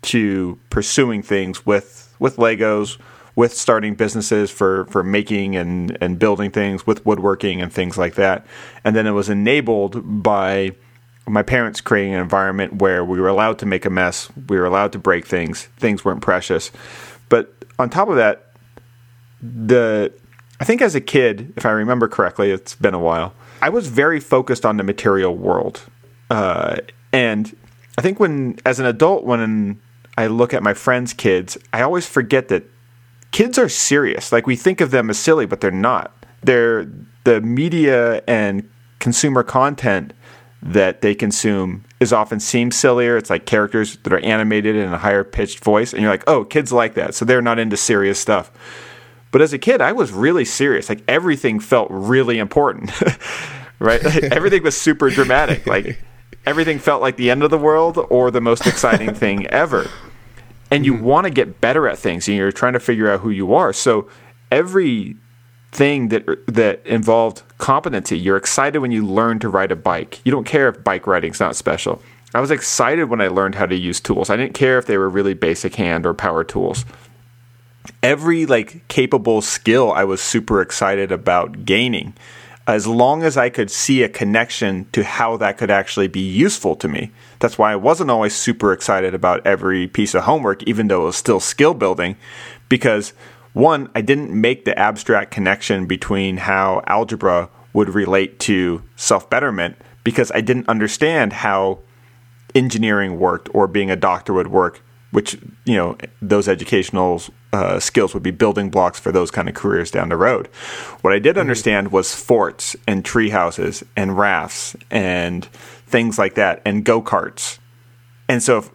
to 0.04 0.60
pursuing 0.70 1.24
things 1.24 1.66
with 1.66 2.14
with 2.20 2.36
Legos, 2.36 2.98
with 3.36 3.54
starting 3.54 3.96
businesses 3.96 4.52
for 4.52 4.86
for 4.86 5.04
making 5.04 5.56
and 5.56 5.98
and 6.02 6.20
building 6.20 6.52
things 6.52 6.86
with 6.86 7.06
woodworking 7.06 7.62
and 7.62 7.72
things 7.72 7.98
like 7.98 8.16
that. 8.16 8.46
And 8.84 8.96
then 8.96 9.08
it 9.08 9.12
was 9.12 9.30
enabled 9.30 10.22
by 10.22 10.76
my 11.26 11.42
parents 11.42 11.80
creating 11.80 12.14
an 12.14 12.20
environment 12.20 12.82
where 12.82 13.04
we 13.06 13.20
were 13.20 13.30
allowed 13.30 13.58
to 13.60 13.66
make 13.66 13.86
a 13.86 13.90
mess, 13.90 14.30
we 14.50 14.58
were 14.58 14.66
allowed 14.66 14.92
to 14.92 15.00
break 15.00 15.26
things, 15.26 15.64
things 15.78 16.04
weren't 16.04 16.22
precious. 16.22 16.72
But 17.30 17.56
on 17.80 17.90
top 17.90 18.10
of 18.10 18.18
that, 18.18 18.52
the 19.42 20.14
I 20.64 20.66
think 20.66 20.82
as 20.82 20.96
a 20.96 21.02
kid, 21.02 21.52
if 21.58 21.66
I 21.66 21.72
remember 21.72 22.08
correctly, 22.08 22.50
it's 22.50 22.74
been 22.74 22.94
a 22.94 23.00
while. 23.00 23.34
I 23.62 23.68
was 23.68 23.90
very 23.90 24.22
focused 24.22 24.66
on 24.66 24.78
the 24.78 24.84
material 24.84 25.36
world, 25.36 25.82
uh, 26.30 26.78
and 27.12 27.54
I 27.98 28.02
think 28.02 28.18
when 28.18 28.58
as 28.66 28.80
an 28.80 28.86
adult, 28.86 29.26
when 29.26 29.82
I 30.18 30.28
look 30.28 30.54
at 30.54 30.64
my 30.64 30.74
friends' 30.74 31.12
kids, 31.12 31.58
I 31.74 31.82
always 31.82 32.08
forget 32.08 32.48
that 32.48 32.64
kids 33.32 33.58
are 33.58 33.68
serious. 33.68 34.32
Like 34.32 34.48
we 34.48 34.56
think 34.56 34.80
of 34.80 34.92
them 34.92 35.10
as 35.10 35.20
silly, 35.20 35.46
but 35.46 35.60
they're 35.60 35.70
not. 35.70 36.14
They're 36.42 36.88
the 37.26 37.42
media 37.42 38.24
and 38.26 38.70
consumer 39.00 39.44
content 39.44 40.14
that 40.62 41.02
they 41.02 41.14
consume 41.14 41.84
is 42.00 42.14
often 42.14 42.40
seems 42.40 42.78
sillier. 42.78 43.18
It's 43.18 43.30
like 43.30 43.46
characters 43.46 43.98
that 44.04 44.14
are 44.14 44.20
animated 44.20 44.78
in 44.78 44.94
a 44.94 44.98
higher 44.98 45.26
pitched 45.26 45.62
voice, 45.62 45.92
and 45.92 46.02
you're 46.02 46.12
like, 46.12 46.24
oh, 46.26 46.46
kids 46.46 46.72
like 46.72 46.94
that, 46.94 47.16
so 47.16 47.26
they're 47.26 47.42
not 47.42 47.60
into 47.60 47.76
serious 47.76 48.18
stuff. 48.18 48.50
But 49.34 49.42
as 49.42 49.52
a 49.52 49.58
kid, 49.58 49.82
I 49.82 49.94
was 49.94 50.12
really 50.12 50.46
serious. 50.46 50.90
Like 50.90 51.04
everything 51.08 51.60
felt 51.60 51.88
really 51.90 52.38
important, 52.38 52.92
right? 53.80 54.06
everything 54.32 54.62
was 54.62 54.80
super 54.80 55.10
dramatic. 55.10 55.66
Like 55.66 55.98
everything 56.46 56.78
felt 56.78 57.02
like 57.02 57.18
the 57.18 57.32
end 57.32 57.42
of 57.42 57.50
the 57.50 57.58
world 57.58 57.98
or 58.12 58.30
the 58.30 58.40
most 58.40 58.68
exciting 58.68 59.16
thing 59.16 59.48
ever. 59.48 59.90
And 60.70 60.86
you 60.86 60.94
mm-hmm. 60.94 61.04
want 61.04 61.26
to 61.26 61.32
get 61.32 61.60
better 61.60 61.88
at 61.88 61.98
things, 61.98 62.28
and 62.28 62.38
you're 62.38 62.52
trying 62.52 62.74
to 62.74 62.80
figure 62.80 63.10
out 63.10 63.22
who 63.22 63.32
you 63.32 63.56
are. 63.56 63.74
So 63.74 64.08
every 64.52 65.16
thing 65.72 66.10
that 66.10 66.30
er, 66.30 66.38
that 66.48 66.86
involved 66.86 67.42
competency, 67.58 68.20
you're 68.20 68.38
excited 68.38 68.80
when 68.80 68.92
you 68.92 69.04
learn 69.04 69.40
to 69.40 69.50
ride 69.50 69.72
a 69.72 69.76
bike. 69.76 70.22
You 70.26 70.32
don't 70.32 70.46
care 70.46 70.70
if 70.70 70.84
bike 70.84 71.08
riding's 71.08 71.40
not 71.40 71.56
special. 71.56 72.04
I 72.36 72.40
was 72.40 72.52
excited 72.52 73.06
when 73.06 73.20
I 73.20 73.30
learned 73.30 73.56
how 73.56 73.66
to 73.66 73.76
use 73.76 74.00
tools. 74.00 74.30
I 74.30 74.36
didn't 74.36 74.54
care 74.54 74.78
if 74.78 74.86
they 74.86 75.00
were 75.00 75.10
really 75.10 75.34
basic 75.34 75.74
hand 75.74 76.06
or 76.06 76.14
power 76.14 76.44
tools 76.44 76.86
every 78.04 78.46
like 78.46 78.86
capable 78.90 79.42
skill 79.42 79.92
I 79.94 80.04
was 80.04 80.22
super 80.22 80.62
excited 80.62 81.12
about 81.12 81.66
gaining 81.66 82.14
as 82.68 82.86
long 82.86 83.24
as 83.24 83.36
I 83.38 83.50
could 83.50 83.72
see 83.72 84.04
a 84.04 84.10
connection 84.10 84.88
to 84.92 85.04
how 85.04 85.38
that 85.38 85.58
could 85.58 85.72
actually 85.72 86.08
be 86.08 86.22
useful 86.22 86.78
to 86.78 86.88
me. 86.88 87.12
That's 87.40 87.58
why 87.58 87.74
I 87.74 87.76
wasn't 87.76 88.10
always 88.10 88.34
super 88.34 88.72
excited 88.72 89.14
about 89.14 89.46
every 89.46 89.88
piece 89.88 90.14
of 90.14 90.24
homework 90.24 90.64
even 90.64 90.88
though 90.88 91.04
it 91.04 91.06
was 91.06 91.16
still 91.16 91.40
skill 91.40 91.74
building 91.74 92.18
because 92.70 93.14
one 93.54 93.90
I 93.96 94.02
didn't 94.02 94.30
make 94.30 94.66
the 94.66 94.78
abstract 94.78 95.32
connection 95.32 95.86
between 95.86 96.38
how 96.38 96.84
algebra 96.88 97.50
would 97.72 97.90
relate 97.90 98.40
to 98.42 98.84
self-betterment 98.98 99.78
because 100.04 100.32
I 100.36 100.42
didn't 100.42 100.68
understand 100.68 101.34
how 101.34 101.80
engineering 102.54 103.20
worked 103.20 103.50
or 103.54 103.68
being 103.68 103.90
a 103.90 103.96
doctor 103.96 104.34
would 104.34 104.48
work 104.48 104.82
which 105.14 105.38
you 105.64 105.76
know 105.76 105.96
those 106.22 106.48
educational 106.48 107.22
uh, 107.54 107.80
skills 107.80 108.14
would 108.14 108.24
be 108.24 108.32
building 108.32 108.70
blocks 108.70 109.00
for 109.00 109.12
those 109.12 109.30
kind 109.30 109.48
of 109.48 109.54
careers 109.54 109.92
down 109.92 110.10
the 110.10 110.18
road. 110.18 110.48
What 111.02 111.14
I 111.14 111.20
did 111.20 111.38
understand 111.38 111.92
was 111.92 112.16
forts 112.16 112.76
and 112.88 113.06
tree 113.06 113.30
houses 113.30 113.84
and 113.96 114.18
rafts 114.18 114.76
and 114.90 115.46
things 115.86 116.18
like 116.18 116.34
that 116.34 116.64
and 116.66 116.84
go 116.84 117.02
karts. 117.02 117.60
And 118.28 118.42
so 118.42 118.58
if 118.58 118.72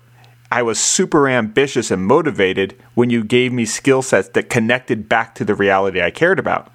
I 0.51 0.62
was 0.62 0.79
super 0.79 1.29
ambitious 1.29 1.90
and 1.90 2.05
motivated 2.05 2.81
when 2.94 3.11
you 3.11 3.24
gave 3.24 3.53
me 3.53 3.64
skill 3.64 4.01
sets 4.01 4.29
that 4.31 4.48
connected 4.48 5.09
back 5.09 5.35
to 5.35 5.44
the 5.44 5.57
reality 5.57 6.01
I 6.01 6.11
cared 6.12 6.38
about. 6.38 6.72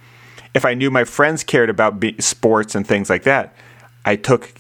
If 0.54 0.66
I 0.66 0.76
knew 0.76 0.92
my 0.92 1.06
friends 1.06 1.44
cared 1.44 1.70
about 1.70 2.00
be- 2.00 2.20
sports 2.20 2.76
and 2.76 2.86
things 2.86 3.10
like 3.10 3.24
that, 3.24 3.56
I 4.06 4.18
took 4.18 4.52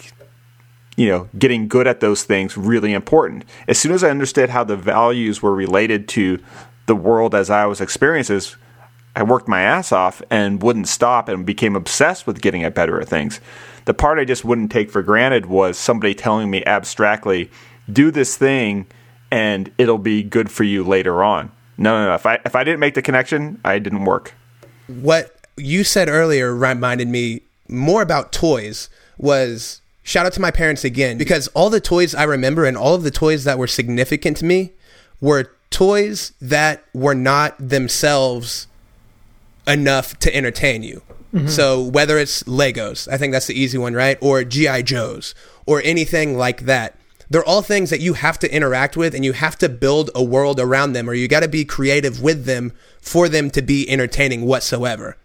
you 0.95 1.07
know, 1.07 1.29
getting 1.37 1.67
good 1.67 1.87
at 1.87 1.99
those 1.99 2.23
things 2.23 2.57
really 2.57 2.93
important. 2.93 3.45
As 3.67 3.77
soon 3.77 3.91
as 3.91 4.03
I 4.03 4.09
understood 4.09 4.49
how 4.49 4.63
the 4.63 4.77
values 4.77 5.41
were 5.41 5.53
related 5.53 6.07
to 6.09 6.39
the 6.85 6.95
world 6.95 7.33
as 7.33 7.49
I 7.49 7.65
was 7.65 7.81
experiences, 7.81 8.55
I 9.15 9.23
worked 9.23 9.47
my 9.47 9.61
ass 9.61 9.91
off 9.91 10.21
and 10.29 10.61
wouldn't 10.61 10.87
stop 10.87 11.29
and 11.29 11.45
became 11.45 11.75
obsessed 11.75 12.25
with 12.25 12.41
getting 12.41 12.63
at 12.63 12.73
better 12.73 12.99
at 12.99 13.07
things. 13.07 13.39
The 13.85 13.93
part 13.93 14.19
I 14.19 14.25
just 14.25 14.45
wouldn't 14.45 14.71
take 14.71 14.89
for 14.89 15.03
granted 15.03 15.45
was 15.45 15.77
somebody 15.77 16.13
telling 16.13 16.49
me 16.49 16.63
abstractly, 16.65 17.51
do 17.91 18.11
this 18.11 18.37
thing 18.37 18.87
and 19.31 19.71
it'll 19.77 19.97
be 19.97 20.23
good 20.23 20.51
for 20.51 20.63
you 20.63 20.83
later 20.83 21.23
on. 21.23 21.51
No, 21.77 21.99
no, 21.99 22.09
no. 22.09 22.15
If 22.15 22.25
I 22.25 22.39
if 22.45 22.55
I 22.55 22.63
didn't 22.63 22.79
make 22.79 22.93
the 22.93 23.01
connection, 23.01 23.59
I 23.65 23.79
didn't 23.79 24.05
work. 24.05 24.33
What 24.87 25.35
you 25.57 25.83
said 25.83 26.07
earlier 26.07 26.55
reminded 26.55 27.07
me 27.07 27.41
more 27.67 28.01
about 28.01 28.31
toys 28.31 28.89
was 29.17 29.81
shout 30.03 30.25
out 30.25 30.33
to 30.33 30.41
my 30.41 30.51
parents 30.51 30.83
again 30.83 31.17
because 31.17 31.47
all 31.49 31.69
the 31.69 31.81
toys 31.81 32.13
I 32.13 32.23
remember 32.23 32.65
and 32.65 32.77
all 32.77 32.93
of 32.93 33.03
the 33.03 33.11
toys 33.11 33.45
that 33.45 33.57
were 33.57 33.67
significant 33.67 34.37
to 34.37 34.45
me 34.45 34.73
were 35.19 35.51
toys 35.69 36.33
that 36.39 36.83
were 36.93 37.15
not 37.15 37.55
themselves 37.57 38.67
enough 39.65 40.19
to 40.19 40.35
entertain 40.35 40.83
you. 40.83 41.01
Mm-hmm. 41.33 41.47
So 41.47 41.81
whether 41.81 42.19
it's 42.19 42.43
Legos, 42.43 43.11
I 43.11 43.17
think 43.17 43.31
that's 43.31 43.47
the 43.47 43.59
easy 43.59 43.77
one, 43.77 43.93
right? 43.93 44.17
Or 44.21 44.43
GI 44.43 44.83
Joes 44.83 45.33
or 45.65 45.81
anything 45.83 46.37
like 46.37 46.61
that. 46.61 46.97
They're 47.29 47.43
all 47.43 47.63
things 47.63 47.89
that 47.89 48.01
you 48.01 48.13
have 48.13 48.37
to 48.39 48.53
interact 48.53 48.95
with 48.95 49.15
and 49.15 49.25
you 49.25 49.33
have 49.33 49.57
to 49.59 49.69
build 49.69 50.11
a 50.13 50.23
world 50.23 50.59
around 50.59 50.93
them 50.93 51.09
or 51.09 51.15
you 51.15 51.27
got 51.27 51.39
to 51.39 51.47
be 51.47 51.65
creative 51.65 52.21
with 52.21 52.45
them 52.45 52.73
for 53.01 53.27
them 53.27 53.49
to 53.51 53.61
be 53.61 53.89
entertaining 53.89 54.45
whatsoever. 54.45 55.17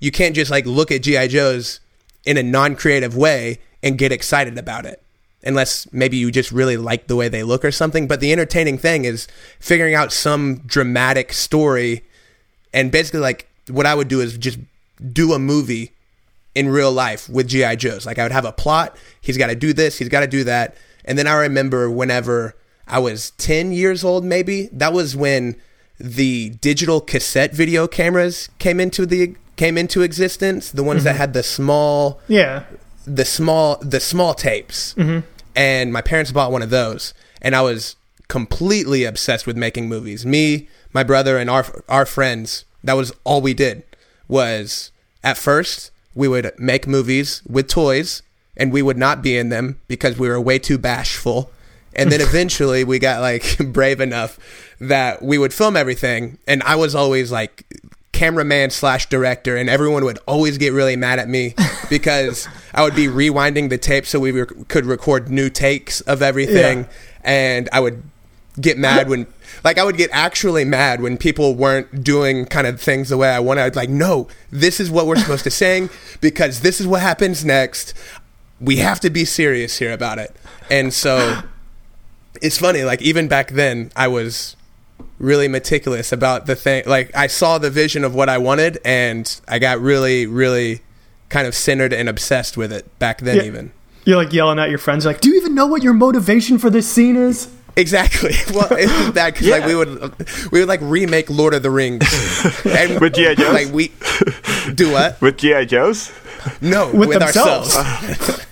You 0.00 0.10
can't 0.10 0.34
just 0.34 0.50
like 0.50 0.66
look 0.66 0.90
at 0.90 1.02
GI 1.02 1.28
Joes 1.28 1.78
in 2.24 2.36
a 2.36 2.42
non-creative 2.42 3.16
way 3.16 3.60
and 3.84 3.98
get 3.98 4.10
excited 4.10 4.58
about 4.58 4.86
it 4.86 5.00
unless 5.44 5.86
maybe 5.92 6.16
you 6.16 6.32
just 6.32 6.50
really 6.50 6.78
like 6.78 7.06
the 7.06 7.14
way 7.14 7.28
they 7.28 7.42
look 7.42 7.64
or 7.64 7.70
something. 7.70 8.08
But 8.08 8.20
the 8.20 8.32
entertaining 8.32 8.78
thing 8.78 9.04
is 9.04 9.28
figuring 9.60 9.94
out 9.94 10.10
some 10.10 10.62
dramatic 10.66 11.34
story 11.34 12.02
and 12.72 12.90
basically 12.90 13.20
like 13.20 13.46
what 13.68 13.86
i 13.86 13.94
would 13.94 14.08
do 14.08 14.20
is 14.20 14.36
just 14.36 14.58
do 15.12 15.32
a 15.32 15.38
movie 15.38 15.92
in 16.54 16.68
real 16.68 16.90
life 16.90 17.28
with 17.28 17.46
gi 17.48 17.76
joes. 17.76 18.06
Like 18.06 18.18
i 18.18 18.22
would 18.22 18.32
have 18.32 18.46
a 18.46 18.52
plot. 18.52 18.96
He's 19.20 19.36
got 19.36 19.48
to 19.48 19.54
do 19.54 19.72
this 19.72 19.98
he's 19.98 20.08
got 20.08 20.20
to 20.20 20.26
do 20.26 20.44
that. 20.44 20.76
And 21.04 21.18
then 21.18 21.26
i 21.26 21.34
remember 21.34 21.90
whenever 21.90 22.56
i 22.88 22.98
was 22.98 23.30
10 23.32 23.72
years 23.72 24.02
old 24.02 24.24
maybe 24.24 24.68
that 24.72 24.92
was 24.92 25.14
when 25.14 25.56
the 26.00 26.50
digital 26.60 27.00
cassette 27.00 27.54
video 27.54 27.86
cameras 27.86 28.48
came 28.58 28.80
into 28.80 29.06
the 29.06 29.36
came 29.56 29.78
into 29.78 30.02
existence 30.02 30.70
the 30.70 30.82
ones 30.82 31.04
that 31.04 31.10
mm-hmm. 31.10 31.18
had 31.18 31.32
the 31.32 31.42
small 31.42 32.20
Yeah. 32.28 32.64
The 33.04 33.24
small 33.24 33.76
the 33.76 34.00
small 34.00 34.34
tapes. 34.34 34.94
Mm-hmm. 34.94 35.26
And 35.56 35.92
my 35.92 36.00
parents 36.00 36.32
bought 36.32 36.52
one 36.52 36.62
of 36.62 36.70
those. 36.70 37.14
And 37.40 37.54
i 37.54 37.60
was 37.60 37.96
completely 38.28 39.04
obsessed 39.04 39.46
with 39.46 39.56
making 39.56 39.88
movies. 39.88 40.24
Me 40.24 40.68
my 40.92 41.02
brother 41.02 41.36
and 41.38 41.50
our 41.50 41.82
our 41.88 42.06
friends 42.06 42.64
that 42.82 42.94
was 42.94 43.12
all 43.24 43.40
we 43.40 43.54
did 43.54 43.82
was 44.28 44.90
at 45.22 45.36
first 45.36 45.90
we 46.14 46.28
would 46.28 46.52
make 46.58 46.86
movies 46.86 47.42
with 47.48 47.68
toys 47.68 48.22
and 48.56 48.72
we 48.72 48.82
would 48.82 48.96
not 48.96 49.22
be 49.22 49.36
in 49.36 49.48
them 49.48 49.80
because 49.88 50.16
we 50.16 50.28
were 50.28 50.40
way 50.40 50.58
too 50.58 50.78
bashful. 50.78 51.50
And 51.96 52.10
then 52.10 52.20
eventually 52.30 52.84
we 52.84 52.98
got 52.98 53.20
like 53.20 53.58
brave 53.72 54.00
enough 54.00 54.38
that 54.80 55.22
we 55.22 55.38
would 55.38 55.52
film 55.52 55.76
everything. 55.76 56.38
And 56.46 56.62
i 56.62 56.76
was 56.76 56.94
always 56.94 57.30
like 57.30 57.64
cameraman 58.14 58.70
slash 58.70 59.08
director 59.08 59.56
and 59.56 59.68
everyone 59.68 60.04
would 60.04 60.18
always 60.26 60.56
get 60.56 60.72
really 60.72 60.96
mad 60.96 61.18
at 61.18 61.28
me 61.28 61.54
because 61.90 62.48
i 62.72 62.82
would 62.82 62.94
be 62.94 63.06
rewinding 63.08 63.68
the 63.68 63.76
tape 63.76 64.06
so 64.06 64.18
we 64.20 64.30
rec- 64.30 64.68
could 64.68 64.86
record 64.86 65.28
new 65.28 65.50
takes 65.50 66.00
of 66.02 66.22
everything 66.22 66.78
Yeah. 66.84 66.88
and 67.24 67.68
i 67.72 67.80
would 67.80 68.02
get 68.60 68.78
mad 68.78 69.08
when 69.08 69.26
like 69.64 69.78
i 69.78 69.84
would 69.84 69.96
get 69.96 70.10
actually 70.12 70.64
mad 70.64 71.00
when 71.02 71.18
people 71.18 71.56
weren't 71.56 72.04
doing 72.04 72.46
kind 72.46 72.66
of 72.68 72.80
things 72.80 73.08
the 73.08 73.16
way 73.16 73.28
i 73.28 73.40
wanted. 73.40 73.62
I'd 73.62 73.74
like 73.76 73.90
no 73.90 74.28
this 74.52 74.78
is 74.78 74.90
what 74.90 75.06
we're 75.06 75.16
supposed 75.16 75.44
to 75.44 75.50
sing 75.64 75.90
because 76.20 76.60
this 76.60 76.80
is 76.80 76.86
what 76.86 77.00
happens 77.02 77.44
next. 77.44 77.94
We 78.60 78.76
have 78.76 79.00
to 79.00 79.10
be 79.10 79.24
serious 79.24 79.78
here 79.78 79.92
about 79.92 80.18
it. 80.20 80.34
And 80.70 80.94
so 80.94 81.42
it's 82.40 82.58
funny 82.58 82.82
like 82.84 83.02
even 83.02 83.26
back 83.28 83.50
then 83.50 83.90
i 83.96 84.06
was 84.08 84.54
really 85.18 85.48
meticulous 85.48 86.12
about 86.12 86.46
the 86.46 86.56
thing 86.56 86.82
like 86.86 87.14
i 87.16 87.26
saw 87.26 87.56
the 87.58 87.70
vision 87.70 88.02
of 88.04 88.14
what 88.14 88.28
i 88.28 88.36
wanted 88.36 88.78
and 88.84 89.40
i 89.48 89.58
got 89.58 89.78
really 89.80 90.26
really 90.26 90.80
kind 91.28 91.46
of 91.46 91.54
centered 91.54 91.92
and 91.92 92.08
obsessed 92.08 92.56
with 92.56 92.72
it 92.72 92.98
back 92.98 93.20
then 93.20 93.36
Yeah. 93.36 93.42
even 93.44 93.72
You're 94.04 94.16
like 94.16 94.32
yelling 94.32 94.58
at 94.58 94.68
your 94.68 94.78
friends, 94.78 95.06
like, 95.06 95.20
"Do 95.22 95.30
you 95.30 95.36
even 95.40 95.54
know 95.54 95.66
what 95.66 95.82
your 95.82 95.94
motivation 95.94 96.58
for 96.58 96.68
this 96.68 96.86
scene 96.88 97.16
is?" 97.16 97.48
exactly 97.76 98.30
well 98.54 98.68
it's 98.70 99.10
that 99.14 99.32
because 99.34 99.48
like 99.48 99.64
we 99.66 99.74
would 99.74 99.98
we 100.52 100.60
would 100.60 100.68
like 100.68 100.80
remake 100.82 101.28
lord 101.28 101.54
of 101.54 101.62
the 101.64 101.70
rings 101.70 102.04
and 102.64 103.00
With 103.00 103.14
G.I. 103.14 103.34
Joes? 103.34 103.52
like 103.52 103.72
we 103.72 103.90
do 104.74 104.92
what 104.92 105.20
With 105.20 105.38
GI 105.38 105.66
Joes? 105.66 106.12
no 106.60 106.86
With 106.92 107.08
with, 107.08 107.18
themselves. 107.18 107.74
ourselves 107.74 108.46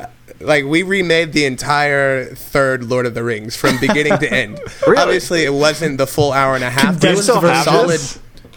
like 0.44 0.64
we 0.64 0.82
remade 0.82 1.32
the 1.32 1.44
entire 1.44 2.26
third 2.26 2.84
Lord 2.84 3.06
of 3.06 3.14
the 3.14 3.24
Rings 3.24 3.56
from 3.56 3.78
beginning 3.80 4.18
to 4.18 4.32
end. 4.32 4.60
Really? 4.86 4.98
Obviously, 5.02 5.44
it 5.44 5.52
wasn't 5.52 5.98
the 5.98 6.06
full 6.06 6.32
hour 6.32 6.54
and 6.54 6.64
a 6.64 6.68
half. 6.68 7.00
But 7.00 7.10
it 7.12 7.16
was 7.16 7.28
a 7.28 7.64
solid. 7.64 8.00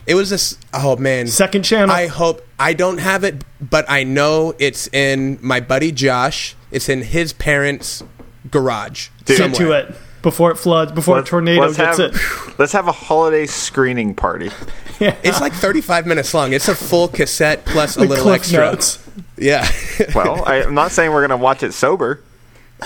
It 0.06 0.16
was 0.16 0.30
this. 0.30 0.58
Oh 0.74 0.98
man, 0.98 1.28
Second 1.28 1.64
channel. 1.64 1.94
I 1.94 2.08
hope 2.08 2.46
I 2.60 2.74
don't 2.74 2.98
have 2.98 3.24
it, 3.24 3.44
but 3.62 3.86
I 3.90 4.04
know 4.04 4.54
it's 4.60 4.88
in 4.88 5.40
my 5.42 5.60
buddy 5.60 5.92
Josh. 5.92 6.56
It's 6.72 6.90
in 6.90 7.02
his 7.02 7.34
parents' 7.34 8.04
garage. 8.50 9.10
Dude. 9.26 9.38
Get 9.38 9.56
to 9.56 9.72
it 9.72 9.96
before 10.30 10.52
it 10.52 10.56
floods, 10.58 10.92
before 10.92 11.16
a 11.16 11.18
Let's- 11.20 11.30
tornado 11.30 11.62
let's 11.62 11.78
gets 11.78 11.98
have, 12.00 12.14
it. 12.16 12.60
Let's 12.60 12.74
have 12.74 12.88
a 12.88 12.92
holiday 12.92 13.46
screening 13.46 14.14
party. 14.16 14.50
Yeah. 15.00 15.16
It's 15.24 15.40
like 15.40 15.54
35 15.54 16.08
minutes 16.08 16.34
long. 16.34 16.54
It's 16.54 16.68
a 16.70 16.74
full 16.74 17.08
cassette 17.08 17.64
plus 17.66 17.98
a 17.98 18.00
The 18.00 18.08
little 18.08 18.24
Cliff 18.24 18.40
extra. 18.40 18.62
Notes. 18.72 18.98
Yeah. 19.38 19.64
Well, 20.16 20.44
I, 20.44 20.64
I'm 20.64 20.74
not 20.74 20.90
saying 20.92 21.12
we're 21.12 21.22
going 21.28 21.38
to 21.40 21.44
watch 21.44 21.62
it 21.62 21.72
sober. 21.76 22.24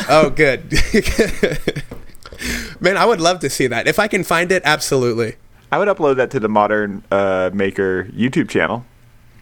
oh, 0.09 0.29
good. 0.29 0.69
Man, 2.81 2.97
I 2.97 3.05
would 3.05 3.21
love 3.21 3.39
to 3.39 3.49
see 3.49 3.65
that. 3.67 3.87
If 3.87 3.97
I 3.97 4.09
can 4.09 4.25
find 4.25 4.51
it, 4.51 4.61
absolutely. 4.65 5.35
I 5.71 5.77
would 5.77 5.87
upload 5.87 6.17
that 6.17 6.31
to 6.31 6.39
the 6.41 6.49
Modern 6.49 7.01
uh, 7.11 7.49
Maker 7.53 8.03
YouTube 8.05 8.49
channel. 8.49 8.83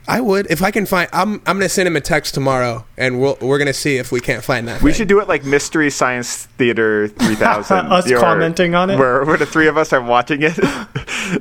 I 0.09 0.19
would. 0.21 0.47
If 0.49 0.61
I 0.63 0.71
can 0.71 0.85
find 0.85 1.09
I'm 1.13 1.33
I'm 1.45 1.57
going 1.57 1.59
to 1.61 1.69
send 1.69 1.87
him 1.87 1.95
a 1.95 2.01
text 2.01 2.33
tomorrow 2.33 2.85
and 2.97 3.21
we'll 3.21 3.37
we're 3.41 3.57
going 3.57 3.67
to 3.67 3.73
see 3.73 3.97
if 3.97 4.11
we 4.11 4.19
can't 4.19 4.43
find 4.43 4.67
that. 4.67 4.81
We 4.81 4.91
thing. 4.91 4.97
should 4.97 5.07
do 5.07 5.19
it 5.19 5.27
like 5.27 5.45
Mystery 5.45 5.89
Science 5.89 6.45
Theater 6.57 7.07
3000. 7.07 7.77
Us 7.91 8.09
Your- 8.09 8.19
commenting 8.19 8.75
on 8.75 8.89
it? 8.89 8.97
Where, 8.97 9.23
where 9.23 9.37
the 9.37 9.45
three 9.45 9.67
of 9.67 9.77
us 9.77 9.93
are 9.93 10.01
watching 10.01 10.39
it. 10.41 10.57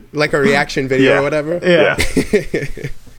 like 0.12 0.32
a 0.34 0.38
reaction 0.38 0.86
video 0.88 1.14
Yeah. 1.14 1.18
or 1.20 1.22
whatever. 1.22 1.60
Yeah. 1.62 1.96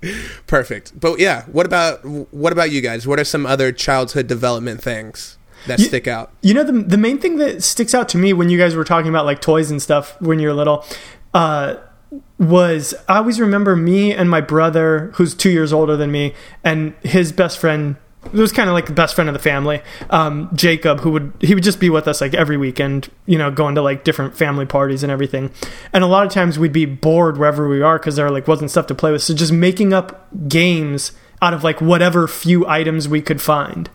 Perfect. 0.47 0.97
But 0.99 1.19
yeah, 1.19 1.43
what 1.45 1.65
about 1.65 2.05
what 2.05 2.53
about 2.53 2.71
you 2.71 2.81
guys? 2.81 3.05
What 3.05 3.19
are 3.19 3.25
some 3.25 3.45
other 3.45 3.71
childhood 3.71 4.27
development 4.27 4.81
things 4.81 5.37
that 5.67 5.79
You- 5.79 5.85
stick 5.85 6.07
out? 6.07 6.31
You 6.41 6.53
know, 6.53 6.63
the, 6.63 6.71
the 6.71 6.97
main 6.97 7.17
thing 7.19 7.35
that 7.37 7.63
sticks 7.63 7.93
out 7.93 8.07
to 8.09 8.17
me 8.17 8.31
when 8.33 8.49
you 8.49 8.57
guys 8.57 8.75
were 8.75 8.85
talking 8.85 9.09
about 9.09 9.25
like 9.25 9.41
toys 9.41 9.69
and 9.71 9.81
stuff 9.81 10.19
when 10.21 10.39
you 10.39 10.47
were 10.47 10.53
little 10.53 10.85
uh, 11.33 11.75
was 12.37 12.93
I 13.07 13.17
always 13.17 13.39
remember 13.39 13.75
me 13.75 14.13
and 14.13 14.29
my 14.29 14.41
brother, 14.41 15.11
who's 15.15 15.35
two 15.35 15.49
years 15.49 15.71
older 15.73 15.95
than 15.95 16.11
me, 16.11 16.33
and 16.63 16.93
his 17.03 17.31
best 17.31 17.59
friend. 17.59 17.97
It 18.25 18.33
was 18.33 18.51
kind 18.51 18.67
of 18.67 18.73
like 18.73 18.85
the 18.85 18.93
best 18.93 19.15
friend 19.15 19.29
of 19.29 19.33
the 19.33 19.39
family, 19.39 19.81
um, 20.09 20.49
Jacob, 20.53 20.99
who 20.99 21.11
would 21.11 21.31
he 21.39 21.53
would 21.53 21.63
just 21.63 21.79
be 21.79 21.89
with 21.89 22.05
us 22.05 22.19
like 22.19 22.33
every 22.33 22.57
weekend, 22.57 23.09
you 23.25 23.37
know, 23.37 23.49
going 23.49 23.75
to 23.75 23.81
like 23.81 24.03
different 24.03 24.35
family 24.35 24.65
parties 24.65 25.03
and 25.03 25.11
everything. 25.11 25.51
And 25.93 26.03
a 26.03 26.07
lot 26.07 26.25
of 26.25 26.31
times 26.33 26.59
we'd 26.59 26.73
be 26.73 26.85
bored 26.85 27.37
wherever 27.37 27.69
we 27.69 27.81
are 27.81 27.97
because 27.97 28.17
there 28.17 28.29
like 28.29 28.45
wasn't 28.45 28.71
stuff 28.71 28.87
to 28.87 28.95
play 28.95 29.13
with. 29.13 29.23
So 29.23 29.33
just 29.33 29.53
making 29.53 29.93
up 29.93 30.27
games 30.49 31.13
out 31.41 31.53
of 31.53 31.63
like 31.63 31.79
whatever 31.79 32.27
few 32.27 32.67
items 32.67 33.07
we 33.07 33.21
could 33.21 33.41
find. 33.41 33.89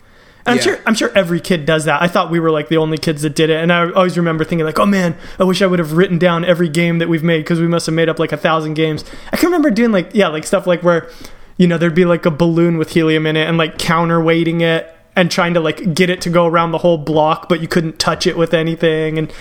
I'm 0.46 0.56
Yeah. 0.56 0.62
sure 0.62 0.78
I'm 0.86 0.94
sure 0.94 1.10
every 1.14 1.40
kid 1.40 1.64
does 1.64 1.86
that. 1.86 2.02
I 2.02 2.06
thought 2.06 2.30
we 2.30 2.38
were 2.38 2.50
like 2.50 2.68
the 2.68 2.76
only 2.76 2.98
kids 2.98 3.22
that 3.22 3.34
did 3.34 3.48
it, 3.50 3.62
and 3.62 3.72
I 3.72 3.90
always 3.92 4.16
remember 4.18 4.44
thinking 4.44 4.66
like, 4.66 4.78
"Oh 4.78 4.84
man, 4.86 5.14
I 5.40 5.44
wish 5.44 5.62
I 5.62 5.66
would 5.66 5.78
have 5.78 5.92
written 5.94 6.18
down 6.18 6.44
every 6.44 6.68
game 6.68 6.98
that 6.98 7.08
we've 7.08 7.22
made 7.22 7.38
because 7.38 7.60
we 7.60 7.66
must 7.68 7.86
have 7.86 7.94
made 7.94 8.08
up 8.10 8.18
like 8.18 8.32
a 8.32 8.36
thousand 8.36 8.74
games." 8.74 9.04
I 9.32 9.36
can 9.36 9.46
remember 9.46 9.70
doing 9.70 9.90
like 9.92 10.10
yeah, 10.12 10.28
like 10.28 10.44
stuff 10.44 10.66
like 10.66 10.82
where, 10.82 11.08
you 11.56 11.66
know, 11.66 11.78
there'd 11.78 11.94
be 11.94 12.04
like 12.04 12.26
a 12.26 12.30
balloon 12.30 12.76
with 12.76 12.90
helium 12.90 13.26
in 13.26 13.36
it 13.36 13.48
and 13.48 13.56
like 13.56 13.78
counterweighting 13.78 14.60
it 14.60 14.94
and 15.16 15.30
trying 15.30 15.54
to 15.54 15.60
like 15.60 15.94
get 15.94 16.10
it 16.10 16.20
to 16.22 16.28
go 16.30 16.44
around 16.46 16.72
the 16.72 16.78
whole 16.78 16.98
block, 16.98 17.48
but 17.48 17.60
you 17.62 17.68
couldn't 17.68 17.98
touch 17.98 18.26
it 18.26 18.36
with 18.36 18.52
anything, 18.52 19.16
and 19.16 19.32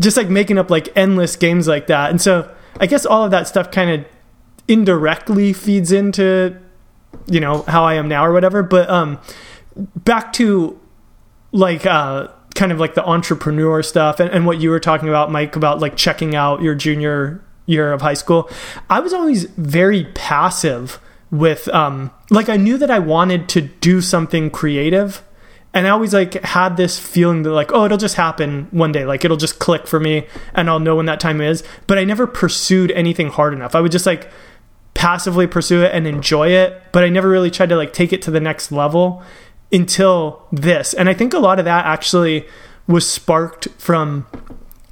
just 0.00 0.16
like 0.16 0.28
making 0.28 0.58
up 0.58 0.68
like 0.70 0.88
endless 0.96 1.36
games 1.36 1.68
like 1.68 1.86
that. 1.86 2.10
And 2.10 2.20
so 2.20 2.50
I 2.80 2.86
guess 2.86 3.06
all 3.06 3.24
of 3.24 3.30
that 3.30 3.46
stuff 3.46 3.70
kind 3.70 3.90
of 3.90 4.04
indirectly 4.66 5.52
feeds 5.52 5.92
into 5.92 6.56
you 7.26 7.40
know 7.40 7.62
how 7.62 7.84
I 7.84 7.94
am 7.94 8.08
now 8.08 8.24
or 8.24 8.32
whatever. 8.32 8.62
But 8.62 8.88
um, 8.90 9.18
back 9.76 10.32
to 10.34 10.78
like 11.52 11.86
uh 11.86 12.28
kind 12.54 12.72
of 12.72 12.80
like 12.80 12.94
the 12.94 13.04
entrepreneur 13.04 13.82
stuff 13.82 14.20
and, 14.20 14.30
and 14.30 14.44
what 14.44 14.60
you 14.60 14.70
were 14.70 14.80
talking 14.80 15.08
about 15.08 15.30
mike 15.30 15.56
about 15.56 15.80
like 15.80 15.96
checking 15.96 16.34
out 16.34 16.60
your 16.62 16.74
junior 16.74 17.42
year 17.70 17.92
of 17.92 18.02
high 18.02 18.14
school. 18.14 18.50
I 18.90 19.00
was 19.00 19.14
always 19.14 19.44
very 19.44 20.04
passive 20.14 21.00
with 21.30 21.68
um 21.68 22.10
like 22.28 22.48
i 22.48 22.56
knew 22.56 22.76
that 22.76 22.90
i 22.90 22.98
wanted 22.98 23.48
to 23.48 23.60
do 23.60 24.00
something 24.00 24.50
creative 24.50 25.22
and 25.72 25.86
i 25.86 25.90
always 25.90 26.12
like 26.12 26.34
had 26.42 26.76
this 26.76 26.98
feeling 26.98 27.44
that 27.44 27.52
like 27.52 27.70
oh 27.72 27.84
it'll 27.84 27.96
just 27.96 28.16
happen 28.16 28.66
one 28.72 28.90
day. 28.90 29.04
Like 29.04 29.24
it'll 29.24 29.36
just 29.36 29.60
click 29.60 29.86
for 29.86 30.00
me 30.00 30.26
and 30.54 30.68
i'll 30.68 30.80
know 30.80 30.96
when 30.96 31.06
that 31.06 31.20
time 31.20 31.40
is. 31.40 31.62
But 31.86 31.98
i 31.98 32.04
never 32.04 32.26
pursued 32.26 32.90
anything 32.90 33.28
hard 33.28 33.54
enough. 33.54 33.76
I 33.76 33.80
would 33.80 33.92
just 33.92 34.06
like 34.06 34.28
passively 34.92 35.46
pursue 35.46 35.82
it 35.82 35.94
and 35.94 36.04
enjoy 36.06 36.48
it 36.48 36.82
but 36.90 37.04
i 37.04 37.08
never 37.08 37.28
really 37.28 37.50
tried 37.50 37.68
to 37.68 37.76
like 37.76 37.92
take 37.92 38.12
it 38.12 38.20
to 38.20 38.30
the 38.30 38.40
next 38.40 38.72
level 38.72 39.22
until 39.72 40.46
this 40.52 40.94
and 40.94 41.08
i 41.08 41.14
think 41.14 41.32
a 41.32 41.38
lot 41.38 41.58
of 41.58 41.64
that 41.64 41.84
actually 41.84 42.46
was 42.86 43.08
sparked 43.08 43.68
from 43.78 44.26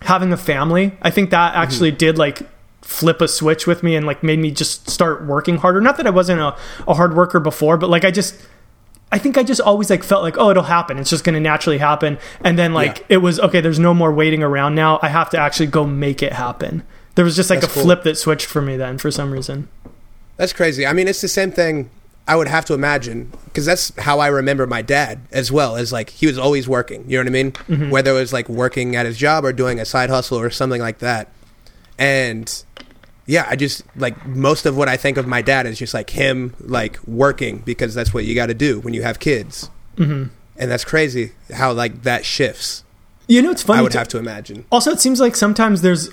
having 0.03 0.33
a 0.33 0.37
family 0.37 0.97
i 1.03 1.11
think 1.11 1.31
that 1.31 1.53
mm-hmm. 1.53 1.62
actually 1.62 1.91
did 1.91 2.18
like 2.18 2.43
flip 2.83 3.20
a 3.20 3.29
switch 3.29 3.66
with 3.66 3.83
me 3.83 3.95
and 3.95 4.07
like 4.07 4.22
made 4.22 4.39
me 4.39 4.51
just 4.51 4.89
start 4.89 5.26
working 5.26 5.57
harder 5.57 5.81
not 5.81 5.97
that 5.97 6.07
i 6.07 6.11
wasn't 6.11 6.41
a, 6.41 6.57
a 6.87 6.95
hard 6.95 7.14
worker 7.14 7.41
before 7.41 7.76
but 7.76 7.91
like 7.91 8.05
i 8.05 8.11
just 8.11 8.35
I 9.11 9.18
think 9.18 9.39
I 9.39 9.43
just 9.43 9.61
always 9.61 9.89
like 9.89 10.05
felt 10.05 10.22
like, 10.22 10.37
oh, 10.37 10.51
it'll 10.51 10.64
happen. 10.64 10.99
It's 10.99 11.11
just 11.11 11.24
going 11.24 11.35
to 11.35 11.41
naturally 11.41 11.79
happen. 11.79 12.18
And 12.43 12.59
then 12.59 12.74
like 12.74 12.99
Yeah. 12.99 13.05
it 13.09 13.16
was 13.18 13.41
okay. 13.41 13.61
There's 13.61 13.79
no 13.79 13.95
more 13.95 14.12
waiting 14.12 14.43
around 14.43 14.74
now. 14.74 14.99
I 15.03 15.09
have 15.09 15.31
to 15.31 15.39
actually 15.39 15.68
go 15.68 15.87
make 15.87 16.22
it 16.22 16.35
happen. 16.35 16.83
There 17.14 17.24
was 17.24 17.35
just 17.35 17.51
like 17.51 17.61
That's 17.61 17.72
a 17.72 17.74
cool. 17.74 17.85
flip 17.85 18.03
that 18.03 18.18
switched 18.18 18.47
for 18.47 18.61
me 18.61 18.76
then 18.76 18.99
for 18.99 19.11
some 19.11 19.33
reason. 19.33 19.68
That's 20.37 20.53
crazy. 20.53 20.87
I 20.87 20.93
mean, 20.93 21.09
it's 21.09 21.20
the 21.20 21.29
same 21.29 21.51
thing 21.51 21.91
I 22.29 22.37
would 22.37 22.47
have 22.47 22.66
to 22.66 22.74
imagine 22.74 23.33
because 23.47 23.64
that's 23.64 23.91
how 23.99 24.20
I 24.20 24.26
remember 24.29 24.66
my 24.66 24.83
dad 24.83 25.20
as 25.33 25.51
well. 25.51 25.76
As 25.76 25.93
like 25.93 26.11
he 26.11 26.26
was 26.26 26.39
always 26.39 26.68
working. 26.68 27.09
You 27.11 27.16
know 27.16 27.22
what 27.22 27.29
I 27.29 27.31
mean? 27.31 27.53
Mm-hmm. 27.53 27.91
Whether 27.91 28.11
it 28.11 28.20
was 28.20 28.33
like 28.33 28.49
working 28.49 28.95
at 28.95 29.07
his 29.07 29.16
job 29.16 29.45
or 29.45 29.53
doing 29.53 29.81
a 29.81 29.85
side 29.87 30.11
hustle 30.11 30.39
or 30.39 30.51
something 30.51 30.81
like 30.81 30.99
that. 30.99 31.33
And 31.99 32.64
yeah, 33.26 33.47
I 33.49 33.57
just 33.57 33.83
like 33.97 34.26
most 34.26 34.66
of 34.66 34.76
what 34.76 34.89
I 34.89 34.97
think 34.97 35.16
of 35.16 35.26
my 35.26 35.43
dad 35.43 35.66
is 35.66 35.79
just 35.79 35.95
like 35.95 36.11
him 36.11 36.55
like 36.61 36.99
working 37.07 37.59
because 37.59 37.95
that's 37.95 38.12
what 38.12 38.24
you 38.26 38.35
got 38.35 38.47
to 38.47 38.55
do 38.55 38.81
when 38.81 38.93
you 38.95 39.03
have 39.03 39.18
kids. 39.18 39.70
Mm-hmm. 39.97 40.29
And 40.57 40.70
that's 40.70 40.85
crazy 40.85 41.33
how 41.53 41.72
like 41.72 42.03
that 42.03 42.24
shifts. 42.26 42.85
You 43.26 43.43
know, 43.43 43.51
it's 43.51 43.62
funny. 43.62 43.81
I 43.81 43.83
would 43.83 43.93
to- 43.93 43.99
have 43.99 44.09
to 44.09 44.18
imagine. 44.18 44.64
Also, 44.70 44.91
it 44.91 45.01
seems 45.01 45.20
like 45.20 45.35
sometimes 45.35 45.83
there's 45.83 46.11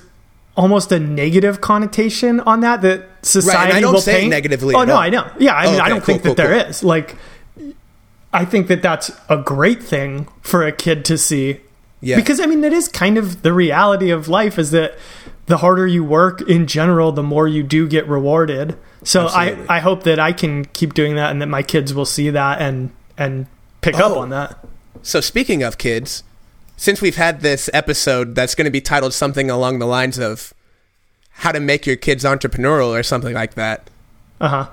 almost 0.56 0.92
a 0.92 1.00
negative 1.00 1.60
connotation 1.62 2.40
on 2.42 2.62
that 2.62 2.82
that 2.82 3.06
society 3.22 3.82
don't 3.82 3.94
will 3.94 4.02
say 4.02 4.22
paint 4.22 4.30
negatively 4.30 4.74
Oh 4.76 4.84
no, 4.86 4.94
all. 4.94 5.00
I 5.00 5.10
know. 5.10 5.30
Yeah, 5.38 5.54
I 5.54 5.66
Oh, 5.68 5.72
mean, 5.72 5.82
I 5.82 5.90
don't 5.90 6.00
cool, 6.00 6.06
think 6.06 6.24
cool, 6.24 6.34
that 6.36 6.42
there 6.48 6.60
cool. 6.62 6.70
is. 6.70 6.84
Like, 6.84 7.16
I 8.34 8.46
think 8.46 8.68
that 8.68 8.82
that's 8.82 9.12
a 9.30 9.38
great 9.38 9.82
thing 9.84 10.28
for 10.42 10.66
a 10.66 10.72
kid 10.72 11.06
to 11.06 11.18
see. 11.18 11.62
Yeah. 12.02 12.18
Because 12.18 12.40
I 12.40 12.46
mean, 12.46 12.62
that 12.62 12.74
is 12.74 12.88
kind 12.88 13.18
of 13.18 13.42
the 13.42 13.54
reality 13.54 14.10
of 14.12 14.28
life. 14.28 14.60
Is 14.60 14.72
that 14.72 14.98
the 15.48 15.58
harder 15.58 15.88
you 15.88 16.04
work 16.04 16.42
in 16.42 16.68
general, 16.68 17.12
the 17.12 17.24
more 17.24 17.48
you 17.48 17.64
do 17.64 17.88
get 17.88 18.08
rewarded. 18.08 18.78
So 19.04 19.28
I, 19.28 19.48
Absolutely. 19.50 19.70
I 19.70 19.80
hope 19.80 20.04
that 20.04 20.20
I 20.20 20.32
can 20.34 20.66
keep 20.66 20.94
doing 20.94 21.16
that, 21.16 21.32
and 21.32 21.42
that 21.42 21.48
my 21.48 21.64
kids 21.64 21.94
will 21.94 22.06
see 22.06 22.30
that 22.30 22.62
and 22.62 22.92
and 23.18 23.48
pick 23.82 23.96
up 23.96 24.12
Oh. 24.12 24.20
on 24.20 24.30
that. 24.30 24.58
So 25.02 25.20
speaking 25.22 25.64
of 25.64 25.78
kids, 25.78 26.24
since 26.78 27.02
we've 27.02 27.16
had 27.16 27.42
this 27.42 27.70
episode 27.74 28.36
that's 28.36 28.56
going 28.56 28.66
to 28.66 28.72
be 28.72 28.82
titled 28.82 29.14
something 29.14 29.50
along 29.50 29.80
the 29.80 29.86
lines 29.86 30.18
of 30.18 30.54
how 31.32 31.52
to 31.52 31.60
make 31.60 31.86
your 31.86 31.96
kids 31.96 32.24
entrepreneurial 32.24 32.98
or 32.98 33.04
something 33.04 33.34
like 33.34 33.56
that, 33.56 33.90
Uh 34.40 34.48
huh. 34.48 34.70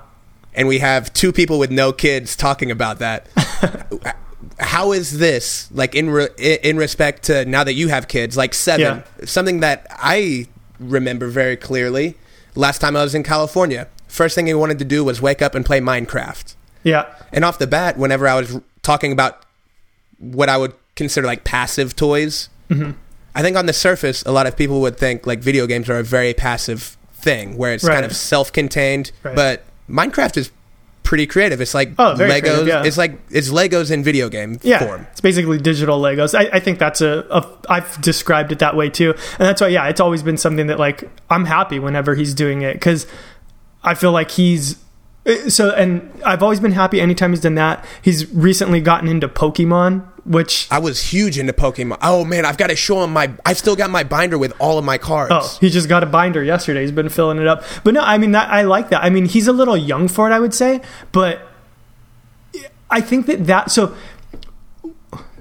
and 0.53 0.67
we 0.67 0.79
have 0.79 1.11
two 1.13 1.31
people 1.33 1.59
with 1.59 1.71
no 1.71 1.91
kids 1.93 2.35
talking 2.35 2.71
about 2.71 2.99
that. 2.99 3.27
How 4.59 4.91
is 4.91 5.17
this 5.19 5.69
like 5.71 5.95
in 5.95 6.09
re- 6.09 6.27
in 6.37 6.75
respect 6.77 7.23
to 7.23 7.45
now 7.45 7.63
that 7.63 7.73
you 7.73 7.87
have 7.87 8.07
kids, 8.09 8.35
like 8.37 8.53
seven, 8.53 9.03
yeah. 9.19 9.25
something 9.25 9.61
that 9.61 9.87
I 9.89 10.47
remember 10.79 11.27
very 11.29 11.55
clearly. 11.57 12.15
Last 12.55 12.79
time 12.79 12.95
I 12.97 13.03
was 13.03 13.15
in 13.15 13.23
California, 13.23 13.87
first 14.07 14.35
thing 14.35 14.45
he 14.47 14.53
wanted 14.53 14.79
to 14.79 14.85
do 14.85 15.03
was 15.03 15.21
wake 15.21 15.41
up 15.41 15.55
and 15.55 15.65
play 15.65 15.79
Minecraft. 15.79 16.55
Yeah. 16.83 17.05
And 17.31 17.43
off 17.45 17.57
the 17.57 17.67
bat, 17.67 17.97
whenever 17.97 18.27
I 18.27 18.35
was 18.35 18.59
talking 18.83 19.11
about 19.13 19.43
what 20.19 20.49
I 20.49 20.57
would 20.57 20.73
consider 20.95 21.25
like 21.27 21.43
passive 21.43 21.95
toys, 21.95 22.49
I 23.35 23.41
think 23.43 23.55
on 23.55 23.67
the 23.67 23.73
surface, 23.73 24.23
a 24.23 24.31
lot 24.31 24.47
of 24.47 24.57
people 24.57 24.81
would 24.81 24.97
think 24.97 25.27
like 25.27 25.39
video 25.39 25.67
games 25.67 25.89
are 25.89 25.99
a 25.99 26.03
very 26.03 26.33
passive 26.33 26.97
thing 27.13 27.55
where 27.57 27.73
it's 27.73 27.83
Right. 27.83 27.93
kind 27.93 28.05
of 28.05 28.15
self-contained. 28.15 29.11
Right. 29.23 29.35
But 29.35 29.63
Minecraft 29.89 30.37
is 30.37 30.49
pretty 31.03 31.27
creative. 31.27 31.59
It's 31.61 31.73
like 31.75 31.91
Oh, 31.99 32.15
Legos. 32.17 32.39
creative, 32.41 32.67
yeah. 32.67 32.83
It's 32.83 32.97
like 32.97 33.19
it's 33.29 33.49
Legos 33.49 33.91
in 33.91 34.03
video 34.03 34.27
game 34.29 34.57
yeah, 34.63 34.79
form. 34.79 35.05
it's 35.11 35.21
basically 35.21 35.57
digital 35.59 36.01
Legos. 36.01 36.33
I, 36.37 36.49
I 36.57 36.59
think 36.59 36.79
that's 36.79 37.01
a, 37.01 37.25
a. 37.29 37.45
I've 37.69 37.99
described 38.01 38.51
it 38.51 38.59
that 38.59 38.75
way 38.75 38.89
too, 38.89 39.11
and 39.11 39.47
that's 39.47 39.61
why. 39.61 39.67
Yeah, 39.67 39.87
it's 39.89 39.99
always 40.01 40.23
been 40.23 40.37
something 40.37 40.67
that 40.67 40.79
like 40.79 41.09
I'm 41.29 41.45
happy 41.45 41.77
whenever 41.79 42.15
he's 42.15 42.33
doing 42.33 42.61
it 42.63 42.73
because 42.73 43.05
I 43.83 43.93
feel 43.95 44.11
like 44.11 44.31
he's 44.31 44.77
eh, 45.25 45.49
so. 45.49 45.71
And 45.71 46.09
I've 46.25 46.41
always 46.41 46.59
been 46.59 46.71
happy 46.71 47.01
anytime 47.01 47.31
he's 47.31 47.41
done 47.41 47.55
that. 47.55 47.83
He's 48.01 48.31
recently 48.33 48.79
gotten 48.79 49.07
into 49.09 49.27
Pokemon, 49.27 50.07
which 50.25 50.67
I 50.71 50.79
was 50.79 51.01
huge 51.01 51.37
into 51.37 51.53
Pokemon. 51.53 51.97
Oh 52.01 52.23
man, 52.23 52.45
I've 52.45 52.57
got 52.57 52.67
to 52.67 52.75
show 52.75 53.03
him 53.03 53.13
my. 53.13 53.33
I've 53.45 53.57
still 53.57 53.75
got 53.75 53.89
my 53.89 54.03
binder 54.03 54.37
with 54.37 54.53
all 54.59 54.77
of 54.77 54.85
my 54.85 54.97
cards. 54.97 55.33
Oh, 55.33 55.57
he 55.59 55.69
just 55.69 55.89
got 55.89 56.03
a 56.03 56.05
binder 56.05 56.43
yesterday. 56.43 56.81
He's 56.81 56.91
been 56.91 57.09
filling 57.09 57.39
it 57.39 57.47
up. 57.47 57.63
But 57.83 57.93
no, 57.93 58.01
I 58.01 58.17
mean 58.17 58.31
that 58.31 58.49
I 58.49 58.61
like 58.61 58.89
that. 58.89 59.03
I 59.03 59.09
mean, 59.09 59.25
he's 59.25 59.47
a 59.47 59.53
little 59.53 59.77
young 59.77 60.07
for 60.07 60.29
it, 60.29 60.33
I 60.33 60.39
would 60.39 60.53
say, 60.53 60.81
but 61.11 61.47
I 62.89 63.01
think 63.01 63.25
that 63.25 63.45
that 63.47 63.71
so 63.71 63.95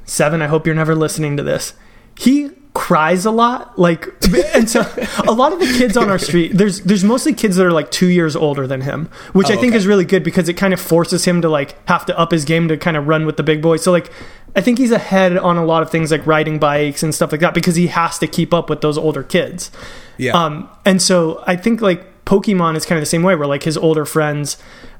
seven. 0.04 0.42
I 0.42 0.46
hope 0.46 0.66
you're 0.66 0.74
never 0.74 0.94
listening 0.94 1.36
to 1.36 1.42
this. 1.42 1.74
He 2.18 2.50
cries 2.74 3.26
a 3.26 3.30
lot, 3.30 3.78
like, 3.78 4.08
and 4.54 4.68
so 4.68 4.80
a 5.26 5.32
lot 5.32 5.52
of 5.52 5.58
the 5.58 5.66
kids 5.66 5.96
on 5.96 6.08
our 6.08 6.18
street. 6.28 6.52
There's 6.56 6.80
there's 6.80 7.04
mostly 7.04 7.34
kids 7.34 7.56
that 7.56 7.66
are 7.66 7.72
like 7.72 7.90
two 7.90 8.06
years 8.08 8.34
older 8.34 8.66
than 8.66 8.80
him, 8.80 9.08
which 9.34 9.50
I 9.50 9.54
Oh, 9.54 9.60
think 9.60 9.72
okay. 9.72 9.76
is 9.76 9.86
really 9.86 10.04
good 10.06 10.22
because 10.24 10.48
it 10.48 10.54
kind 10.54 10.72
of 10.72 10.80
forces 10.80 11.24
him 11.26 11.42
to 11.42 11.48
like 11.48 11.76
have 11.88 12.06
to 12.06 12.18
up 12.18 12.30
his 12.32 12.44
game 12.44 12.68
to 12.68 12.76
kind 12.78 12.96
of 12.96 13.06
run 13.08 13.26
with 13.26 13.36
the 13.36 13.42
big 13.42 13.60
boys. 13.62 13.82
So 13.82 13.92
like. 13.92 14.10
I 14.54 14.60
think 14.60 14.76
he's 14.76 14.90
ahead 14.92 15.38
on 15.38 15.56
a 15.56 15.64
lot 15.64 15.82
of 15.82 15.88
things 15.90 16.10
like 16.10 16.26
riding 16.26 16.58
bikes 16.58 17.02
and 17.02 17.14
stuff 17.14 17.32
like 17.32 17.40
that 17.40 17.54
because 17.54 17.74
he 17.74 17.86
has 17.86 18.18
to 18.18 18.26
keep 18.26 18.52
up 18.52 18.68
with 18.68 18.82
those 18.82 18.98
older 18.98 19.22
kids. 19.22 19.70
yeah. 20.18 20.32
Um, 20.34 20.68
and 20.84 21.00
so 21.00 21.42
I 21.46 21.56
think 21.56 21.80
like 21.80 22.26
Pokemon 22.26 22.76
is 22.76 22.84
kind 22.84 22.98
of 22.98 23.00
the 23.00 23.06
same 23.06 23.22
way, 23.22 23.34
where 23.34 23.46
like 23.48 23.62
his 23.62 23.78
older 23.78 24.04
friends 24.04 24.58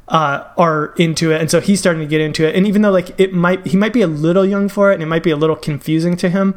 uh, 0.09 0.45
are 0.57 0.95
into 0.97 1.33
it, 1.33 1.41
and 1.43 1.51
so 1.51 1.61
he's 1.61 1.81
starting 1.81 2.01
to 2.01 2.09
get 2.09 2.23
into 2.23 2.49
it. 2.49 2.57
And 2.57 2.67
even 2.67 2.81
though 2.81 2.91
like 2.91 3.11
it 3.21 3.35
might, 3.35 3.67
he 3.67 3.77
might 3.77 3.93
be 3.93 4.01
a 4.01 4.07
little 4.07 4.47
young 4.47 4.71
for 4.71 4.91
it, 4.91 4.95
and 4.95 5.03
it 5.03 5.07
might 5.07 5.23
be 5.23 5.31
a 5.31 5.37
little 5.37 5.57
confusing 5.57 6.17
to 6.17 6.31
him. 6.31 6.55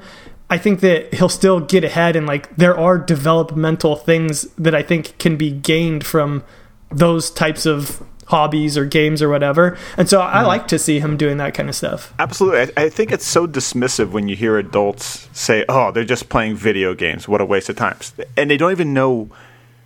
I 0.50 0.58
think 0.58 0.82
that 0.82 1.14
he'll 1.14 1.30
still 1.30 1.60
get 1.60 1.84
ahead, 1.84 2.16
and 2.16 2.28
like 2.28 2.56
there 2.56 2.78
are 2.78 2.98
developmental 2.98 3.96
things 3.96 4.44
that 4.58 4.76
I 4.76 4.84
think 4.84 5.18
can 5.18 5.38
be 5.38 5.52
gained 5.52 6.06
from 6.06 6.44
those 6.92 7.32
types 7.32 7.66
of 7.66 8.02
hobbies 8.28 8.78
or 8.78 8.86
games 8.86 9.22
or 9.22 9.30
whatever. 9.30 9.78
And 9.98 10.10
so 10.10 10.22
I 10.22 10.38
mm-hmm. 10.38 10.48
like 10.48 10.68
to 10.70 10.80
see 10.80 11.00
him 11.00 11.18
doing 11.18 11.38
that 11.38 11.54
kind 11.54 11.70
of 11.70 11.76
stuff. 11.76 12.14
Absolutely. 12.20 12.74
I, 12.76 12.86
I 12.86 12.90
think 12.90 13.12
it's 13.12 13.26
so 13.26 13.48
dismissive 13.48 14.12
when 14.12 14.28
you 14.28 14.36
hear 14.36 14.58
adults 14.58 15.30
say, 15.34 15.64
oh, 15.70 15.92
they're 15.92 16.04
just 16.04 16.30
playing 16.30 16.56
video 16.56 16.94
games. 16.94 17.28
What 17.28 17.42
a 17.42 17.46
waste 17.46 17.70
of 17.70 17.76
time. 17.76 17.98
And 18.36 18.50
they 18.50 18.58
don't 18.58 18.72
even 18.72 18.94
know. 18.94 19.30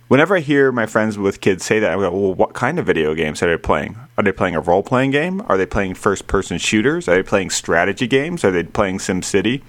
Whenever 0.08 0.36
I 0.36 0.40
hear 0.40 0.72
my 0.72 0.86
friends 0.86 1.16
with 1.16 1.40
kids 1.40 1.64
say 1.64 1.78
that, 1.78 1.92
I 1.92 1.94
go, 1.94 2.10
well, 2.10 2.34
what 2.34 2.52
kind 2.52 2.80
of 2.80 2.86
video 2.86 3.14
games 3.14 3.42
are 3.42 3.48
they 3.48 3.56
playing? 3.56 3.96
Are 4.18 4.24
they 4.24 4.32
playing 4.32 4.56
a 4.56 4.60
role 4.60 4.82
playing 4.82 5.12
game? 5.12 5.40
Are 5.46 5.56
they 5.56 5.66
playing 5.66 5.94
first 5.94 6.26
person 6.26 6.58
shooters? 6.58 7.08
Are 7.08 7.14
they 7.14 7.22
playing 7.22 7.50
strategy 7.50 8.08
games? 8.08 8.44
Are 8.44 8.50
they 8.50 8.64
playing 8.64 8.98
SimCity? 8.98 9.62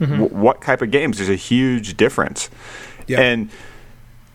W- 0.00 0.24
what 0.26 0.62
type 0.62 0.82
of 0.82 0.90
games? 0.90 1.18
There's 1.18 1.28
a 1.28 1.34
huge 1.34 1.96
difference. 1.96 2.50
Yeah. 3.06 3.20
And 3.20 3.50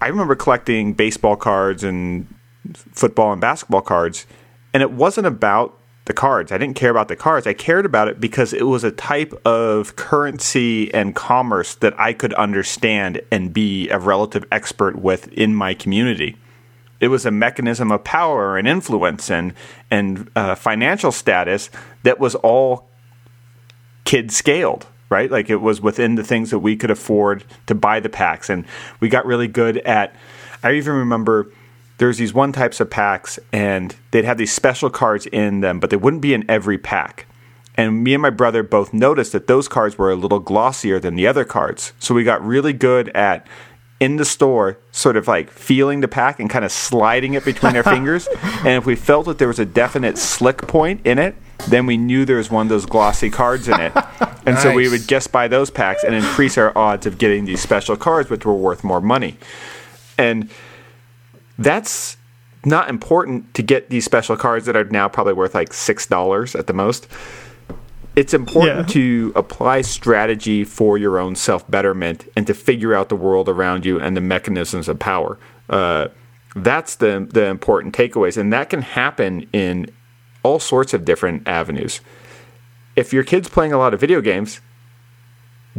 I 0.01 0.07
remember 0.07 0.35
collecting 0.35 0.93
baseball 0.93 1.35
cards 1.35 1.83
and 1.83 2.27
football 2.73 3.31
and 3.31 3.41
basketball 3.41 3.81
cards, 3.81 4.25
and 4.73 4.81
it 4.81 4.91
wasn't 4.91 5.27
about 5.27 5.79
the 6.05 6.13
cards. 6.13 6.51
I 6.51 6.57
didn't 6.57 6.75
care 6.75 6.91
about 6.91 7.07
the 7.07 7.15
cards. 7.15 7.47
I 7.47 7.53
cared 7.53 7.85
about 7.85 8.09
it 8.09 8.19
because 8.19 8.51
it 8.51 8.63
was 8.63 8.83
a 8.83 8.91
type 8.91 9.33
of 9.45 9.95
currency 9.95 10.93
and 10.93 11.15
commerce 11.15 11.75
that 11.75 11.97
I 11.97 12.11
could 12.11 12.33
understand 12.33 13.21
and 13.31 13.53
be 13.53 13.89
a 13.89 13.99
relative 13.99 14.43
expert 14.51 14.97
with 14.97 15.29
in 15.29 15.55
my 15.55 15.73
community. 15.73 16.37
It 16.99 17.07
was 17.07 17.25
a 17.25 17.31
mechanism 17.31 17.91
of 17.91 18.03
power 18.03 18.57
and 18.57 18.67
influence 18.67 19.29
and 19.29 19.53
and 19.89 20.29
uh, 20.35 20.55
financial 20.55 21.11
status 21.11 21.69
that 22.03 22.19
was 22.19 22.35
all 22.35 22.87
kid 24.03 24.31
scaled, 24.31 24.87
right? 25.09 25.29
Like 25.29 25.49
it 25.49 25.57
was 25.57 25.81
within 25.81 26.15
the 26.15 26.23
things 26.23 26.49
that 26.49 26.59
we 26.59 26.75
could 26.75 26.91
afford 26.91 27.43
to 27.67 27.75
buy 27.75 27.99
the 27.99 28.09
packs. 28.09 28.49
And 28.49 28.65
we 28.99 29.09
got 29.09 29.25
really 29.25 29.47
good 29.47 29.77
at, 29.79 30.15
I 30.63 30.73
even 30.73 30.93
remember 30.93 31.51
there's 31.97 32.17
these 32.17 32.33
one 32.33 32.51
types 32.51 32.79
of 32.79 32.89
packs 32.89 33.39
and 33.51 33.95
they'd 34.11 34.25
have 34.25 34.37
these 34.37 34.51
special 34.51 34.89
cards 34.89 35.25
in 35.27 35.61
them, 35.61 35.79
but 35.79 35.89
they 35.89 35.97
wouldn't 35.97 36.21
be 36.21 36.33
in 36.33 36.49
every 36.49 36.77
pack. 36.77 37.27
And 37.75 38.03
me 38.03 38.13
and 38.13 38.21
my 38.21 38.29
brother 38.29 38.61
both 38.61 38.93
noticed 38.93 39.31
that 39.31 39.47
those 39.47 39.67
cards 39.67 39.97
were 39.97 40.11
a 40.11 40.15
little 40.15 40.39
glossier 40.39 40.99
than 40.99 41.15
the 41.15 41.25
other 41.25 41.43
cards. 41.43 41.93
So 41.99 42.13
we 42.13 42.23
got 42.23 42.45
really 42.45 42.73
good 42.73 43.09
at 43.09 43.47
in 43.99 44.17
the 44.17 44.25
store, 44.25 44.77
sort 44.91 45.15
of 45.15 45.27
like 45.27 45.49
feeling 45.49 46.01
the 46.01 46.07
pack 46.07 46.39
and 46.39 46.49
kind 46.49 46.65
of 46.65 46.71
sliding 46.71 47.33
it 47.33 47.45
between 47.45 47.75
our 47.75 47.83
fingers. 47.95 48.27
And 48.43 48.69
if 48.69 48.85
we 48.85 48.95
felt 48.95 49.25
that 49.27 49.37
there 49.37 49.47
was 49.47 49.59
a 49.59 49.65
definite 49.65 50.17
slick 50.17 50.67
point 50.67 51.05
in 51.05 51.19
it, 51.19 51.35
then 51.67 51.85
we 51.85 51.97
knew 51.97 52.25
there 52.25 52.37
was 52.37 52.51
one 52.51 52.65
of 52.65 52.69
those 52.69 52.85
glossy 52.85 53.29
cards 53.29 53.67
in 53.67 53.79
it. 53.79 53.93
And 54.45 54.59
so 54.59 54.73
we 54.73 54.89
would 54.89 55.07
just 55.07 55.31
buy 55.31 55.47
those 55.47 55.69
packs 55.71 56.03
and 56.03 56.13
increase 56.13 56.57
our 56.57 56.77
odds 56.77 57.05
of 57.05 57.17
getting 57.17 57.45
these 57.45 57.61
special 57.61 57.95
cards, 57.95 58.29
which 58.29 58.45
were 58.45 58.53
worth 58.53 58.83
more 58.83 58.99
money. 58.99 59.37
And 60.17 60.49
that's 61.57 62.17
not 62.65 62.89
important 62.89 63.53
to 63.53 63.63
get 63.63 63.89
these 63.89 64.03
special 64.03 64.35
cards 64.35 64.65
that 64.65 64.75
are 64.75 64.83
now 64.83 65.07
probably 65.07 65.31
worth 65.31 65.55
like 65.55 65.69
$6 65.69 66.59
at 66.59 66.67
the 66.67 66.73
most 66.73 67.07
it's 68.15 68.33
important 68.33 68.79
Yeah. 68.89 68.93
to 68.93 69.31
apply 69.35 69.81
strategy 69.81 70.63
for 70.63 70.97
your 70.97 71.17
own 71.17 71.35
self 71.35 71.69
betterment 71.69 72.27
and 72.35 72.45
to 72.47 72.53
figure 72.53 72.93
out 72.93 73.09
the 73.09 73.15
world 73.15 73.49
around 73.49 73.85
you 73.85 73.99
and 73.99 74.15
the 74.15 74.21
mechanisms 74.21 74.87
of 74.87 74.99
power. 74.99 75.37
Uh, 75.69 76.09
that's 76.55 76.95
the 76.95 77.27
the 77.31 77.45
important 77.45 77.95
takeaways, 77.95 78.37
and 78.37 78.53
that 78.53 78.69
can 78.69 78.83
happen 78.83 79.47
in 79.51 79.89
all 80.43 80.59
sorts 80.59 80.93
of 80.93 81.05
different 81.05 81.47
avenues. 81.47 82.01
If 82.95 83.11
your 83.11 83.23
kid's 83.23 83.49
playing 83.49 83.73
a 83.73 83.77
lot 83.77 83.93
of 83.93 83.99
video 83.99 84.21
games, 84.21 84.61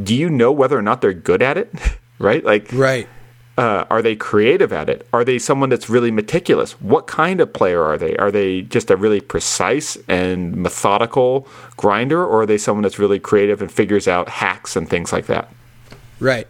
do 0.03 0.15
you 0.15 0.29
know 0.29 0.51
whether 0.51 0.77
or 0.77 0.83
not 0.83 1.01
they're 1.01 1.13
good 1.13 1.43
at 1.43 1.57
it? 1.57 1.73
right? 2.19 2.45
Like, 2.45 2.69
right. 2.73 3.09
uh, 3.57 3.85
are 3.91 4.03
they 4.03 4.17
creative 4.17 4.73
at 4.73 4.89
it? 4.89 5.07
Are 5.13 5.25
they 5.25 5.39
someone 5.39 5.69
that's 5.69 5.89
really 5.89 6.11
meticulous? 6.11 6.73
What 6.81 7.07
kind 7.07 7.41
of 7.41 7.53
player 7.53 7.83
are 7.83 7.97
they? 7.97 8.17
Are 8.17 8.31
they 8.31 8.63
just 8.63 8.91
a 8.91 8.97
really 8.97 9.21
precise 9.21 9.97
and 10.09 10.57
methodical 10.57 11.47
grinder, 11.77 12.25
or 12.25 12.43
are 12.43 12.47
they 12.47 12.59
someone 12.59 12.83
that's 12.83 12.99
really 12.99 13.21
creative 13.21 13.61
and 13.61 13.71
figures 13.71 14.09
out 14.09 14.29
hacks 14.29 14.75
and 14.75 14.89
things 14.89 15.13
like 15.13 15.27
that? 15.27 15.53
Right. 16.19 16.49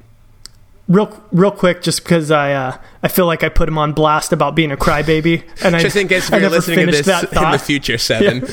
Real, 0.87 1.25
real 1.33 1.51
quick, 1.51 1.81
just 1.81 2.03
because 2.03 2.31
I, 2.31 2.53
uh, 2.53 2.77
I 3.03 3.09
feel 3.09 3.25
like 3.25 3.43
I 3.43 3.49
put 3.49 3.69
him 3.69 3.79
on 3.79 3.93
blast 3.93 4.35
about 4.35 4.55
being 4.55 4.71
a 4.71 4.77
crybaby, 4.77 5.43
and 5.65 5.75
I 5.75 5.81
Just 5.81 5.97
in 5.97 6.09
case 6.09 6.31
I 6.31 6.37
you're 6.37 6.43
never 6.43 6.57
listening 6.57 6.77
to 6.77 6.85
finished 6.85 7.05
this 7.07 7.31
that 7.31 7.43
in 7.43 7.53
the 7.53 7.59
future, 7.59 7.97
Seven. 7.97 8.47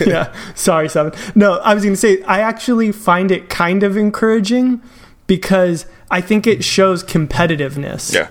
yeah. 0.06 0.32
Sorry, 0.54 0.88
seven. 0.88 1.12
No, 1.34 1.54
I 1.54 1.74
was 1.74 1.82
going 1.82 1.94
to 1.94 2.00
say 2.00 2.22
I 2.22 2.38
actually 2.38 2.92
find 2.92 3.32
it 3.32 3.48
kind 3.48 3.82
of 3.82 3.96
encouraging 3.96 4.80
because 5.26 5.86
I 6.08 6.20
think 6.20 6.46
it 6.46 6.62
shows 6.62 7.02
competitiveness. 7.02 8.14
Yeah. 8.14 8.28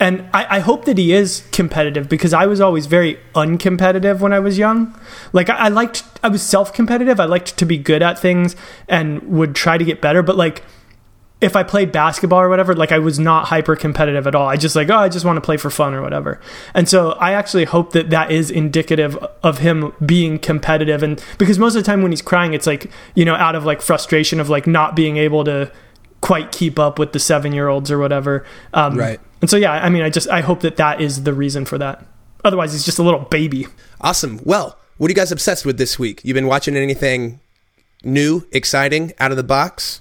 and 0.00 0.28
I, 0.32 0.56
I, 0.56 0.58
hope 0.60 0.84
that 0.86 0.96
he 0.96 1.12
is 1.12 1.44
competitive 1.52 2.08
because 2.08 2.32
I 2.32 2.46
was 2.46 2.60
always 2.60 2.86
very 2.86 3.18
uncompetitive 3.34 4.20
when 4.20 4.32
I 4.32 4.38
was 4.38 4.56
young. 4.56 4.98
Like 5.32 5.50
I, 5.50 5.56
I 5.56 5.68
liked, 5.68 6.04
I 6.22 6.28
was 6.28 6.42
self-competitive. 6.42 7.20
I 7.20 7.26
liked 7.26 7.56
to 7.58 7.66
be 7.66 7.78
good 7.78 8.02
at 8.02 8.18
things 8.18 8.56
and 8.88 9.22
would 9.24 9.54
try 9.54 9.76
to 9.78 9.84
get 9.84 10.00
better. 10.00 10.22
But 10.22 10.36
like, 10.36 10.64
if 11.40 11.54
I 11.54 11.62
played 11.62 11.92
basketball 11.92 12.40
or 12.40 12.48
whatever, 12.48 12.74
like 12.74 12.90
I 12.90 12.98
was 12.98 13.18
not 13.18 13.46
hyper 13.46 13.76
competitive 13.76 14.26
at 14.26 14.34
all. 14.34 14.48
I 14.48 14.56
just 14.56 14.74
like, 14.74 14.90
oh, 14.90 14.96
I 14.96 15.08
just 15.08 15.24
want 15.24 15.36
to 15.36 15.40
play 15.40 15.56
for 15.56 15.70
fun 15.70 15.94
or 15.94 16.02
whatever. 16.02 16.40
And 16.74 16.88
so 16.88 17.12
I 17.12 17.32
actually 17.32 17.64
hope 17.64 17.92
that 17.92 18.10
that 18.10 18.32
is 18.32 18.50
indicative 18.50 19.16
of 19.42 19.58
him 19.58 19.92
being 20.04 20.40
competitive. 20.40 21.02
And 21.02 21.22
because 21.38 21.58
most 21.58 21.76
of 21.76 21.82
the 21.82 21.86
time 21.86 22.02
when 22.02 22.10
he's 22.10 22.22
crying, 22.22 22.54
it's 22.54 22.66
like, 22.66 22.90
you 23.14 23.24
know, 23.24 23.34
out 23.34 23.54
of 23.54 23.64
like 23.64 23.80
frustration 23.82 24.40
of 24.40 24.48
like 24.48 24.66
not 24.66 24.96
being 24.96 25.16
able 25.16 25.44
to 25.44 25.70
quite 26.20 26.50
keep 26.50 26.76
up 26.76 26.98
with 26.98 27.12
the 27.12 27.20
seven 27.20 27.52
year 27.52 27.68
olds 27.68 27.90
or 27.90 27.98
whatever. 27.98 28.44
Um, 28.74 28.96
right. 28.96 29.20
And 29.40 29.48
so, 29.48 29.56
yeah, 29.56 29.72
I 29.72 29.88
mean, 29.90 30.02
I 30.02 30.10
just, 30.10 30.28
I 30.28 30.40
hope 30.40 30.60
that 30.60 30.76
that 30.76 31.00
is 31.00 31.22
the 31.22 31.32
reason 31.32 31.64
for 31.64 31.78
that. 31.78 32.04
Otherwise, 32.44 32.72
he's 32.72 32.84
just 32.84 32.98
a 32.98 33.04
little 33.04 33.20
baby. 33.20 33.68
Awesome. 34.00 34.40
Well, 34.42 34.76
what 34.96 35.06
are 35.06 35.12
you 35.12 35.14
guys 35.14 35.30
obsessed 35.30 35.64
with 35.64 35.78
this 35.78 36.00
week? 36.00 36.20
You've 36.24 36.34
been 36.34 36.48
watching 36.48 36.74
anything 36.74 37.38
new, 38.02 38.44
exciting, 38.50 39.12
out 39.20 39.30
of 39.30 39.36
the 39.36 39.44
box? 39.44 40.00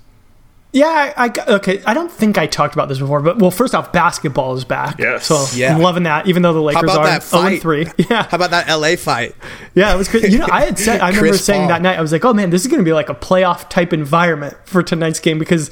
Yeah, 0.77 1.13
I, 1.17 1.25
I, 1.25 1.53
okay. 1.55 1.81
I 1.85 1.95
don't 1.95 2.11
think 2.11 2.37
I 2.37 2.45
talked 2.45 2.75
about 2.75 2.87
this 2.87 2.99
before, 2.99 3.19
but 3.21 3.39
well, 3.39 3.49
first 3.49 3.73
off, 3.73 3.91
basketball 3.91 4.53
is 4.53 4.63
back. 4.63 4.99
Yes, 4.99 5.25
so 5.25 5.45
yeah. 5.57 5.73
I'm 5.73 5.81
loving 5.81 6.03
that. 6.03 6.27
Even 6.27 6.43
though 6.43 6.53
the 6.53 6.61
Lakers 6.61 6.91
are 6.91 7.19
zero 7.19 7.57
three. 7.59 7.87
Yeah. 7.97 8.23
How 8.23 8.35
about 8.35 8.51
that 8.51 8.69
LA 8.69 8.95
fight? 8.95 9.35
Yeah, 9.73 9.93
it 9.93 9.97
was. 9.97 10.07
Good. 10.07 10.31
You 10.31 10.37
know, 10.37 10.47
I 10.51 10.65
had 10.65 10.77
said. 10.77 11.01
I 11.01 11.09
remember 11.15 11.37
saying 11.37 11.61
Paul. 11.61 11.69
that 11.69 11.81
night. 11.81 11.97
I 11.97 12.01
was 12.01 12.11
like, 12.11 12.23
oh 12.23 12.33
man, 12.33 12.51
this 12.51 12.61
is 12.61 12.67
going 12.67 12.79
to 12.79 12.85
be 12.85 12.93
like 12.93 13.09
a 13.09 13.15
playoff 13.15 13.69
type 13.69 13.91
environment 13.91 14.55
for 14.65 14.83
tonight's 14.83 15.19
game 15.19 15.39
because 15.39 15.71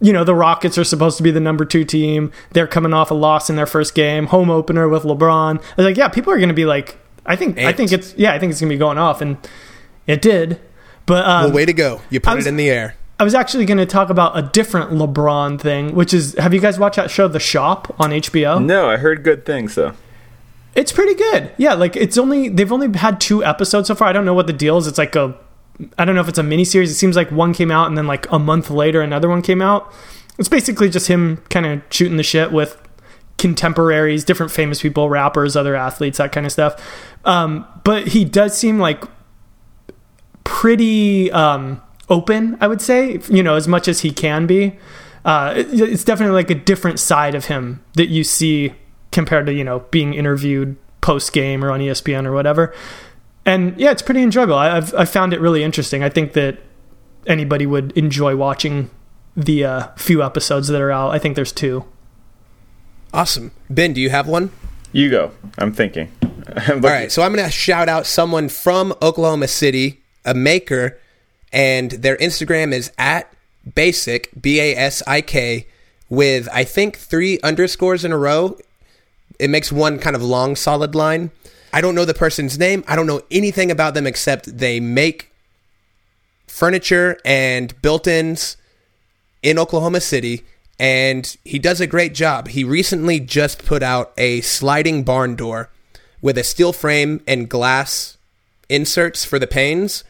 you 0.00 0.12
know, 0.12 0.24
the 0.24 0.34
Rockets 0.34 0.76
are 0.76 0.84
supposed 0.84 1.16
to 1.16 1.22
be 1.22 1.30
the 1.30 1.40
number 1.40 1.64
two 1.64 1.84
team. 1.84 2.32
They're 2.50 2.66
coming 2.66 2.92
off 2.92 3.10
a 3.10 3.14
loss 3.14 3.48
in 3.48 3.56
their 3.56 3.66
first 3.66 3.94
game, 3.94 4.26
home 4.26 4.50
opener 4.50 4.88
with 4.88 5.04
LeBron. 5.04 5.58
I 5.58 5.74
was 5.76 5.86
like, 5.86 5.96
yeah, 5.96 6.08
people 6.08 6.32
are 6.32 6.38
going 6.38 6.48
to 6.48 6.54
be 6.54 6.64
like, 6.64 6.98
I 7.24 7.36
think, 7.36 7.56
Amped. 7.56 7.66
I 7.66 7.72
think 7.72 7.92
it's, 7.92 8.14
yeah, 8.16 8.32
I 8.32 8.38
think 8.40 8.50
it's 8.50 8.60
going 8.60 8.68
to 8.68 8.74
be 8.74 8.78
going 8.78 8.98
off, 8.98 9.20
and 9.20 9.36
it 10.08 10.20
did. 10.20 10.60
But 11.06 11.24
um, 11.24 11.44
well, 11.44 11.52
way 11.52 11.64
to 11.64 11.72
go! 11.72 12.00
You 12.10 12.20
put 12.20 12.34
was, 12.34 12.46
it 12.46 12.50
in 12.50 12.56
the 12.56 12.68
air. 12.68 12.96
I 13.22 13.24
was 13.24 13.36
actually 13.36 13.66
going 13.66 13.78
to 13.78 13.86
talk 13.86 14.10
about 14.10 14.36
a 14.36 14.42
different 14.42 14.90
LeBron 14.90 15.60
thing, 15.60 15.94
which 15.94 16.12
is, 16.12 16.34
have 16.40 16.52
you 16.52 16.58
guys 16.58 16.76
watched 16.76 16.96
that 16.96 17.08
show, 17.08 17.28
The 17.28 17.38
Shop, 17.38 17.94
on 18.00 18.10
HBO? 18.10 18.60
No, 18.60 18.90
I 18.90 18.96
heard 18.96 19.22
good 19.22 19.46
things 19.46 19.76
though. 19.76 19.92
It's 20.74 20.90
pretty 20.90 21.14
good. 21.14 21.52
Yeah, 21.56 21.74
like 21.74 21.94
it's 21.94 22.18
only 22.18 22.48
they've 22.48 22.72
only 22.72 22.98
had 22.98 23.20
two 23.20 23.44
episodes 23.44 23.86
so 23.86 23.94
far. 23.94 24.08
I 24.08 24.12
don't 24.12 24.24
know 24.24 24.34
what 24.34 24.48
the 24.48 24.52
deal 24.52 24.76
is. 24.76 24.88
It's 24.88 24.98
like 24.98 25.14
a 25.14 25.38
I 25.96 26.04
don't 26.04 26.16
know 26.16 26.20
if 26.20 26.28
it's 26.28 26.38
a 26.38 26.42
mini 26.42 26.64
series. 26.64 26.90
It 26.90 26.94
seems 26.94 27.14
like 27.14 27.30
one 27.30 27.54
came 27.54 27.70
out 27.70 27.86
and 27.86 27.96
then 27.96 28.08
like 28.08 28.28
a 28.32 28.40
month 28.40 28.70
later 28.70 29.00
another 29.00 29.28
one 29.28 29.40
came 29.40 29.62
out. 29.62 29.94
It's 30.36 30.48
basically 30.48 30.90
just 30.90 31.06
him 31.06 31.44
kind 31.48 31.64
of 31.64 31.80
shooting 31.90 32.16
the 32.16 32.24
shit 32.24 32.50
with 32.50 32.76
contemporaries, 33.38 34.24
different 34.24 34.50
famous 34.50 34.82
people, 34.82 35.08
rappers, 35.08 35.54
other 35.54 35.76
athletes, 35.76 36.18
that 36.18 36.32
kind 36.32 36.44
of 36.44 36.50
stuff. 36.50 36.74
Um, 37.24 37.66
but 37.84 38.08
he 38.08 38.24
does 38.24 38.58
seem 38.58 38.80
like 38.80 39.04
pretty 40.42 41.30
um, 41.30 41.80
open, 42.12 42.56
I 42.60 42.68
would 42.68 42.80
say, 42.80 43.18
you 43.28 43.42
know, 43.42 43.56
as 43.56 43.66
much 43.66 43.88
as 43.88 44.00
he 44.00 44.10
can 44.12 44.46
be. 44.46 44.78
Uh, 45.24 45.54
it, 45.56 45.80
it's 45.80 46.04
definitely 46.04 46.34
like 46.34 46.50
a 46.50 46.54
different 46.54 46.98
side 47.00 47.34
of 47.34 47.46
him 47.46 47.82
that 47.94 48.08
you 48.08 48.24
see 48.24 48.74
compared 49.10 49.46
to, 49.46 49.54
you 49.54 49.64
know, 49.64 49.80
being 49.90 50.14
interviewed 50.14 50.76
post 51.00 51.32
game 51.32 51.64
or 51.64 51.70
on 51.70 51.80
ESPN 51.80 52.26
or 52.26 52.32
whatever 52.32 52.72
and 53.44 53.78
yeah, 53.78 53.90
it's 53.90 54.02
pretty 54.02 54.22
enjoyable. 54.22 54.54
I, 54.54 54.74
have 54.74 54.94
I 54.94 55.04
found 55.04 55.32
it 55.32 55.40
really 55.40 55.62
interesting. 55.62 56.02
I 56.02 56.08
think 56.08 56.32
that 56.34 56.58
anybody 57.26 57.66
would 57.66 57.96
enjoy 57.96 58.36
watching 58.36 58.90
the 59.36 59.64
uh, 59.64 59.88
few 59.96 60.22
episodes 60.22 60.68
that 60.68 60.80
are 60.80 60.90
out. 60.90 61.10
I 61.10 61.18
think 61.18 61.36
there's 61.36 61.52
two. 61.52 61.84
Awesome, 63.12 63.52
Ben. 63.68 63.92
Do 63.92 64.00
you 64.00 64.10
have 64.10 64.28
one? 64.28 64.50
You 64.92 65.10
go. 65.10 65.32
I'm 65.58 65.72
thinking. 65.72 66.10
I'm 66.56 66.84
All 66.84 66.90
right, 66.90 67.10
so 67.10 67.22
I'm 67.22 67.34
going 67.34 67.44
to 67.44 67.50
shout 67.50 67.88
out 67.88 68.06
someone 68.06 68.48
from 68.48 68.94
Oklahoma 69.02 69.48
City, 69.48 70.02
a 70.24 70.34
maker, 70.34 70.98
and 71.52 71.90
their 71.90 72.16
Instagram 72.16 72.72
is 72.72 72.92
at 72.98 73.32
basic 73.74 74.30
b 74.40 74.60
a 74.60 74.74
s 74.74 75.02
i 75.06 75.20
k 75.20 75.66
with 76.08 76.48
I 76.52 76.64
think 76.64 76.96
three 76.96 77.38
underscores 77.42 78.04
in 78.04 78.12
a 78.12 78.18
row. 78.18 78.58
It 79.38 79.50
makes 79.50 79.72
one 79.72 79.98
kind 79.98 80.14
of 80.14 80.22
long 80.22 80.56
solid 80.56 80.94
line 80.94 81.30
I 81.72 81.80
don't 81.80 81.94
know 81.94 82.04
the 82.04 82.14
person's 82.14 82.58
name. 82.58 82.84
I 82.86 82.96
don't 82.96 83.06
know 83.06 83.22
anything 83.30 83.70
about 83.70 83.94
them 83.94 84.06
except 84.06 84.58
they 84.58 84.78
make 84.78 85.32
furniture 86.46 87.18
and 87.24 87.80
built 87.80 88.06
ins 88.06 88.58
in 89.42 89.58
Oklahoma 89.58 90.02
City. 90.02 90.44
And 90.78 91.34
he 91.44 91.58
does 91.58 91.80
a 91.80 91.86
great 91.86 92.12
job. 92.12 92.48
He 92.48 92.62
recently 92.62 93.20
just 93.20 93.64
put 93.64 93.82
out 93.82 94.12
a 94.18 94.42
sliding 94.42 95.02
barn 95.02 95.34
door 95.34 95.70
with 96.20 96.36
a 96.36 96.44
steel 96.44 96.72
frame 96.72 97.22
and 97.26 97.48
glass 97.48 98.18
inserts 98.68 99.24
for 99.24 99.38
the 99.38 99.46
panes. 99.46 100.04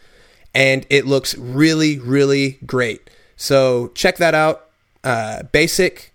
And 0.55 0.87
it 0.91 1.07
looks 1.07 1.37
really, 1.37 1.99
really 1.99 2.59
great. 2.67 3.09
So 3.37 3.89
check 3.95 4.17
that 4.19 4.35
out. 4.35 4.67
Uh, 5.03 5.45
basic 5.45 6.13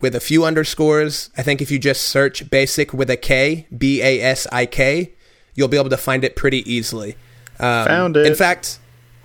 with 0.00 0.14
a 0.14 0.20
few 0.20 0.44
underscores. 0.44 1.30
I 1.36 1.42
think 1.42 1.60
if 1.60 1.70
you 1.70 1.78
just 1.78 2.02
search 2.02 2.50
basic 2.50 2.92
with 2.92 3.10
a 3.10 3.16
K, 3.16 3.66
B 3.76 4.02
A 4.02 4.20
S 4.22 4.46
I 4.50 4.66
K, 4.66 5.12
you'll 5.54 5.68
be 5.68 5.76
able 5.76 5.90
to 5.90 5.96
find 5.96 6.24
it 6.24 6.36
pretty 6.36 6.70
easily. 6.70 7.16
Um, 7.58 7.86
Found 7.86 8.16
it. 8.16 8.26
In 8.26 8.34
fact, 8.34 8.78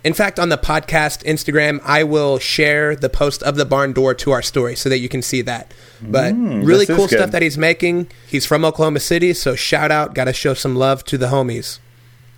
in 0.04 0.14
fact, 0.14 0.38
on 0.38 0.48
the 0.48 0.58
podcast 0.58 1.22
Instagram, 1.24 1.80
I 1.84 2.02
will 2.04 2.38
share 2.38 2.96
the 2.96 3.08
post 3.08 3.42
of 3.42 3.56
the 3.56 3.64
barn 3.64 3.92
door 3.92 4.14
to 4.14 4.32
our 4.32 4.42
story 4.42 4.74
so 4.74 4.88
that 4.88 4.98
you 4.98 5.08
can 5.08 5.22
see 5.22 5.42
that. 5.42 5.72
But 6.00 6.34
mm, 6.34 6.66
really 6.66 6.86
cool 6.86 7.06
stuff 7.06 7.30
that 7.30 7.42
he's 7.42 7.56
making. 7.56 8.08
He's 8.26 8.44
from 8.44 8.64
Oklahoma 8.64 9.00
City, 9.00 9.32
so 9.32 9.54
shout 9.54 9.92
out. 9.92 10.14
Got 10.14 10.24
to 10.24 10.32
show 10.32 10.54
some 10.54 10.74
love 10.74 11.04
to 11.04 11.18
the 11.18 11.26
homies. 11.26 11.78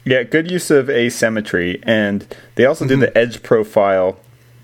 Yeah, 0.05 0.23
good 0.23 0.51
use 0.51 0.71
of 0.71 0.91
asymmetry, 0.91 1.81
and 1.83 2.27
they 2.57 2.67
also 2.67 2.85
mm-hmm. 2.85 3.01
do 3.01 3.07
the 3.07 3.17
edge 3.17 3.43
profile 3.43 4.19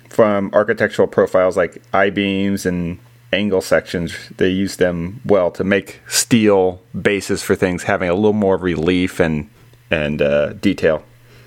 from 0.09 0.51
architectural 0.53 1.09
profiles 1.09 1.57
like 1.57 1.83
I 1.95 2.11
beams 2.11 2.67
and 2.67 2.99
angle 3.33 3.61
sections, 3.61 4.15
they 4.37 4.49
use 4.49 4.77
them 4.77 5.21
well 5.25 5.51
to 5.53 5.65
make 5.65 6.01
steel 6.09 6.83
bases 7.01 7.43
for 7.43 7.55
things 7.55 7.85
having 7.85 8.09
a 8.09 8.15
little 8.15 8.33
more 8.33 8.57
relief 8.57 9.21
and 9.21 9.49
and 9.91 10.23
uh, 10.23 10.53
detail. 10.55 11.05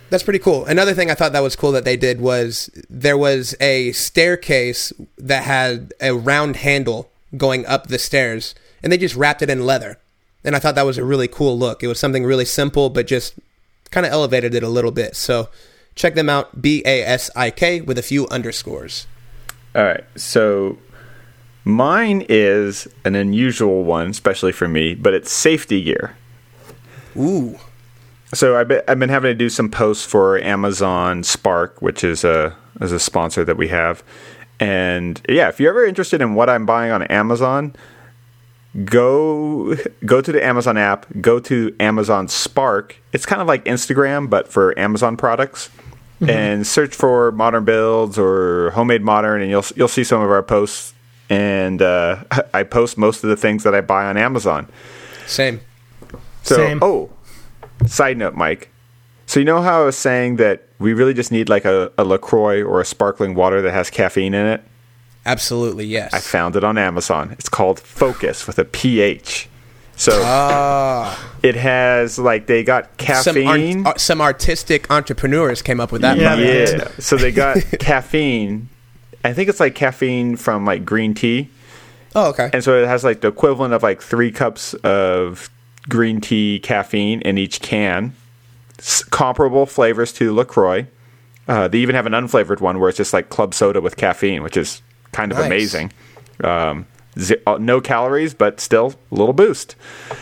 That's 0.10 0.24
pretty 0.24 0.40
cool. 0.40 0.66
Another 0.66 0.94
thing 0.94 1.10
I 1.10 1.16
thought 1.16 1.32
that 1.34 1.42
was 1.42 1.56
cool 1.56 1.72
that 1.72 1.86
they 1.86 1.98
did 1.98 2.22
was 2.22 2.70
there 2.90 3.18
was 3.18 3.56
a 3.60 3.94
staircase 3.94 4.94
that 5.18 5.44
had 5.44 5.94
a 6.02 6.14
round 6.14 6.58
handle 6.58 7.10
going 7.36 7.66
up 7.66 7.88
the 7.88 7.98
stairs, 7.98 8.54
and 8.84 8.92
they 8.92 8.98
just 8.98 9.16
wrapped 9.16 9.42
it 9.42 9.50
in 9.50 9.66
leather. 9.66 9.98
And 10.44 10.56
I 10.56 10.60
thought 10.60 10.76
that 10.76 10.86
was 10.86 10.98
a 10.98 11.06
really 11.06 11.28
cool 11.28 11.58
look. 11.58 11.82
It 11.82 11.88
was 11.88 12.00
something 12.00 12.26
really 12.26 12.46
simple, 12.46 12.90
but 12.90 13.08
just 13.08 13.36
kind 13.94 14.06
of 14.06 14.12
elevated 14.12 14.54
it 14.54 14.64
a 14.64 14.70
little 14.70 14.92
bit. 14.92 15.16
So 15.16 15.50
check 15.96 16.16
them 16.16 16.30
out 16.30 16.62
B 16.62 16.82
A 16.86 17.04
S 17.04 17.30
I 17.36 17.52
K 17.52 17.82
with 17.82 17.98
a 17.98 18.02
few 18.02 18.28
underscores. 18.28 19.08
All 19.76 19.84
right. 19.84 20.04
So 20.16 20.78
Mine 21.66 22.26
is 22.28 22.88
an 23.06 23.16
unusual 23.16 23.84
one, 23.84 24.10
especially 24.10 24.52
for 24.52 24.68
me, 24.68 24.96
but 24.96 25.14
it's 25.14 25.32
safety 25.32 25.82
gear. 25.82 26.16
Ooh. 27.16 27.58
So 28.34 28.60
I've 28.60 28.68
been, 28.68 28.82
I've 28.88 29.00
been 29.00 29.10
having 29.10 29.30
to 29.30 29.36
do 29.36 29.50
some 29.50 29.70
posts 29.70 30.06
for 30.06 30.40
Amazon 30.40 31.24
Spark, 31.24 31.82
which 31.82 32.04
is 32.04 32.24
a 32.24 32.56
is 32.82 32.92
a 32.92 33.00
sponsor 33.00 33.46
that 33.46 33.56
we 33.56 33.70
have. 33.70 34.04
And 34.60 35.22
yeah, 35.30 35.48
if 35.48 35.60
you're 35.60 35.70
ever 35.70 35.86
interested 35.86 36.22
in 36.22 36.34
what 36.34 36.50
I'm 36.50 36.66
buying 36.66 36.92
on 36.92 37.04
Amazon, 37.04 37.76
go 38.86 39.76
go 40.06 40.22
to 40.22 40.32
the 40.32 40.44
Amazon 40.44 40.78
app, 40.78 41.06
go 41.22 41.40
to 41.40 41.76
Amazon 41.80 42.28
Spark. 42.28 42.98
It's 43.12 43.26
kind 43.26 43.42
of 43.42 43.48
like 43.48 43.66
Instagram 43.66 44.30
but 44.30 44.48
for 44.48 44.78
Amazon 44.78 45.18
products. 45.18 45.70
Mm-hmm. 46.16 46.30
And 46.30 46.68
search 46.68 46.96
for 46.96 47.32
modern 47.32 47.66
builds 47.66 48.18
or 48.18 48.70
homemade 48.72 49.02
modern 49.02 49.42
and 49.42 49.50
you'll 49.50 49.66
you'll 49.76 49.88
see 49.88 50.04
some 50.04 50.22
of 50.22 50.30
our 50.30 50.44
posts 50.44 50.94
and 51.30 51.82
uh, 51.82 52.24
I 52.54 52.64
post 52.64 52.98
most 52.98 53.24
of 53.24 53.30
the 53.30 53.36
things 53.36 53.64
that 53.64 53.76
I 53.76 53.82
buy 53.82 54.06
on 54.06 54.18
Amazon. 54.18 54.68
Same. 55.26 55.62
So, 56.44 56.58
Same. 56.58 56.80
oh, 56.82 57.10
side 57.88 58.18
note, 58.18 58.36
Mike. 58.36 58.70
So 59.26 59.40
you 59.40 59.46
know 59.46 59.62
how 59.62 59.82
I 59.82 59.86
was 59.86 59.98
saying 59.98 60.36
that 60.36 60.68
we 60.80 60.94
really 60.94 61.14
just 61.14 61.32
need 61.32 61.50
like 61.50 61.66
a, 61.66 61.92
a 61.98 62.04
Lacroix 62.04 62.62
or 62.62 62.82
a 62.82 62.86
sparkling 62.86 63.36
water 63.36 63.62
that 63.62 63.72
has 63.72 63.90
caffeine 63.90 64.34
in 64.34 64.46
it? 64.46 64.64
Absolutely, 65.26 65.86
yes. 65.86 66.14
I 66.14 66.20
found 66.20 66.56
it 66.56 66.64
on 66.64 66.78
Amazon. 66.78 67.32
It's 67.32 67.50
called 67.50 67.80
Focus 67.80 68.46
with 68.46 68.60
a 68.60 68.66
PH. 68.66 69.48
So 69.96 70.22
ah. 70.24 71.34
it 71.44 71.56
has 71.56 72.18
like 72.18 72.48
they 72.48 72.64
got 72.64 72.98
caffeine. 72.98 73.74
Some, 73.74 73.88
art, 73.88 74.00
some, 74.00 74.22
artistic 74.22 74.90
entrepreneurs 74.92 75.62
came 75.62 75.80
up 75.80 75.92
with 75.92 76.02
that. 76.02 76.18
Yeah, 76.18 76.36
yeah. 76.36 76.88
so 76.98 77.16
they 77.16 77.32
got 77.32 77.58
caffeine 77.80 78.70
I 79.24 79.34
think 79.34 79.50
it's 79.50 79.60
like 79.60 79.76
caffeine 79.76 80.36
from 80.36 80.66
like 80.66 80.86
green 80.86 81.14
tea. 81.14 81.50
Oh, 82.16 82.30
okay. 82.30 82.50
And 82.54 82.64
so 82.64 82.82
it 82.82 82.88
has 82.88 83.04
like 83.04 83.22
the 83.22 83.30
equivalent 83.30 83.74
of 83.74 83.82
like 83.82 84.02
three 84.02 84.32
cups 84.32 84.74
of 84.76 85.50
green 85.88 86.22
tea 86.22 86.60
caffeine 86.60 87.22
in 87.22 87.38
each 87.38 87.62
can. 87.62 88.14
S- 88.80 89.04
comparable 89.04 89.66
flavors 89.66 90.12
to 90.14 90.34
Lacroix. 90.34 90.88
Uh, 91.48 91.68
they 91.68 91.80
even 91.80 91.96
have 91.96 92.06
an 92.06 92.14
unflavored 92.14 92.62
one 92.62 92.80
where 92.80 92.90
it's 92.90 92.98
just 92.98 93.14
like 93.14 93.30
club 93.30 93.54
soda 93.54 93.82
with 93.82 93.96
caffeine, 93.96 94.44
which 94.44 94.58
is 94.58 94.82
kind 95.14 95.32
of 95.32 95.38
nice. 95.38 95.48
amazing. 95.48 95.94
Um, 96.44 96.86
Z- 97.18 97.38
uh, 97.46 97.58
no 97.60 97.80
calories, 97.80 98.34
but 98.34 98.60
still 98.60 98.96
a 99.12 99.16
little 99.16 99.34
boost. 99.34 99.76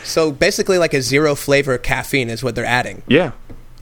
So 0.04 0.30
basically, 0.30 0.78
like 0.78 0.94
a 0.94 1.02
zero 1.02 1.34
flavor 1.34 1.78
caffeine 1.78 2.28
is 2.30 2.44
what 2.44 2.54
they're 2.54 2.64
adding. 2.64 3.02
Yeah. 3.08 3.32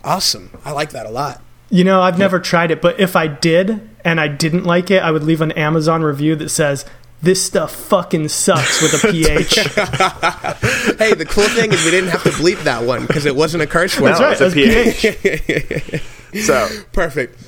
Awesome. 0.05 0.51
I 0.65 0.73
like 0.73 0.91
that 0.91 1.07
a 1.07 1.11
lot. 1.11 1.43
You 1.71 1.85
know, 1.85 2.01
I've 2.01 2.19
never 2.19 2.41
tried 2.41 2.71
it, 2.71 2.81
but 2.81 2.99
if 2.99 3.15
I 3.17 3.27
did 3.27 3.89
and 4.05 4.21
I 4.21 4.29
didn't 4.29 4.65
like 4.65 4.91
it, 4.91 5.03
I 5.03 5.11
would 5.11 5.23
leave 5.23 5.41
an 5.41 5.53
Amazon 5.53 6.03
review 6.03 6.35
that 6.37 6.49
says, 6.49 6.85
this 7.23 7.45
stuff 7.45 7.73
fucking 7.75 8.29
sucks 8.29 8.81
with 8.81 8.95
a 9.05 9.09
pH. 9.13 9.55
Hey, 10.99 11.15
the 11.15 11.27
cool 11.29 11.45
thing 11.49 11.73
is 11.73 11.85
we 11.85 11.91
didn't 11.91 12.11
have 12.11 12.23
to 12.25 12.31
bleep 12.31 12.63
that 12.65 12.83
one 12.85 13.07
because 13.07 13.27
it 13.27 13.35
wasn't 13.37 13.63
a 13.63 13.67
curse 13.67 13.99
word. 14.01 14.15
That's 14.17 14.41
right. 14.41 14.53
it's 14.53 15.01
a 15.03 15.71
That's 15.81 15.93
pH. 16.33 16.45
so, 16.45 16.69
Perfect. 16.93 17.39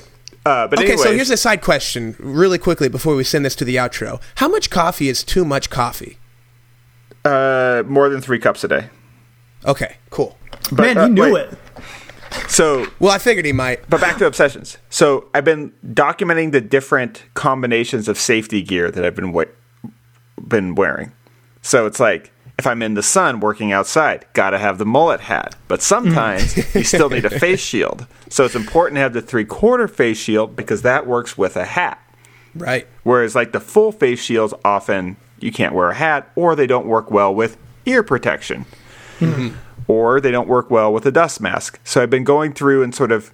Uh, 0.45 0.67
but 0.67 0.79
Okay, 0.79 0.91
anyway, 0.93 1.03
so 1.03 1.13
here's 1.13 1.29
a 1.29 1.37
side 1.37 1.61
question, 1.61 2.15
really 2.19 2.57
quickly 2.57 2.89
before 2.89 3.15
we 3.15 3.23
send 3.23 3.45
this 3.45 3.55
to 3.55 3.65
the 3.65 3.75
outro. 3.77 4.21
How 4.35 4.47
much 4.47 4.69
coffee 4.69 5.07
is 5.09 5.23
too 5.23 5.45
much 5.45 5.69
coffee? 5.69 6.17
uh, 7.25 7.83
more 7.87 8.09
than 8.09 8.19
three 8.21 8.39
cups 8.39 8.63
a 8.63 8.67
day. 8.67 8.89
Okay, 9.65 9.95
cool. 10.09 10.37
But, 10.71 10.81
Man, 10.95 10.97
uh, 10.97 11.07
he 11.07 11.13
knew 11.13 11.33
wait. 11.33 11.47
it. 11.47 11.57
So, 12.49 12.87
Well, 12.99 13.11
I 13.11 13.17
figured 13.19 13.45
he 13.45 13.53
might. 13.53 13.87
but 13.89 14.01
back 14.01 14.17
to 14.17 14.25
obsessions. 14.25 14.77
So 14.89 15.29
I've 15.33 15.45
been 15.45 15.71
documenting 15.87 16.51
the 16.51 16.59
different 16.61 17.23
combinations 17.35 18.07
of 18.09 18.17
safety 18.17 18.61
gear 18.61 18.91
that 18.91 19.05
I've 19.05 19.15
been 19.15 19.31
wa- 19.31 19.45
been 20.45 20.75
wearing. 20.75 21.13
So 21.61 21.85
it's 21.85 21.99
like 21.99 22.31
if 22.57 22.67
I'm 22.67 22.81
in 22.81 22.93
the 22.93 23.03
sun 23.03 23.39
working 23.39 23.71
outside, 23.71 24.25
gotta 24.33 24.59
have 24.59 24.77
the 24.77 24.85
mullet 24.85 25.21
hat. 25.21 25.55
But 25.67 25.81
sometimes 25.81 26.53
mm. 26.53 26.75
you 26.75 26.83
still 26.83 27.09
need 27.09 27.25
a 27.25 27.39
face 27.39 27.59
shield. 27.59 28.05
So 28.29 28.45
it's 28.45 28.55
important 28.55 28.97
to 28.97 29.01
have 29.01 29.13
the 29.13 29.21
three 29.21 29.45
quarter 29.45 29.87
face 29.87 30.17
shield 30.17 30.55
because 30.55 30.83
that 30.83 31.07
works 31.07 31.37
with 31.37 31.57
a 31.57 31.65
hat. 31.65 31.99
Right. 32.55 32.87
Whereas 33.03 33.35
like 33.35 33.51
the 33.51 33.59
full 33.59 33.91
face 33.91 34.21
shields 34.21 34.53
often 34.63 35.17
you 35.39 35.51
can't 35.51 35.73
wear 35.73 35.89
a 35.89 35.95
hat 35.95 36.31
or 36.35 36.55
they 36.55 36.67
don't 36.67 36.85
work 36.85 37.11
well 37.11 37.33
with 37.33 37.57
ear 37.85 38.03
protection. 38.03 38.65
Mm-hmm. 39.19 39.55
Or 39.87 40.21
they 40.21 40.31
don't 40.31 40.47
work 40.47 40.71
well 40.71 40.93
with 40.93 41.05
a 41.05 41.11
dust 41.11 41.41
mask. 41.41 41.79
So 41.83 42.01
I've 42.01 42.09
been 42.09 42.23
going 42.23 42.53
through 42.53 42.83
and 42.83 42.95
sort 42.95 43.11
of 43.11 43.31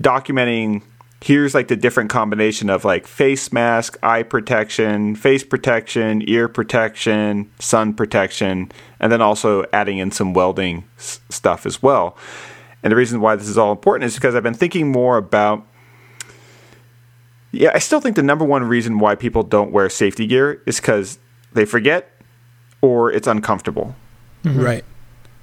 documenting 0.00 0.82
here's 1.22 1.54
like 1.54 1.68
the 1.68 1.76
different 1.76 2.10
combination 2.10 2.70
of 2.70 2.84
like 2.84 3.06
face 3.06 3.52
mask, 3.52 3.96
eye 4.02 4.22
protection, 4.22 5.16
face 5.16 5.42
protection, 5.44 6.22
ear 6.28 6.48
protection, 6.48 7.50
sun 7.58 7.92
protection, 7.94 8.70
and 9.00 9.10
then 9.10 9.20
also 9.20 9.64
adding 9.72 9.98
in 9.98 10.10
some 10.10 10.32
welding 10.32 10.84
s- 10.96 11.20
stuff 11.28 11.66
as 11.66 11.82
well. 11.82 12.16
And 12.82 12.92
the 12.92 12.96
reason 12.96 13.20
why 13.20 13.34
this 13.34 13.48
is 13.48 13.58
all 13.58 13.72
important 13.72 14.06
is 14.06 14.14
because 14.14 14.34
I've 14.34 14.42
been 14.44 14.54
thinking 14.54 14.92
more 14.92 15.16
about 15.16 15.66
yeah, 17.50 17.70
I 17.74 17.78
still 17.78 18.00
think 18.00 18.14
the 18.14 18.22
number 18.22 18.44
one 18.44 18.62
reason 18.64 18.98
why 18.98 19.14
people 19.14 19.42
don't 19.42 19.72
wear 19.72 19.88
safety 19.88 20.26
gear 20.26 20.62
is 20.66 20.80
because 20.80 21.18
they 21.54 21.64
forget 21.64 22.12
or 22.82 23.10
it's 23.10 23.26
uncomfortable. 23.26 23.96
Mm-hmm. 24.44 24.60
Right. 24.60 24.84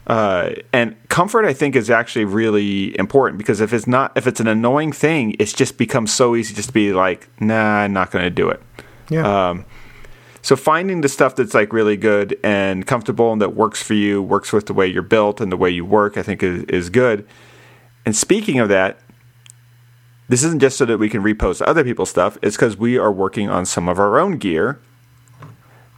Uh, 0.08 0.52
and 0.72 0.96
comfort, 1.10 1.46
I 1.46 1.54
think, 1.54 1.76
is 1.76 1.90
actually 1.90 2.26
really 2.26 2.98
important 3.00 3.38
because 3.40 3.60
if 3.60 3.74
it's 3.74 3.88
not, 3.88 4.12
if 4.16 4.28
it's 4.28 4.40
an 4.40 4.48
annoying 4.48 4.92
thing, 4.92 5.36
it's 5.40 5.54
just 5.54 5.78
becomes 5.78 6.14
so 6.14 6.36
easy 6.36 6.54
just 6.54 6.70
to 6.70 6.74
be 6.74 6.94
like, 6.94 7.28
nah, 7.42 7.80
I'm 7.80 7.94
not 7.94 8.12
going 8.12 8.24
to 8.24 8.30
do 8.30 8.50
it. 8.50 8.62
Yeah. 9.10 9.50
Um, 9.50 9.66
so 10.44 10.56
finding 10.56 11.02
the 11.02 11.10
stuff 11.10 11.36
that's 11.36 11.56
like 11.56 11.74
really 11.74 11.98
good 11.98 12.38
and 12.44 12.86
comfortable 12.86 13.32
and 13.32 13.42
that 13.42 13.56
works 13.56 13.82
for 13.82 13.96
you, 13.96 14.22
works 14.22 14.54
with 14.54 14.68
the 14.68 14.74
way 14.76 14.86
you're 14.86 15.02
built 15.02 15.42
and 15.42 15.52
the 15.52 15.58
way 15.58 15.72
you 15.72 15.84
work, 15.84 16.18
I 16.18 16.24
think 16.24 16.44
is, 16.44 16.64
is 16.66 16.92
good. 16.92 17.28
And 18.06 18.16
speaking 18.16 18.60
of 18.60 18.70
that, 18.70 19.00
this 20.28 20.44
isn't 20.44 20.60
just 20.60 20.78
so 20.78 20.86
that 20.86 21.00
we 21.00 21.10
can 21.10 21.24
repost 21.24 21.64
other 21.66 21.84
people's 21.84 22.12
stuff. 22.12 22.38
It's 22.44 22.56
because 22.56 22.78
we 22.78 22.98
are 22.98 23.12
working 23.12 23.50
on 23.50 23.66
some 23.66 23.90
of 23.90 23.98
our 23.98 24.20
own 24.20 24.38
gear. 24.38 24.80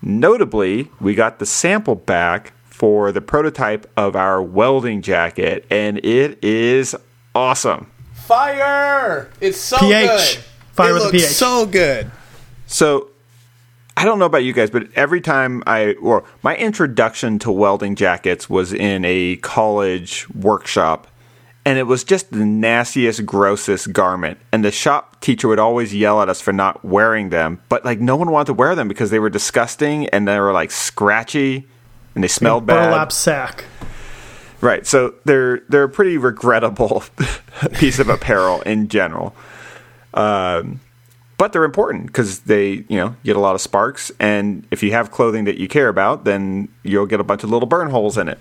Notably, 0.01 0.91
we 1.01 1.13
got 1.13 1.39
the 1.39 1.45
sample 1.45 1.95
back 1.95 2.53
for 2.77 3.11
the 3.11 3.21
prototype 3.21 3.89
of 3.97 4.15
our 4.15 4.39
welding 4.39 5.01
jacket, 5.01 5.65
and 5.71 5.97
it 6.05 6.43
is 6.43 6.95
awesome. 7.33 7.89
Fire! 8.13 9.31
It's 9.41 9.57
so 9.57 9.79
pH. 9.79 10.07
good. 10.07 10.43
Fire 10.73 10.91
it 10.91 10.93
with 10.93 11.01
a 11.01 11.05
looks 11.05 11.17
pH. 11.23 11.31
so 11.31 11.65
good. 11.65 12.11
So 12.67 13.09
I 13.95 14.05
don't 14.05 14.19
know 14.19 14.25
about 14.25 14.43
you 14.43 14.53
guys, 14.53 14.69
but 14.69 14.93
every 14.93 15.21
time 15.21 15.63
I 15.65 15.93
or 15.93 16.23
my 16.43 16.55
introduction 16.55 17.39
to 17.39 17.51
welding 17.51 17.95
jackets 17.95 18.47
was 18.47 18.73
in 18.73 19.03
a 19.05 19.37
college 19.37 20.29
workshop 20.29 21.07
and 21.65 21.79
it 21.79 21.83
was 21.83 22.03
just 22.03 22.29
the 22.29 22.45
nastiest, 22.45 23.25
grossest 23.25 23.91
garment. 23.91 24.37
And 24.51 24.63
the 24.63 24.71
shop 24.71 25.19
teacher 25.19 25.47
would 25.47 25.57
always 25.57 25.95
yell 25.95 26.21
at 26.21 26.29
us 26.29 26.41
for 26.41 26.53
not 26.53 26.85
wearing 26.85 27.29
them, 27.29 27.59
but 27.69 27.83
like 27.83 27.99
no 27.99 28.15
one 28.15 28.29
wanted 28.29 28.45
to 28.45 28.53
wear 28.53 28.75
them 28.75 28.87
because 28.87 29.09
they 29.09 29.19
were 29.19 29.31
disgusting 29.31 30.07
and 30.09 30.27
they 30.27 30.39
were 30.39 30.53
like 30.53 30.69
scratchy 30.69 31.67
and 32.17 32.23
they 32.23 32.27
smelled 32.27 32.65
bad. 32.65 32.89
Burlap 32.89 33.11
sack. 33.11 33.65
Right. 34.59 34.87
So 34.87 35.13
they're 35.23 35.59
they're 35.69 35.83
a 35.83 35.89
pretty 35.89 36.17
regrettable 36.17 37.03
piece 37.73 37.99
of 37.99 38.09
apparel 38.09 38.61
in 38.61 38.87
general. 38.87 39.35
Um, 40.15 40.79
but 41.37 41.53
they're 41.53 41.63
important 41.63 42.07
because 42.07 42.39
they, 42.39 42.85
you 42.87 42.97
know, 42.97 43.15
get 43.23 43.35
a 43.35 43.39
lot 43.39 43.53
of 43.53 43.61
sparks, 43.61 44.11
and 44.19 44.65
if 44.71 44.81
you 44.81 44.93
have 44.93 45.11
clothing 45.11 45.43
that 45.43 45.59
you 45.59 45.67
care 45.67 45.89
about, 45.89 46.23
then 46.23 46.69
you'll 46.81 47.05
get 47.05 47.19
a 47.19 47.23
bunch 47.23 47.43
of 47.43 47.51
little 47.51 47.67
burn 47.67 47.91
holes 47.91 48.17
in 48.17 48.29
it. 48.29 48.39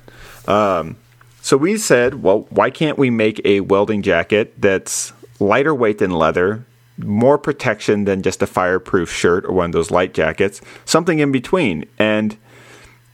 Um, 0.49 0.97
so 1.43 1.59
we 1.59 1.77
said, 1.77 2.22
well, 2.22 2.47
why 2.49 2.70
can't 2.70 2.97
we 2.97 3.11
make 3.11 3.43
a 3.45 3.61
welding 3.61 4.01
jacket 4.01 4.55
that's 4.59 5.12
lighter 5.39 5.74
weight 5.74 5.99
than 5.99 6.12
leather, 6.12 6.64
more 6.97 7.37
protection 7.37 8.07
than 8.07 8.22
just 8.22 8.41
a 8.41 8.47
fireproof 8.47 9.12
shirt 9.12 9.45
or 9.45 9.53
one 9.53 9.66
of 9.66 9.72
those 9.72 9.91
light 9.91 10.14
jackets, 10.14 10.62
something 10.87 11.18
in 11.18 11.31
between, 11.31 11.85
and 11.99 12.39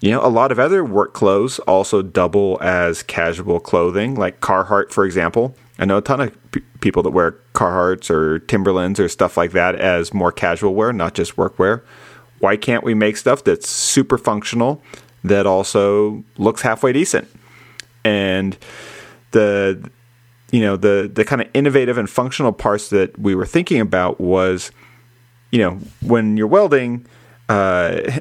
you 0.02 0.10
know, 0.10 0.20
a 0.20 0.26
lot 0.26 0.50
of 0.50 0.58
other 0.58 0.84
work 0.84 1.14
clothes 1.14 1.60
also 1.60 2.02
double 2.02 2.58
as 2.60 3.04
casual 3.04 3.60
clothing, 3.60 4.16
like 4.16 4.40
Carhartt, 4.40 4.90
for 4.90 5.04
example. 5.04 5.56
I 5.78 5.84
know 5.84 5.98
a 5.98 6.02
ton 6.02 6.20
of 6.20 6.50
p- 6.50 6.60
people 6.80 7.04
that 7.04 7.10
wear 7.10 7.36
Carhartts 7.54 8.10
or 8.10 8.40
Timberlands 8.40 8.98
or 8.98 9.08
stuff 9.08 9.36
like 9.36 9.52
that 9.52 9.76
as 9.76 10.12
more 10.12 10.32
casual 10.32 10.74
wear, 10.74 10.92
not 10.92 11.14
just 11.14 11.38
work 11.38 11.56
wear. 11.56 11.84
Why 12.40 12.56
can't 12.56 12.82
we 12.82 12.94
make 12.94 13.16
stuff 13.16 13.44
that's 13.44 13.68
super 13.68 14.18
functional 14.18 14.82
that 15.22 15.46
also 15.46 16.24
looks 16.36 16.62
halfway 16.62 16.92
decent? 16.92 17.28
And 18.04 18.58
the 19.30 19.88
you 20.50 20.60
know 20.62 20.76
the 20.76 21.08
the 21.14 21.24
kind 21.24 21.40
of 21.40 21.48
innovative 21.54 21.96
and 21.96 22.10
functional 22.10 22.52
parts 22.52 22.88
that 22.88 23.16
we 23.20 23.36
were 23.36 23.46
thinking 23.46 23.80
about 23.80 24.20
was 24.20 24.72
you 25.52 25.60
know 25.60 25.78
when 26.00 26.36
you're 26.36 26.48
welding 26.48 27.06
uh, 27.48 28.18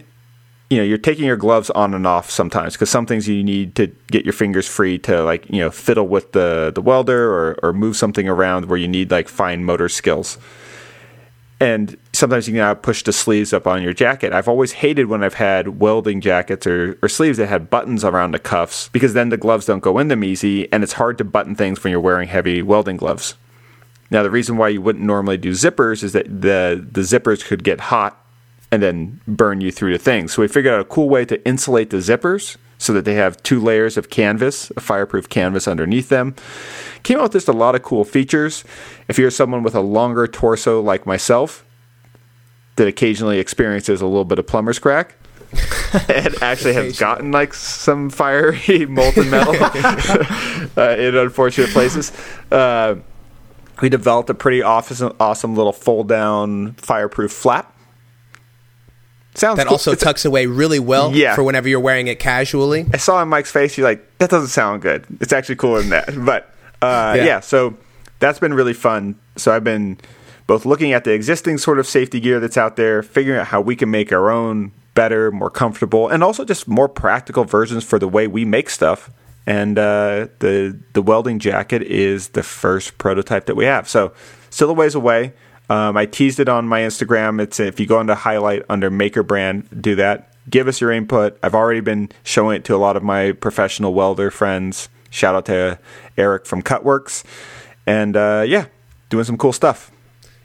you 0.72 0.78
know 0.78 0.84
you're 0.84 0.98
taking 0.98 1.26
your 1.26 1.36
gloves 1.36 1.70
on 1.72 1.94
and 1.94 2.08
off 2.08 2.32
sometimes 2.32 2.74
because 2.74 2.90
some 2.90 3.06
things 3.06 3.28
you 3.28 3.44
need 3.44 3.76
to 3.76 3.88
get 4.08 4.24
your 4.26 4.34
fingers 4.34 4.68
free 4.68 4.98
to 4.98 5.22
like 5.24 5.48
you 5.50 5.60
know 5.60 5.70
fiddle 5.70 6.08
with 6.08 6.32
the 6.32 6.72
the 6.74 6.82
welder 6.82 7.30
or 7.30 7.60
or 7.62 7.74
move 7.74 7.98
something 7.98 8.28
around 8.28 8.66
where 8.66 8.80
you 8.80 8.88
need 8.88 9.12
like 9.12 9.28
fine 9.28 9.66
motor 9.66 9.90
skills 9.90 10.38
and 11.60 11.96
sometimes 12.12 12.48
you 12.48 12.56
gotta 12.56 12.76
push 12.76 13.04
the 13.04 13.14
sleeves 13.14 13.54
up 13.54 13.68
on 13.68 13.84
your 13.84 13.94
jacket. 13.94 14.34
I've 14.34 14.48
always 14.48 14.72
hated 14.72 15.06
when 15.06 15.24
I've 15.24 15.36
had 15.36 15.80
welding 15.80 16.20
jackets 16.20 16.66
or, 16.66 16.98
or 17.04 17.08
sleeves 17.08 17.38
that 17.38 17.46
had 17.50 17.70
buttons 17.70 18.04
around 18.04 18.32
the 18.32 18.40
cuffs 18.40 18.90
because 18.90 19.14
then 19.14 19.30
the 19.30 19.38
gloves 19.38 19.68
don't 19.68 19.80
go 19.80 20.00
in 20.00 20.08
them 20.08 20.24
easy 20.24 20.72
and 20.74 20.82
it's 20.82 20.94
hard 20.94 21.20
to 21.20 21.24
button 21.24 21.54
things 21.54 21.84
when 21.84 21.92
you're 21.92 22.00
wearing 22.00 22.30
heavy 22.30 22.64
welding 22.64 22.98
gloves. 22.98 23.36
Now 24.10 24.24
the 24.24 24.32
reason 24.32 24.58
why 24.58 24.70
you 24.70 24.82
wouldn't 24.82 25.06
normally 25.06 25.38
do 25.38 25.52
zippers 25.52 26.02
is 26.02 26.14
that 26.14 26.26
the 26.26 26.84
the 26.92 27.02
zippers 27.02 27.46
could 27.46 27.64
get 27.64 27.80
hot 27.80 28.21
and 28.72 28.82
then 28.82 29.20
burn 29.28 29.62
you 29.62 29.72
through 29.72 29.92
the 29.92 30.00
thing. 30.00 30.28
So 30.28 30.42
we 30.42 30.48
figured 30.48 30.74
out 30.74 30.80
a 30.80 30.86
cool 30.86 31.10
way 31.10 31.26
to 31.26 31.46
insulate 31.46 31.90
the 31.90 31.98
zippers 31.98 32.58
so 32.78 32.94
that 32.94 33.06
they 33.06 33.14
have 33.14 33.42
two 33.44 33.62
layers 33.62 33.98
of 33.98 34.10
canvas, 34.10 34.72
a 34.76 34.80
fireproof 34.80 35.30
canvas 35.30 35.68
underneath 35.68 36.10
them. 36.10 36.36
Came 37.04 37.18
out 37.18 37.24
with 37.24 37.34
just 37.34 37.48
a 37.48 37.54
lot 37.54 37.76
of 37.76 37.84
cool 37.84 38.04
features. 38.04 38.64
If 39.08 39.20
you're 39.20 39.30
someone 39.30 39.62
with 39.62 39.76
a 39.76 39.82
longer 39.82 40.26
torso 40.26 40.82
like 40.82 41.06
myself 41.06 41.64
that 42.78 42.88
occasionally 42.88 43.38
experiences 43.38 44.02
a 44.02 44.08
little 44.08 44.26
bit 44.26 44.40
of 44.40 44.48
plumber's 44.48 44.80
crack, 44.80 45.16
and 46.10 46.34
actually 46.42 46.74
has 46.74 46.98
gotten 46.98 47.32
like 47.32 47.54
some 47.54 48.10
fiery 48.10 48.86
molten 48.90 49.30
metal 49.30 49.54
uh, 50.78 50.96
in 50.98 51.16
unfortunate 51.16 51.70
places. 51.72 52.12
Uh, 52.52 52.96
we 53.82 53.90
developed 53.90 54.30
a 54.30 54.34
pretty 54.34 54.62
awesome, 54.62 55.14
awesome 55.20 55.56
little 55.56 55.74
fold 55.74 56.08
down 56.08 56.74
fireproof 56.74 57.32
flap. 57.32 57.76
Sounds 59.36 59.58
That 59.58 59.68
cool. 59.68 59.74
also 59.76 59.92
It's- 59.92 60.04
tucks 60.04 60.26
away 60.26 60.46
really 60.46 60.80
well 60.80 61.12
Yeah. 61.14 61.36
for 61.36 61.44
whenever 61.44 61.70
you're 61.70 61.80
wearing 61.80 62.08
it 62.08 62.20
casually. 62.20 62.86
I 62.94 62.98
saw 62.98 63.16
on 63.18 63.30
Mike's 63.30 63.52
face, 63.52 63.78
you're 63.78 63.88
like, 63.88 64.06
that 64.18 64.30
doesn't 64.30 64.50
sound 64.50 64.82
good. 64.82 65.06
It's 65.22 65.32
actually 65.34 65.56
cooler 65.56 65.80
than 65.82 65.90
that. 65.92 66.14
But 66.26 66.54
uh, 66.82 67.14
Yeah. 67.18 67.24
yeah. 67.24 67.40
so 67.40 67.76
that's 68.20 68.40
been 68.40 68.54
really 68.54 68.74
fun. 68.74 69.16
So 69.38 69.54
I've 69.54 69.64
been 69.64 69.98
both 70.48 70.66
looking 70.66 70.92
at 70.92 71.06
the 71.06 71.12
existing 71.12 71.58
sort 71.60 71.80
of 71.80 71.88
safety 71.88 72.20
gear 72.20 72.40
that's 72.42 72.58
out 72.58 72.76
there, 72.76 73.02
figuring 73.04 73.40
out 73.40 73.48
how 73.48 73.62
we 73.62 73.76
can 73.76 73.90
make 73.90 74.12
our 74.12 74.30
own 74.30 74.72
better, 74.96 75.32
more 75.32 75.50
comfortable, 75.50 76.10
and 76.10 76.22
also 76.24 76.44
just 76.44 76.68
more 76.68 76.90
practical 76.90 77.46
versions 77.46 77.84
for 77.86 77.98
the 77.98 78.08
way 78.10 78.28
we 78.28 78.44
make 78.44 78.70
stuff. 78.70 79.10
And 79.48 79.80
uh, 79.80 80.28
the 80.40 80.78
the 80.94 81.02
welding 81.02 81.40
jacket 81.40 81.82
is 81.84 82.30
the 82.30 82.44
first 82.44 82.98
prototype 82.98 83.46
that 83.46 83.56
we 83.56 83.64
have. 83.66 83.88
So 83.88 84.12
still 84.50 84.70
a 84.70 84.74
ways 84.74 84.94
away. 84.94 85.34
Um, 85.72 85.96
I 85.96 86.06
teased 86.06 86.42
it 86.42 86.50
on 86.50 86.68
my 86.68 86.82
Instagram. 86.82 87.42
It's 87.42 87.58
if 87.58 87.80
you 87.80 87.86
go 87.86 88.02
into 88.02 88.14
highlight 88.14 88.64
under 88.68 88.92
Maker 88.92 89.24
Brand, 89.24 89.70
do 89.82 89.96
that. 89.96 90.28
Give 90.50 90.68
us 90.68 90.82
your 90.82 90.92
input. 90.92 91.40
I've 91.42 91.56
already 91.56 91.80
been 91.80 92.10
showing 92.24 92.58
it 92.58 92.66
to 92.66 92.76
a 92.76 92.78
lot 92.78 92.98
of 92.98 93.04
my 93.04 93.32
professional 93.32 93.94
welder 93.94 94.32
friends. 94.32 94.90
Shout 95.12 95.34
out 95.34 95.46
to 95.46 95.80
Eric 96.18 96.46
from 96.46 96.62
Cutworks. 96.62 97.24
And 97.88 98.18
uh, 98.18 98.44
yeah, 98.46 98.66
doing 99.10 99.24
some 99.24 99.38
cool 99.38 99.54
stuff. 99.54 99.92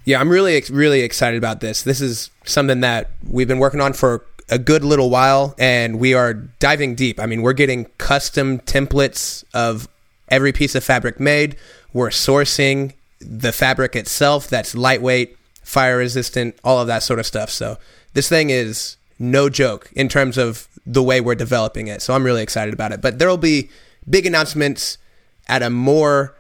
Yeah, 0.05 0.21
I'm 0.21 0.29
really, 0.29 0.63
really 0.71 1.01
excited 1.01 1.39
about 1.39 1.59
this. 1.59 1.83
This 1.83 2.01
is 2.01 2.31
something 2.45 2.83
that 2.83 3.11
we've 3.29 3.49
been 3.49 3.59
working 3.59 3.81
on 3.81 3.95
for 3.95 4.25
a 4.49 4.61
good 4.61 4.85
little 4.85 5.11
while, 5.11 5.57
and 5.59 5.99
we 5.99 6.15
are 6.15 6.35
diving 6.35 6.95
deep. 6.95 7.19
I 7.19 7.27
mean, 7.27 7.43
we're 7.43 7.53
getting 7.53 7.87
custom 7.99 8.61
templates 8.61 9.43
of 9.53 9.89
every 10.29 10.53
piece 10.53 10.77
of 10.77 10.85
fabric 10.85 11.19
made. 11.19 11.57
We're 11.93 12.11
sourcing 12.11 12.93
the 13.21 13.53
fabric 13.53 13.97
itself 13.97 14.49
that's 14.49 14.75
lightweight, 14.75 15.37
fire 15.63 15.99
resistant, 15.99 16.57
all 16.63 16.81
of 16.81 16.87
that 16.87 17.03
sort 17.03 17.19
of 17.19 17.27
stuff. 17.27 17.51
So 17.51 17.79
this 18.15 18.29
thing 18.29 18.51
is 18.51 18.97
no 19.19 19.49
joke 19.49 19.91
in 19.95 20.09
terms 20.09 20.37
of 20.39 20.69
the 20.87 21.03
way 21.03 21.21
we're 21.21 21.35
developing 21.35 21.89
it. 21.89 22.03
So 22.03 22.15
I'm 22.15 22.25
really 22.25 22.43
excited 22.43 22.73
about 22.75 22.93
it. 22.93 23.01
But 23.01 23.19
there 23.19 23.29
will 23.29 23.37
be 23.39 23.71
big 24.09 24.27
announcements 24.27 24.99
at 25.49 25.63
a 25.63 25.71
more 25.71 26.35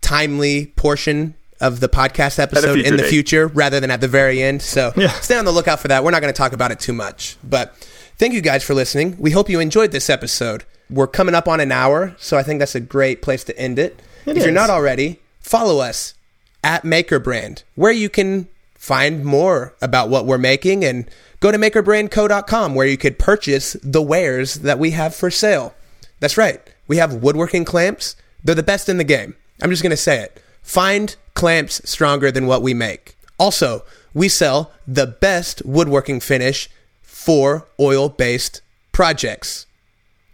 timely 0.00 0.66
portion 0.76 1.34
of 1.60 1.80
the 1.80 1.88
podcast 1.88 2.38
episode 2.38 2.80
in 2.80 2.96
the 2.96 3.02
date. 3.02 3.08
future 3.10 3.46
rather 3.46 3.80
than 3.80 3.90
at 3.90 4.00
the 4.00 4.08
very 4.08 4.42
end. 4.42 4.60
So 4.62 4.92
Yeah. 4.96 5.12
stay 5.20 5.36
on 5.38 5.44
the 5.44 5.52
lookout 5.52 5.80
for 5.80 5.88
that. 5.88 6.04
We're 6.04 6.10
not 6.10 6.20
going 6.20 6.32
to 6.32 6.36
talk 6.36 6.52
about 6.52 6.70
it 6.72 6.80
too 6.80 6.92
much. 6.92 7.36
But 7.44 7.74
thank 8.18 8.34
you 8.34 8.40
guys 8.40 8.64
for 8.64 8.74
listening. 8.74 9.16
We 9.18 9.30
hope 9.30 9.48
you 9.48 9.60
enjoyed 9.60 9.92
this 9.92 10.10
episode. 10.10 10.64
We're 10.90 11.06
coming 11.06 11.34
up 11.34 11.48
on 11.48 11.60
an 11.60 11.72
hour, 11.72 12.14
so 12.18 12.36
I 12.36 12.42
think 12.42 12.58
that's 12.58 12.74
a 12.74 12.80
great 12.80 13.22
place 13.22 13.44
to 13.44 13.58
end 13.58 13.78
it. 13.78 14.00
It 14.26 14.36
if 14.36 14.42
you're 14.42 14.52
not 14.52 14.68
already, 14.68 15.20
follow 15.44 15.78
us 15.78 16.14
at 16.64 16.84
Maker 16.84 17.18
Brand, 17.18 17.62
where 17.74 17.92
you 17.92 18.08
can 18.08 18.48
find 18.74 19.24
more 19.24 19.74
about 19.80 20.08
what 20.08 20.26
we're 20.26 20.38
making 20.38 20.84
and 20.84 21.08
go 21.40 21.52
to 21.52 21.58
makerbrandco.com 21.58 22.74
where 22.74 22.86
you 22.86 22.96
could 22.96 23.18
purchase 23.18 23.74
the 23.82 24.02
wares 24.02 24.54
that 24.54 24.78
we 24.78 24.90
have 24.90 25.14
for 25.14 25.30
sale. 25.30 25.74
That's 26.20 26.38
right. 26.38 26.60
We 26.88 26.96
have 26.96 27.22
woodworking 27.22 27.64
clamps. 27.64 28.16
They're 28.42 28.54
the 28.54 28.62
best 28.62 28.88
in 28.88 28.96
the 28.96 29.04
game. 29.04 29.36
I'm 29.62 29.70
just 29.70 29.82
going 29.82 29.90
to 29.90 29.96
say 29.96 30.22
it. 30.22 30.42
Find 30.62 31.14
clamps 31.34 31.88
stronger 31.88 32.30
than 32.30 32.46
what 32.46 32.62
we 32.62 32.74
make. 32.74 33.16
Also, 33.38 33.84
we 34.14 34.28
sell 34.28 34.72
the 34.86 35.06
best 35.06 35.64
woodworking 35.64 36.20
finish 36.20 36.70
for 37.02 37.66
oil 37.78 38.08
based 38.08 38.62
projects 38.92 39.66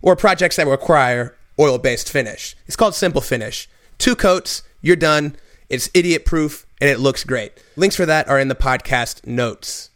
or 0.02 0.14
projects 0.16 0.56
that 0.56 0.66
require 0.66 1.34
oil 1.58 1.78
based 1.78 2.10
finish. 2.10 2.56
It's 2.66 2.76
called 2.76 2.94
Simple 2.94 3.20
Finish. 3.20 3.68
Two 3.98 4.16
coats, 4.16 4.62
you're 4.80 4.96
done. 4.96 5.36
It's 5.68 5.88
idiot 5.94 6.24
proof 6.24 6.66
and 6.80 6.90
it 6.90 6.98
looks 6.98 7.24
great. 7.24 7.52
Links 7.76 7.96
for 7.96 8.06
that 8.06 8.28
are 8.28 8.40
in 8.40 8.48
the 8.48 8.54
podcast 8.54 9.26
notes. 9.26 9.90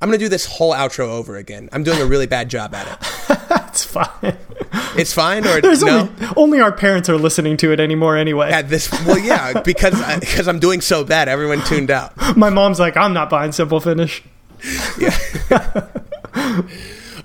I'm 0.00 0.08
going 0.08 0.18
to 0.18 0.24
do 0.24 0.28
this 0.28 0.46
whole 0.46 0.72
outro 0.72 1.08
over 1.08 1.36
again. 1.36 1.68
I'm 1.72 1.82
doing 1.82 2.00
a 2.00 2.06
really 2.06 2.28
bad 2.28 2.48
job 2.48 2.72
at 2.72 2.86
it. 2.86 3.38
That's 3.48 3.84
fine. 3.84 4.36
It's 4.96 5.12
fine 5.12 5.44
or 5.46 5.60
There's 5.60 5.82
no? 5.82 6.00
only 6.00 6.26
only 6.36 6.60
our 6.60 6.70
parents 6.72 7.08
are 7.08 7.16
listening 7.16 7.56
to 7.58 7.72
it 7.72 7.80
anymore 7.80 8.16
anyway. 8.16 8.50
At 8.52 8.68
this, 8.68 8.90
well, 9.04 9.18
yeah, 9.18 9.60
because 9.64 10.00
I, 10.00 10.18
because 10.20 10.46
I'm 10.46 10.60
doing 10.60 10.80
so 10.80 11.02
bad, 11.04 11.28
everyone 11.28 11.62
tuned 11.64 11.90
out. 11.90 12.12
My 12.36 12.50
mom's 12.50 12.78
like, 12.78 12.96
I'm 12.96 13.12
not 13.12 13.28
buying 13.30 13.52
Simple 13.52 13.80
Finish. 13.80 14.22
Yeah. 14.98 15.16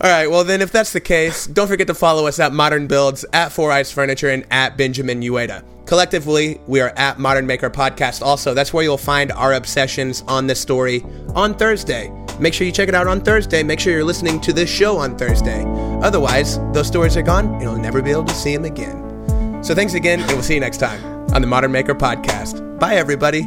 All 0.01 0.09
right, 0.09 0.27
well 0.27 0.43
then, 0.43 0.61
if 0.61 0.71
that's 0.71 0.91
the 0.93 0.99
case, 0.99 1.47
don't 1.47 1.67
forget 1.67 1.87
to 1.87 1.93
follow 1.93 2.27
us 2.27 2.39
at 2.39 2.51
Modern 2.51 2.87
Builds, 2.87 3.25
at 3.31 3.51
Four 3.51 3.71
Eyes 3.71 3.91
Furniture, 3.91 4.29
and 4.29 4.45
at 4.51 4.75
Benjamin 4.77 5.21
Uyeda. 5.21 5.63
Collectively, 5.85 6.59
we 6.65 6.79
are 6.81 6.93
at 6.95 7.19
Modern 7.19 7.45
Maker 7.45 7.69
Podcast. 7.69 8.21
Also, 8.21 8.53
that's 8.53 8.73
where 8.73 8.83
you'll 8.83 8.97
find 8.97 9.31
our 9.33 9.53
obsessions 9.53 10.23
on 10.27 10.47
this 10.47 10.59
story 10.59 11.03
on 11.35 11.53
Thursday. 11.53 12.09
Make 12.39 12.53
sure 12.53 12.65
you 12.65 12.71
check 12.73 12.89
it 12.89 12.95
out 12.95 13.07
on 13.07 13.21
Thursday. 13.21 13.63
Make 13.63 13.79
sure 13.79 13.93
you're 13.93 14.03
listening 14.03 14.39
to 14.41 14.53
this 14.53 14.69
show 14.69 14.97
on 14.97 15.17
Thursday. 15.17 15.63
Otherwise, 16.01 16.57
those 16.73 16.87
stories 16.87 17.15
are 17.17 17.21
gone, 17.21 17.47
and 17.53 17.61
you'll 17.61 17.77
never 17.77 18.01
be 18.01 18.11
able 18.11 18.25
to 18.25 18.33
see 18.33 18.55
them 18.55 18.65
again. 18.65 19.63
So 19.63 19.75
thanks 19.75 19.93
again, 19.93 20.19
and 20.21 20.31
we'll 20.31 20.41
see 20.43 20.55
you 20.55 20.59
next 20.59 20.77
time 20.77 21.03
on 21.33 21.41
the 21.41 21.47
Modern 21.47 21.71
Maker 21.71 21.95
Podcast. 21.95 22.79
Bye, 22.79 22.95
everybody. 22.95 23.45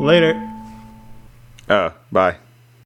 Later. 0.00 0.34
Uh, 1.68 1.90
bye. 2.10 2.36